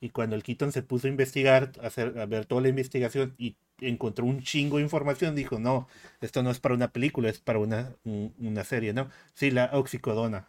[0.00, 3.34] Y cuando el Keaton se puso a investigar, a, hacer, a ver toda la investigación
[3.38, 5.88] y encontró un chingo de información, dijo, no,
[6.20, 9.08] esto no es para una película, es para una, un- una serie, ¿no?
[9.34, 10.48] Sí, la oxicodona.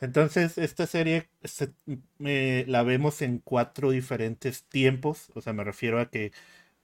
[0.00, 1.72] Entonces, esta serie se-
[2.24, 6.32] eh, la vemos en cuatro diferentes tiempos, o sea, me refiero a que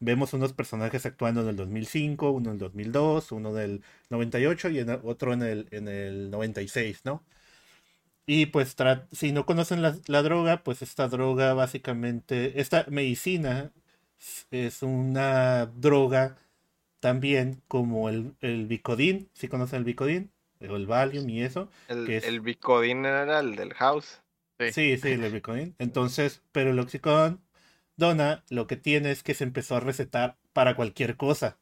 [0.01, 4.79] vemos unos personajes actuando en el 2005, uno en el 2002, uno del 98 y
[4.79, 7.25] en el- otro en el, en el 96, ¿no?
[8.27, 8.77] Y pues
[9.13, 13.73] si no conocen la, la droga, pues esta droga básicamente, esta medicina
[14.51, 16.37] es- una droga
[17.01, 20.31] también como el, el Vicodin, si conocen el Vicodin,
[20.69, 21.71] o el Valium y eso.
[21.89, 24.21] El, que es- el Bicodín era el del House.
[24.59, 24.73] Sí.
[24.73, 25.75] Sí, sí, el Vicodin.
[25.79, 27.41] Entonces, pero el Oxycontin,
[27.99, 31.59] Dona, lo que tiene es que se empezó a recetar para cualquier cosa.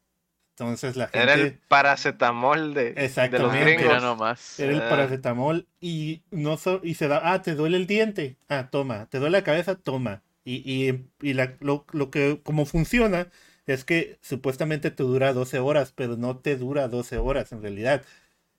[0.51, 4.03] Entonces la Era el gente paracetamol de, de los gringos.
[4.03, 4.59] Nomás.
[4.61, 4.89] era el Ah.
[4.89, 9.19] paracetamol y no so- y se da, ah, te duele el diente, ah, toma, te
[9.19, 10.23] duele la cabeza, toma.
[10.45, 13.29] Y, y, y la- lo, lo que, como funciona,
[13.67, 18.03] es que supuestamente te dura 12 horas, pero no te dura 12 horas en realidad.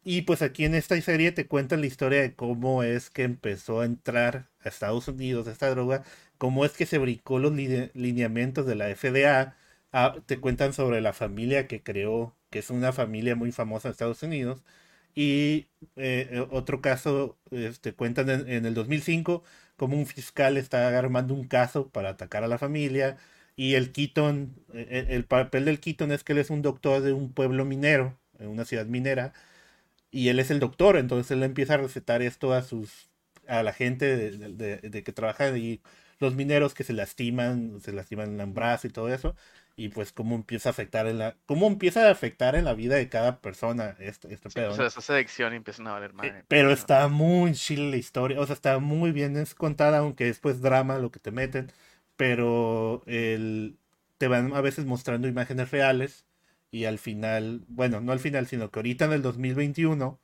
[0.03, 3.81] Y pues aquí en esta serie te cuentan la historia de cómo es que empezó
[3.81, 6.03] a entrar a Estados Unidos esta droga,
[6.37, 9.55] cómo es que se brincó los line- lineamientos de la FDA.
[9.91, 13.91] Ah, te cuentan sobre la familia que creó, que es una familia muy famosa en
[13.93, 14.63] Estados Unidos.
[15.15, 19.43] Y eh, eh, otro caso, este, cuentan en, en el 2005
[19.75, 23.17] cómo un fiscal está armando un caso para atacar a la familia.
[23.55, 27.01] Y el Keaton, eh, el, el papel del Keaton es que él es un doctor
[27.01, 29.33] de un pueblo minero, en una ciudad minera.
[30.11, 33.09] Y él es el doctor, entonces él empieza a recetar esto a sus
[33.47, 35.81] a la gente de, de- que trabaja ahí,
[36.19, 39.35] los mineros que se lastiman, se lastiman en el brazo y todo eso,
[39.75, 42.95] y pues cómo empieza a afectar en la, cómo empieza a afectar en la vida
[42.95, 44.75] de cada persona este, este Sí, pedo, ¿no?
[44.75, 46.45] se les hace adicción y empiezan a valer Eh, madre.
[46.47, 50.61] Pero está muy chile la historia, o sea, está muy bien es contada, aunque después
[50.61, 51.71] drama lo que te meten,
[52.15, 53.77] pero el,
[54.17, 56.25] te van a veces mostrando imágenes reales
[56.71, 60.19] y al final, bueno, no al final, sino que ahorita en el 2021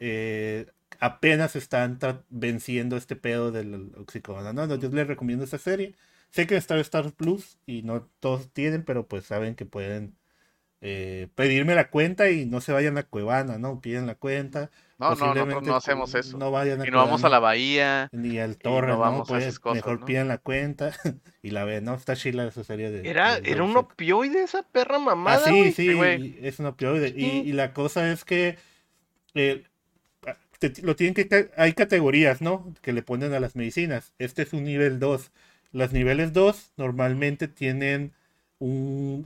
[0.00, 0.66] eh,
[0.98, 1.98] apenas están
[2.30, 4.52] venciendo este pedo del oxicodona.
[4.52, 5.94] No, no, yo les recomiendo esta serie.
[6.30, 10.16] Sé que está en Star Plus y no todos tienen, pero pues saben que pueden
[10.80, 13.80] eh, pedirme la cuenta y no se vayan a Cuevana, ¿no?
[13.80, 14.70] Piden la cuenta.
[14.98, 16.36] No, no, nosotros no hacemos eso.
[16.38, 18.08] No vayan a Y no vamos a la bahía.
[18.12, 18.98] ni al Torre, no ¿no?
[19.00, 20.06] vamos a Pues esas cosas, mejor ¿no?
[20.06, 20.92] pidan la cuenta
[21.42, 21.94] y la ven, ¿no?
[21.94, 23.08] Está chila esa serie de...
[23.08, 25.72] Era, de era un opioide esa perra Ah, mamada, sí, güey.
[25.72, 26.38] sí, Sí, güey.
[26.42, 27.08] es un opioide.
[27.16, 27.42] Y, Sí.
[27.46, 28.58] y la cosa es que
[29.34, 29.67] eh, ah,
[30.58, 32.74] te- lo tienen que hay categorías, ¿no?
[32.82, 34.12] Que le ponen a las medicinas.
[34.18, 35.30] Este es un nivel 2.
[35.72, 38.12] Los niveles 2 normalmente tienen
[38.58, 39.24] un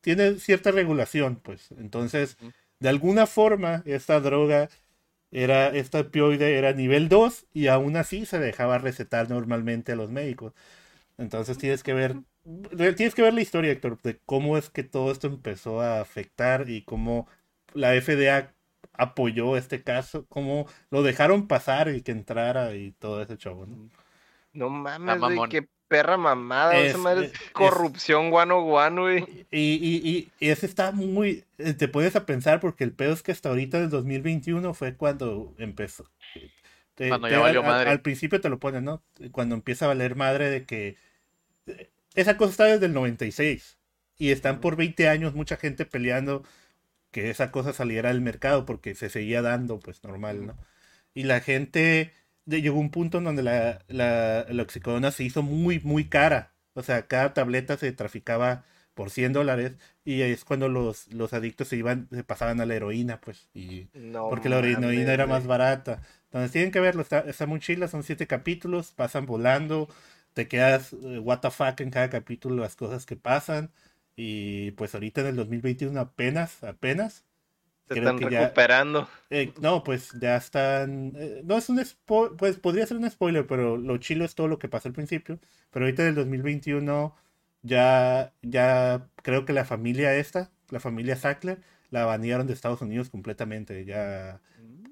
[0.00, 1.70] tienen cierta regulación, pues.
[1.78, 2.36] Entonces,
[2.80, 4.68] de alguna forma, esta droga
[5.30, 10.10] era, esta opioide era nivel 2 y aún así se dejaba recetar normalmente a los
[10.10, 10.54] médicos.
[11.18, 12.16] Entonces tienes que ver,
[12.96, 16.68] tienes que ver la historia, Héctor, de cómo es que todo esto empezó a afectar
[16.70, 17.28] y cómo
[17.74, 18.52] la FDA
[18.94, 23.88] apoyó este caso, cómo lo dejaron pasar y que entrara y todo ese show, ¿no?
[24.52, 26.76] No mames, güey, qué perra mamada.
[26.78, 29.46] Es- esa madre es, es- corrupción guano guano, güey.
[29.50, 33.12] Y, y, y, y ese está muy, eh, te puedes a pensar porque el pedo
[33.14, 36.10] es que hasta ahorita en el 2021 fue cuando empezó.
[36.94, 37.90] Te- Cuando te- ya valió al, madre.
[37.90, 39.02] al principio te lo ponen, ¿no?
[39.32, 40.96] Cuando empieza a valer madre de que
[41.66, 43.78] eh, esa cosa está desde el 96
[44.18, 46.42] y están por 20 años mucha gente peleando
[47.12, 50.58] que esa cosa saliera al mercado porque se seguía dando pues normal, ¿no?
[51.14, 52.12] Y la gente
[52.46, 56.54] llegó a un punto en donde la, la, la oxicodona se hizo muy, muy cara.
[56.74, 58.64] O sea, cada tableta se traficaba
[58.94, 59.72] por 100 dólares
[60.04, 63.88] y es cuando los, los adictos se iban, se pasaban a la heroína, pues, y
[63.94, 66.02] No porque la heroína era más barata.
[66.24, 69.88] Entonces tienen que verlo, está, está muy chila, son siete capítulos, pasan volando,
[70.34, 73.70] te quedas eh, what the fuck en cada capítulo, las cosas que pasan.
[74.16, 77.24] Y pues ahorita en el 2021 apenas, apenas.
[77.88, 79.08] Se creo están que ya- recuperando.
[79.30, 81.12] eh, no, pues ya están.
[81.16, 84.48] eh, no es un spoiler, pues podría ser un spoiler, pero lo chilo es todo
[84.48, 85.38] lo que pasó al principio.
[85.70, 87.14] Pero ahorita en el 2021
[87.62, 91.60] ya, ya creo que la familia esta, la familia Sackler,
[91.90, 94.40] la banearon de Estados Unidos completamente, ya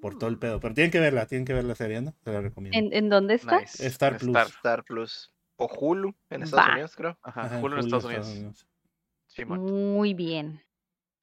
[0.01, 0.61] por todo el pedo.
[0.61, 2.15] Pero tienen que verla, tienen que ver la serie, ¿no?
[2.25, 2.79] Te la recomiendo.
[2.79, 3.61] ¿En, en dónde está?
[3.61, 3.87] Nice.
[3.87, 4.37] Star Plus.
[4.37, 5.33] Star Plus.
[5.57, 6.71] O Hulu en Estados.
[6.73, 7.19] Unidos, creo.
[7.23, 8.67] Ajá, Ajá, Hulu en Hulu, Estados Unidos.
[9.35, 9.61] Simón.
[9.61, 10.63] Muy bien.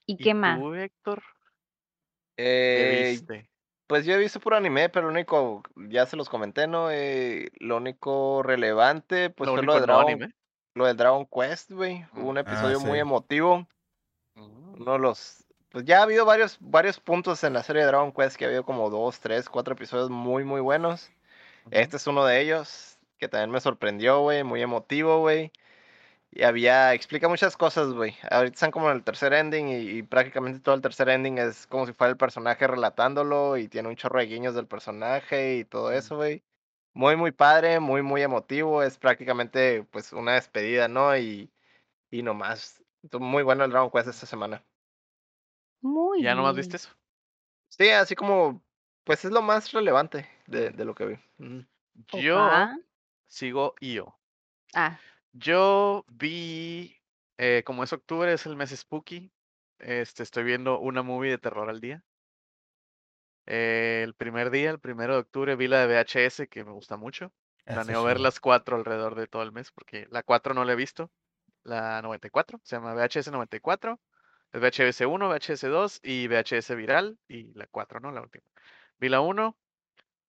[0.06, 0.60] ¿Y ¿Y qué más?
[0.60, 1.24] tú, Héctor?
[2.36, 3.50] ¿Qué Eh, viste?
[3.88, 6.90] pues yo he visto puro anime, pero lo único, ya se los comenté, ¿no?
[6.92, 10.34] Eh, lo único relevante, pues Lo fue único lo de no Dragon, anime.
[10.76, 12.06] lo del Dragon Quest, güey.
[12.14, 13.68] Hubo un Ah, episodio muy emotivo.
[14.36, 14.82] Mm.
[14.82, 15.44] Uno de los.
[15.70, 18.48] Pues ya ha habido varios, varios puntos en la serie de Dragon Quest que ha
[18.48, 21.10] habido como dos, tres, cuatro episodios muy, muy buenos.
[21.72, 25.52] Este es uno de ellos, que también me sorprendió, güey, muy emotivo, güey.
[26.32, 28.16] Y había, explica muchas cosas, güey.
[28.30, 31.66] Ahorita están como en el tercer ending y, y prácticamente todo el tercer ending es
[31.68, 35.66] como si fuera el personaje relatándolo y tiene un chorro de guiños del personaje y
[35.66, 36.44] todo eso, güey.
[36.94, 38.84] Muy, muy padre, muy, muy emotivo.
[38.84, 41.16] Es prácticamente, pues, una despedida, ¿no?
[41.18, 41.50] Y,
[42.12, 42.84] y nomás.
[43.14, 44.64] Muy bueno el Dragon Quest esta semana.
[45.82, 46.90] Muy ¿Ya nomás viste eso?
[47.70, 48.62] Sí, así como,
[49.04, 51.66] pues es lo más relevante de, de lo que vi.
[52.14, 52.50] Yo
[53.28, 54.16] sigo yo.
[54.74, 55.00] Ah,
[55.40, 56.98] Yo vi,
[57.38, 59.32] eh, como es octubre, es el mes spooky.
[59.80, 62.04] Este, estoy viendo una movie de terror al día.
[63.46, 66.98] Eh, el primer día, el primero de octubre, vi la de VHS, que me gusta
[66.98, 67.32] mucho.
[67.66, 70.76] Planeo ver las cuatro alrededor de todo el mes, porque la 4 no la he
[70.76, 71.12] visto.
[71.64, 74.00] La 94, se llama VHS 94.
[74.54, 77.20] Es VHS 1, VHS 2 y VHS viral.
[77.28, 78.12] Y la 4, ¿no?
[78.12, 78.46] La última.
[79.00, 79.56] Vi la 1.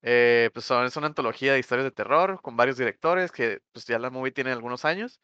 [0.03, 3.99] Eh, pues es una antología de historias de terror con varios directores que pues ya
[3.99, 5.21] la movie tiene algunos años.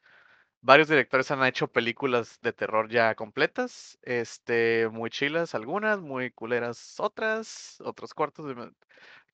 [0.62, 7.00] Varios directores han hecho películas de terror ya completas, este, muy chilas algunas, muy culeras
[7.00, 8.46] otras, otros cortos.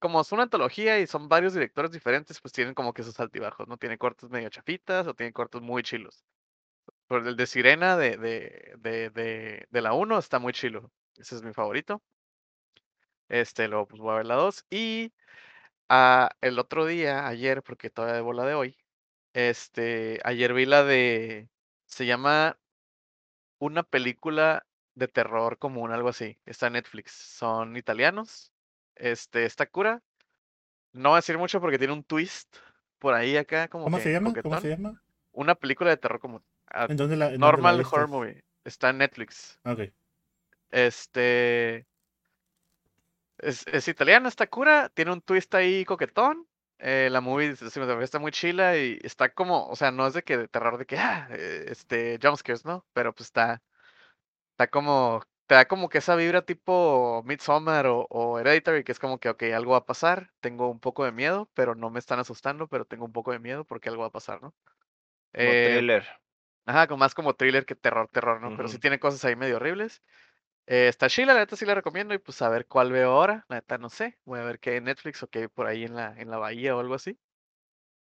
[0.01, 3.69] Como es una antología y son varios directores diferentes, pues tienen como que sus altibajos,
[3.69, 3.77] ¿no?
[3.79, 6.25] Tiene cortos medio chafitas o tiene cortos muy chilos.
[7.09, 10.91] Pero el de Sirena de, de, de, de la 1 está muy chilo.
[11.17, 12.03] Ese es mi favorito.
[13.31, 14.67] Este, luego pues voy a ver la 2.
[14.69, 15.13] Y
[15.89, 18.77] ah, el otro día, ayer, porque todavía debo la de hoy,
[19.33, 21.49] este, ayer vi la de,
[21.87, 22.59] se llama
[23.59, 26.39] una película de terror común, algo así.
[26.45, 27.13] Está en Netflix.
[27.13, 28.53] Son italianos.
[28.97, 30.03] Este, está cura.
[30.93, 32.57] No voy a decir mucho porque tiene un twist
[32.99, 34.35] por ahí acá como ¿Cómo que se llama?
[34.43, 35.01] ¿Cómo se llama?
[35.33, 38.45] Una película de terror como ah, ¿En dónde la, en dónde la normal horror movie.
[38.65, 39.59] Está en Netflix.
[39.65, 39.83] Ok.
[40.71, 41.87] Este
[43.43, 46.47] es, es italiana, está cura, tiene un twist ahí coquetón.
[46.79, 50.23] eh, la movie cinematográfica está muy chila y está como, o sea, no es de
[50.23, 52.87] que de terror de que ah, eh, este jumpscares, ¿no?
[52.93, 53.63] Pero pues está
[54.53, 59.01] está como te da como que esa vibra tipo Midsommar o, o Hereditary, que es
[59.01, 61.99] como que, ok, algo va a pasar, tengo un poco de miedo, pero no me
[61.99, 64.55] están asustando, pero tengo un poco de miedo porque algo va a pasar, ¿no?
[65.39, 66.05] Como Eh, thriller.
[66.67, 68.53] Ajá, como más como thriller que terror, terror, ¿no?
[68.53, 70.03] Pero sí tiene cosas ahí medio horribles.
[70.73, 73.45] Eh, está chila, la neta sí la recomiendo y pues a ver cuál veo ahora.
[73.49, 74.17] La neta no sé.
[74.25, 76.31] Voy a ver qué hay en Netflix o qué hay por ahí en la, en
[76.31, 77.19] la bahía o algo así.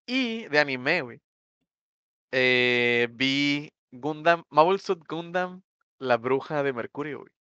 [0.06, 1.20] Y de anime, güey.
[2.32, 5.64] Eh, vi Gundam, Mobile Suit Gundam,
[5.98, 7.32] la bruja de Mercurio, güey.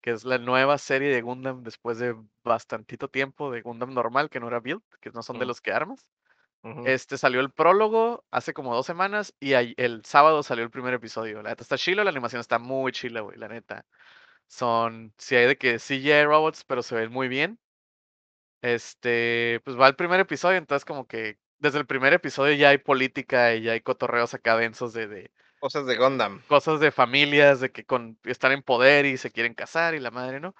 [0.00, 4.38] Que es la nueva serie de Gundam después de bastantito tiempo de Gundam normal, que
[4.38, 6.06] no era build, que no son de los que armas.
[6.84, 11.42] Este salió el prólogo hace como dos semanas y el sábado salió el primer episodio.
[11.42, 13.84] La neta está chilo, la animación está muy chila, güey, la neta.
[14.48, 17.58] Son, sí hay de que CGI robots, pero se ven muy bien.
[18.62, 22.78] Este, pues va el primer episodio, entonces como que desde el primer episodio ya hay
[22.78, 26.42] política y ya hay cotorreos acá densos de, de Cosas de Gundam.
[26.46, 30.10] cosas de familias, de que con, están en poder y se quieren casar y la
[30.10, 30.54] madre, ¿no?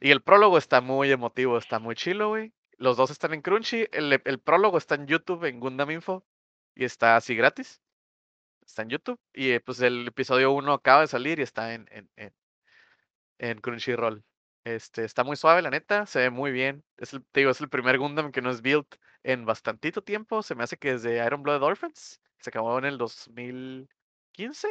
[0.00, 2.52] Y el prólogo está muy emotivo, está muy chilo, güey.
[2.76, 3.86] Los dos están en Crunchy.
[3.92, 6.24] El, el prólogo está en YouTube, en Gundam Info.
[6.74, 7.80] Y está así gratis.
[8.64, 9.20] Está en YouTube.
[9.34, 12.32] Y eh, pues el episodio 1 acaba de salir y está en, en, en,
[13.40, 14.24] en Crunchyroll.
[14.64, 16.06] Este, está muy suave, la neta.
[16.06, 16.84] Se ve muy bien.
[16.98, 20.42] Es el, te digo, es el primer Gundam que no es built en bastantito tiempo.
[20.42, 22.20] Se me hace que desde Iron Blood Orphans.
[22.40, 24.68] Se acabó en el 2015.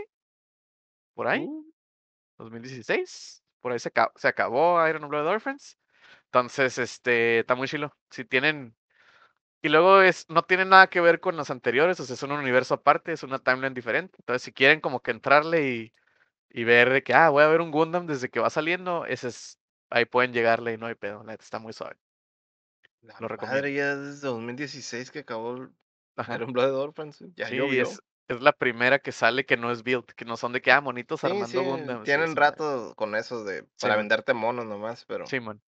[1.15, 1.45] Por ahí.
[1.45, 1.65] Uh,
[2.39, 3.43] 2016.
[3.61, 5.77] Por ahí se, acab- se acabó Iron Blood Orphans.
[6.25, 7.95] Entonces, este, está muy chilo.
[8.11, 8.75] Si tienen.
[9.61, 12.31] Y luego es, no tiene nada que ver con los anteriores, o sea, es un
[12.31, 14.15] universo aparte, es una timeline diferente.
[14.19, 15.93] Entonces, si quieren como que entrarle y,
[16.49, 19.29] y ver de que, ah, voy a ver un Gundam desde que va saliendo, ese
[19.29, 19.59] es,
[19.89, 21.97] ahí pueden llegarle y no hay pedo, la está muy suave.
[23.01, 23.55] la Lo recomiendo.
[23.55, 25.69] madre ya desde 2016 que acabó el.
[26.33, 27.23] Iron Blood Orphans.
[27.35, 27.83] Ya Sí, llovió.
[27.83, 30.71] es, es la primera que sale que no es build, que no son de que,
[30.71, 32.03] ah, monitos Sí, armando sí, Gundam.
[32.03, 34.03] tienen rato con eso de para man.
[34.03, 35.61] venderte monos nomás, pero Simón.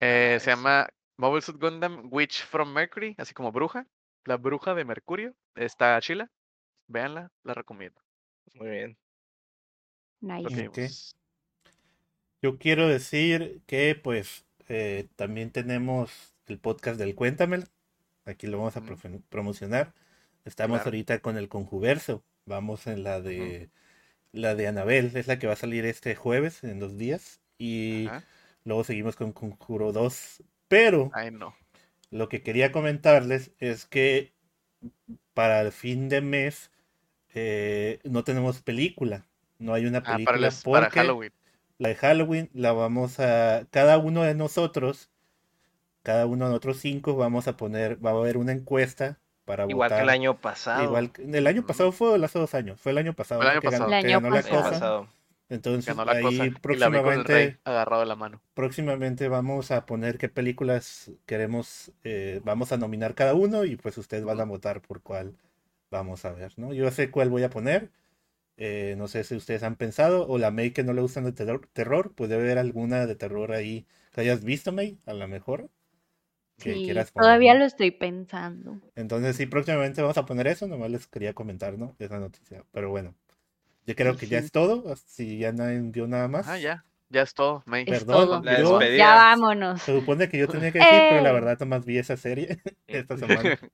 [0.00, 3.86] Eh, Se llama Mobile Suit Gundam Witch from Mercury, así como bruja.
[4.24, 5.34] La bruja de Mercurio.
[5.54, 6.30] Está chila.
[6.88, 8.00] Véanla, la recomiendo.
[8.54, 8.98] muy bien.
[10.20, 11.14] Nice.
[12.42, 17.64] Yo quiero decir que pues eh, también tenemos el podcast del Cuéntamelo.
[18.24, 18.82] Aquí lo vamos a
[19.28, 19.94] promocionar.
[20.44, 20.88] Estamos Claro.
[20.88, 22.22] ahorita con el Conjuverso.
[22.46, 23.70] Vamos en la de
[24.32, 27.40] la de Anabel, es la que va a salir este jueves en dos días.
[27.58, 28.24] Y Ajá.
[28.64, 30.42] luego seguimos con Conjuro 2.
[30.68, 31.54] Pero Ay, no.
[32.10, 34.32] lo que quería comentarles es que
[35.34, 36.70] para el fin de mes
[37.34, 39.26] eh, no tenemos película.
[39.58, 41.32] No hay una Ah, para, película les- para Halloween.
[41.78, 45.10] la de Halloween la vamos a, cada uno de nosotros,
[46.02, 49.90] cada uno de nosotros cinco vamos a poner, va a haber una encuesta para Igual
[49.90, 50.84] que el año pasado.
[50.84, 53.60] Igual que- el año pasado fue hace dos años, fue el año pasado, El año
[53.60, 53.96] que ganó, pasado.
[54.00, 54.62] El que año ganó pasado.
[55.00, 55.08] cosa.
[55.50, 56.60] Entonces Ganó la ahí cosa.
[56.60, 58.40] Próximamente, agarrado de la mano.
[58.54, 63.96] próximamente vamos a poner qué películas queremos, eh, vamos a nominar cada uno y pues
[63.96, 65.34] ustedes van a votar por cuál
[65.90, 66.74] vamos a ver, ¿no?
[66.74, 67.90] Yo sé cuál voy a poner.
[68.58, 71.32] Eh, no sé si ustedes han pensado, o la May que no le gustan de
[71.32, 75.70] terror, terror, puede haber alguna de terror ahí que hayas visto, May, a lo mejor.
[76.58, 77.60] Que Sí, quieras poner, todavía ¿no?
[77.60, 78.80] lo estoy pensando.
[78.96, 81.94] Entonces sí, próximamente vamos a poner eso, nomás les quería comentar, ¿no?
[82.00, 82.64] Esa noticia.
[82.72, 83.14] Pero bueno,
[83.86, 86.48] yo creo que ya es todo, si ya nadie envió nada más.
[86.48, 86.84] Ah, ya.
[87.10, 87.84] Ya es todo, May.
[87.86, 88.60] Es Perdón, todo.
[88.60, 88.80] Yo-.
[88.96, 89.82] Ya vámonos.
[89.82, 93.16] Se supone que yo tenía que decir, pero la verdad nomás vi esa serie esta
[93.16, 93.58] semana.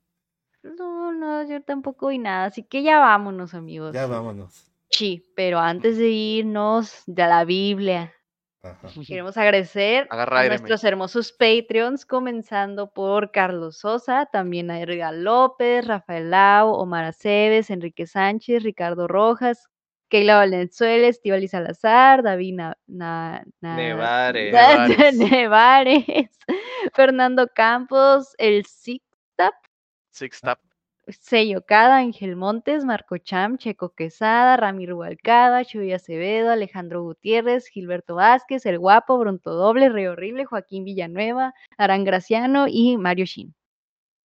[0.63, 3.95] No, no, yo tampoco vi nada, así que ya vámonos, amigos.
[3.95, 4.74] Ya vámonos.
[4.97, 8.15] Sí, pero antes de irnos de la Biblia,
[8.63, 8.79] Ajá.
[9.09, 15.85] queremos agradecer Agarra a nuestros hermosos Patreons, comenzando por Carlos Sosa, también a Edgar López,
[15.87, 19.67] Rafael Lau, Omar Aceves, Enrique Sánchez, Ricardo Rojas,
[20.09, 24.53] Keila Valenzuela, Estivali Salazar, David Na- Na- Na- Nevares.
[24.53, 25.15] Da- Nevares.
[25.33, 26.39] Nevares,
[26.95, 29.55] Fernando Campos, el Zictap,
[30.13, 30.61] Six Tap.
[31.09, 38.17] Sello Cada, Ángel Montes, Marco Cham, Checo Quesada, Ramiro Balcada, Chuy Acevedo, Alejandro Gutiérrez, Gilberto
[38.17, 43.55] Vázquez, El Guapo, Bronto Doble, Rey Horrible, Joaquín Villanueva, Arán Graciano y Mario Shin.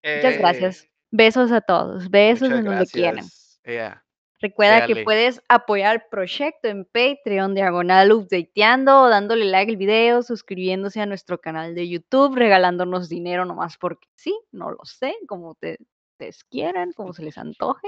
[0.03, 0.89] Muchas Eh, gracias.
[1.11, 2.09] Besos a todos.
[2.09, 3.25] Besos en donde quieran.
[3.65, 4.03] Yeah.
[4.41, 11.01] Recuerda que puedes apoyar el proyecto en Patreon, diagonal updateando, dándole like al video, suscribiéndose
[11.01, 15.77] a nuestro canal de YouTube, regalándonos dinero nomás porque sí, no lo sé, como te,
[16.19, 17.87] ustedes quieran, como se les antoje.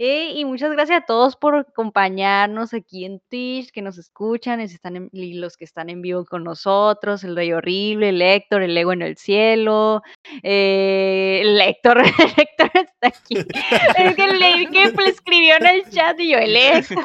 [0.00, 4.64] Eh, y muchas gracias a todos por acompañarnos aquí en Twitch, que nos escuchan, y
[4.64, 8.62] están en- y los que están en vivo con nosotros, el Rey Horrible, el Héctor,
[8.62, 10.02] el Ego en el Cielo,
[10.44, 11.98] eh, el Héctor,
[12.28, 13.34] el Héctor está aquí.
[13.38, 16.54] Es que leí que le escribió en el chat y yo, el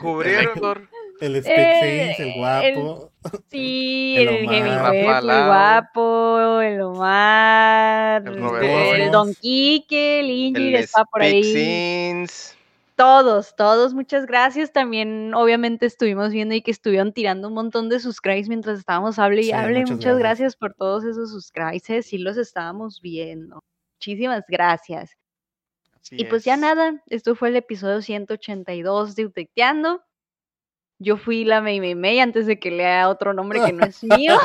[0.62, 0.88] Héctor.
[1.22, 3.12] El Eh, Speak el el- guapo.
[3.50, 4.36] Sí, El el.
[4.36, 11.06] Hemingway, el guapo, el Omar, El este, Robert el Don Quique, el Ingrid El está
[11.06, 12.26] por ahí.
[12.96, 14.72] Todos, todos, muchas gracias.
[14.72, 19.42] También, obviamente, estuvimos viendo y que estuvieron tirando un montón de subscribes mientras estábamos hable
[19.42, 19.80] y Sí, hable.
[19.80, 20.20] muchas Muchas, gracias.
[20.20, 20.56] gracias.
[20.58, 22.06] por todos esos subscribes.
[22.06, 23.60] Sí los estábamos viendo.
[23.98, 25.12] Muchísimas gracias.
[25.96, 30.04] así y pues ya nada, esto fue el episodio 182 de Utecteando.
[31.00, 34.04] Yo fui la Mei Mei Mei antes de que lea otro nombre que no es
[34.18, 34.38] mío.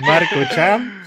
[0.00, 1.02] Marco Cham.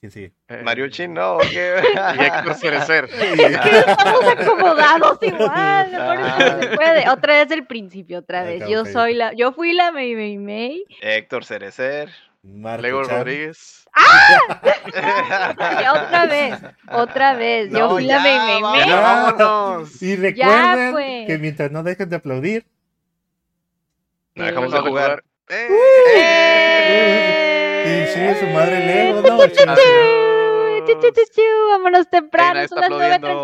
[0.00, 0.32] ¿Quién sigue?
[0.48, 1.36] Eh, Mariucci, no.
[1.36, 1.80] ¿o qué?
[2.18, 3.04] Y Héctor Cerecer.
[3.12, 5.92] Estamos acomodados igual.
[5.92, 6.58] no Ah.
[6.60, 7.08] se puede.
[7.08, 8.68] Otra vez del principio, otra vez.
[8.68, 10.84] Yo soy la, yo fui la Mei Mei Mei.
[11.00, 12.10] Héctor Cerecer.
[12.42, 13.02] Marco Lego.
[13.04, 13.78] Rodríguez.
[14.84, 16.58] Y otra vez,
[16.90, 17.70] otra vez.
[17.70, 20.02] Yo No, fui ya, la vámonos.
[20.02, 21.26] Y recuerden pues.
[21.26, 22.66] que mientras no dejen de aplaudir,
[24.34, 25.24] No dejamos Vamos de jugar.
[25.48, 25.68] Eh,
[27.84, 28.10] ¡Eh!
[28.12, 29.36] sí, su madre Lego, ¿no?
[31.70, 33.28] Vámonos temprano, son las aplaudiendo.
[33.28, 33.42] 9.38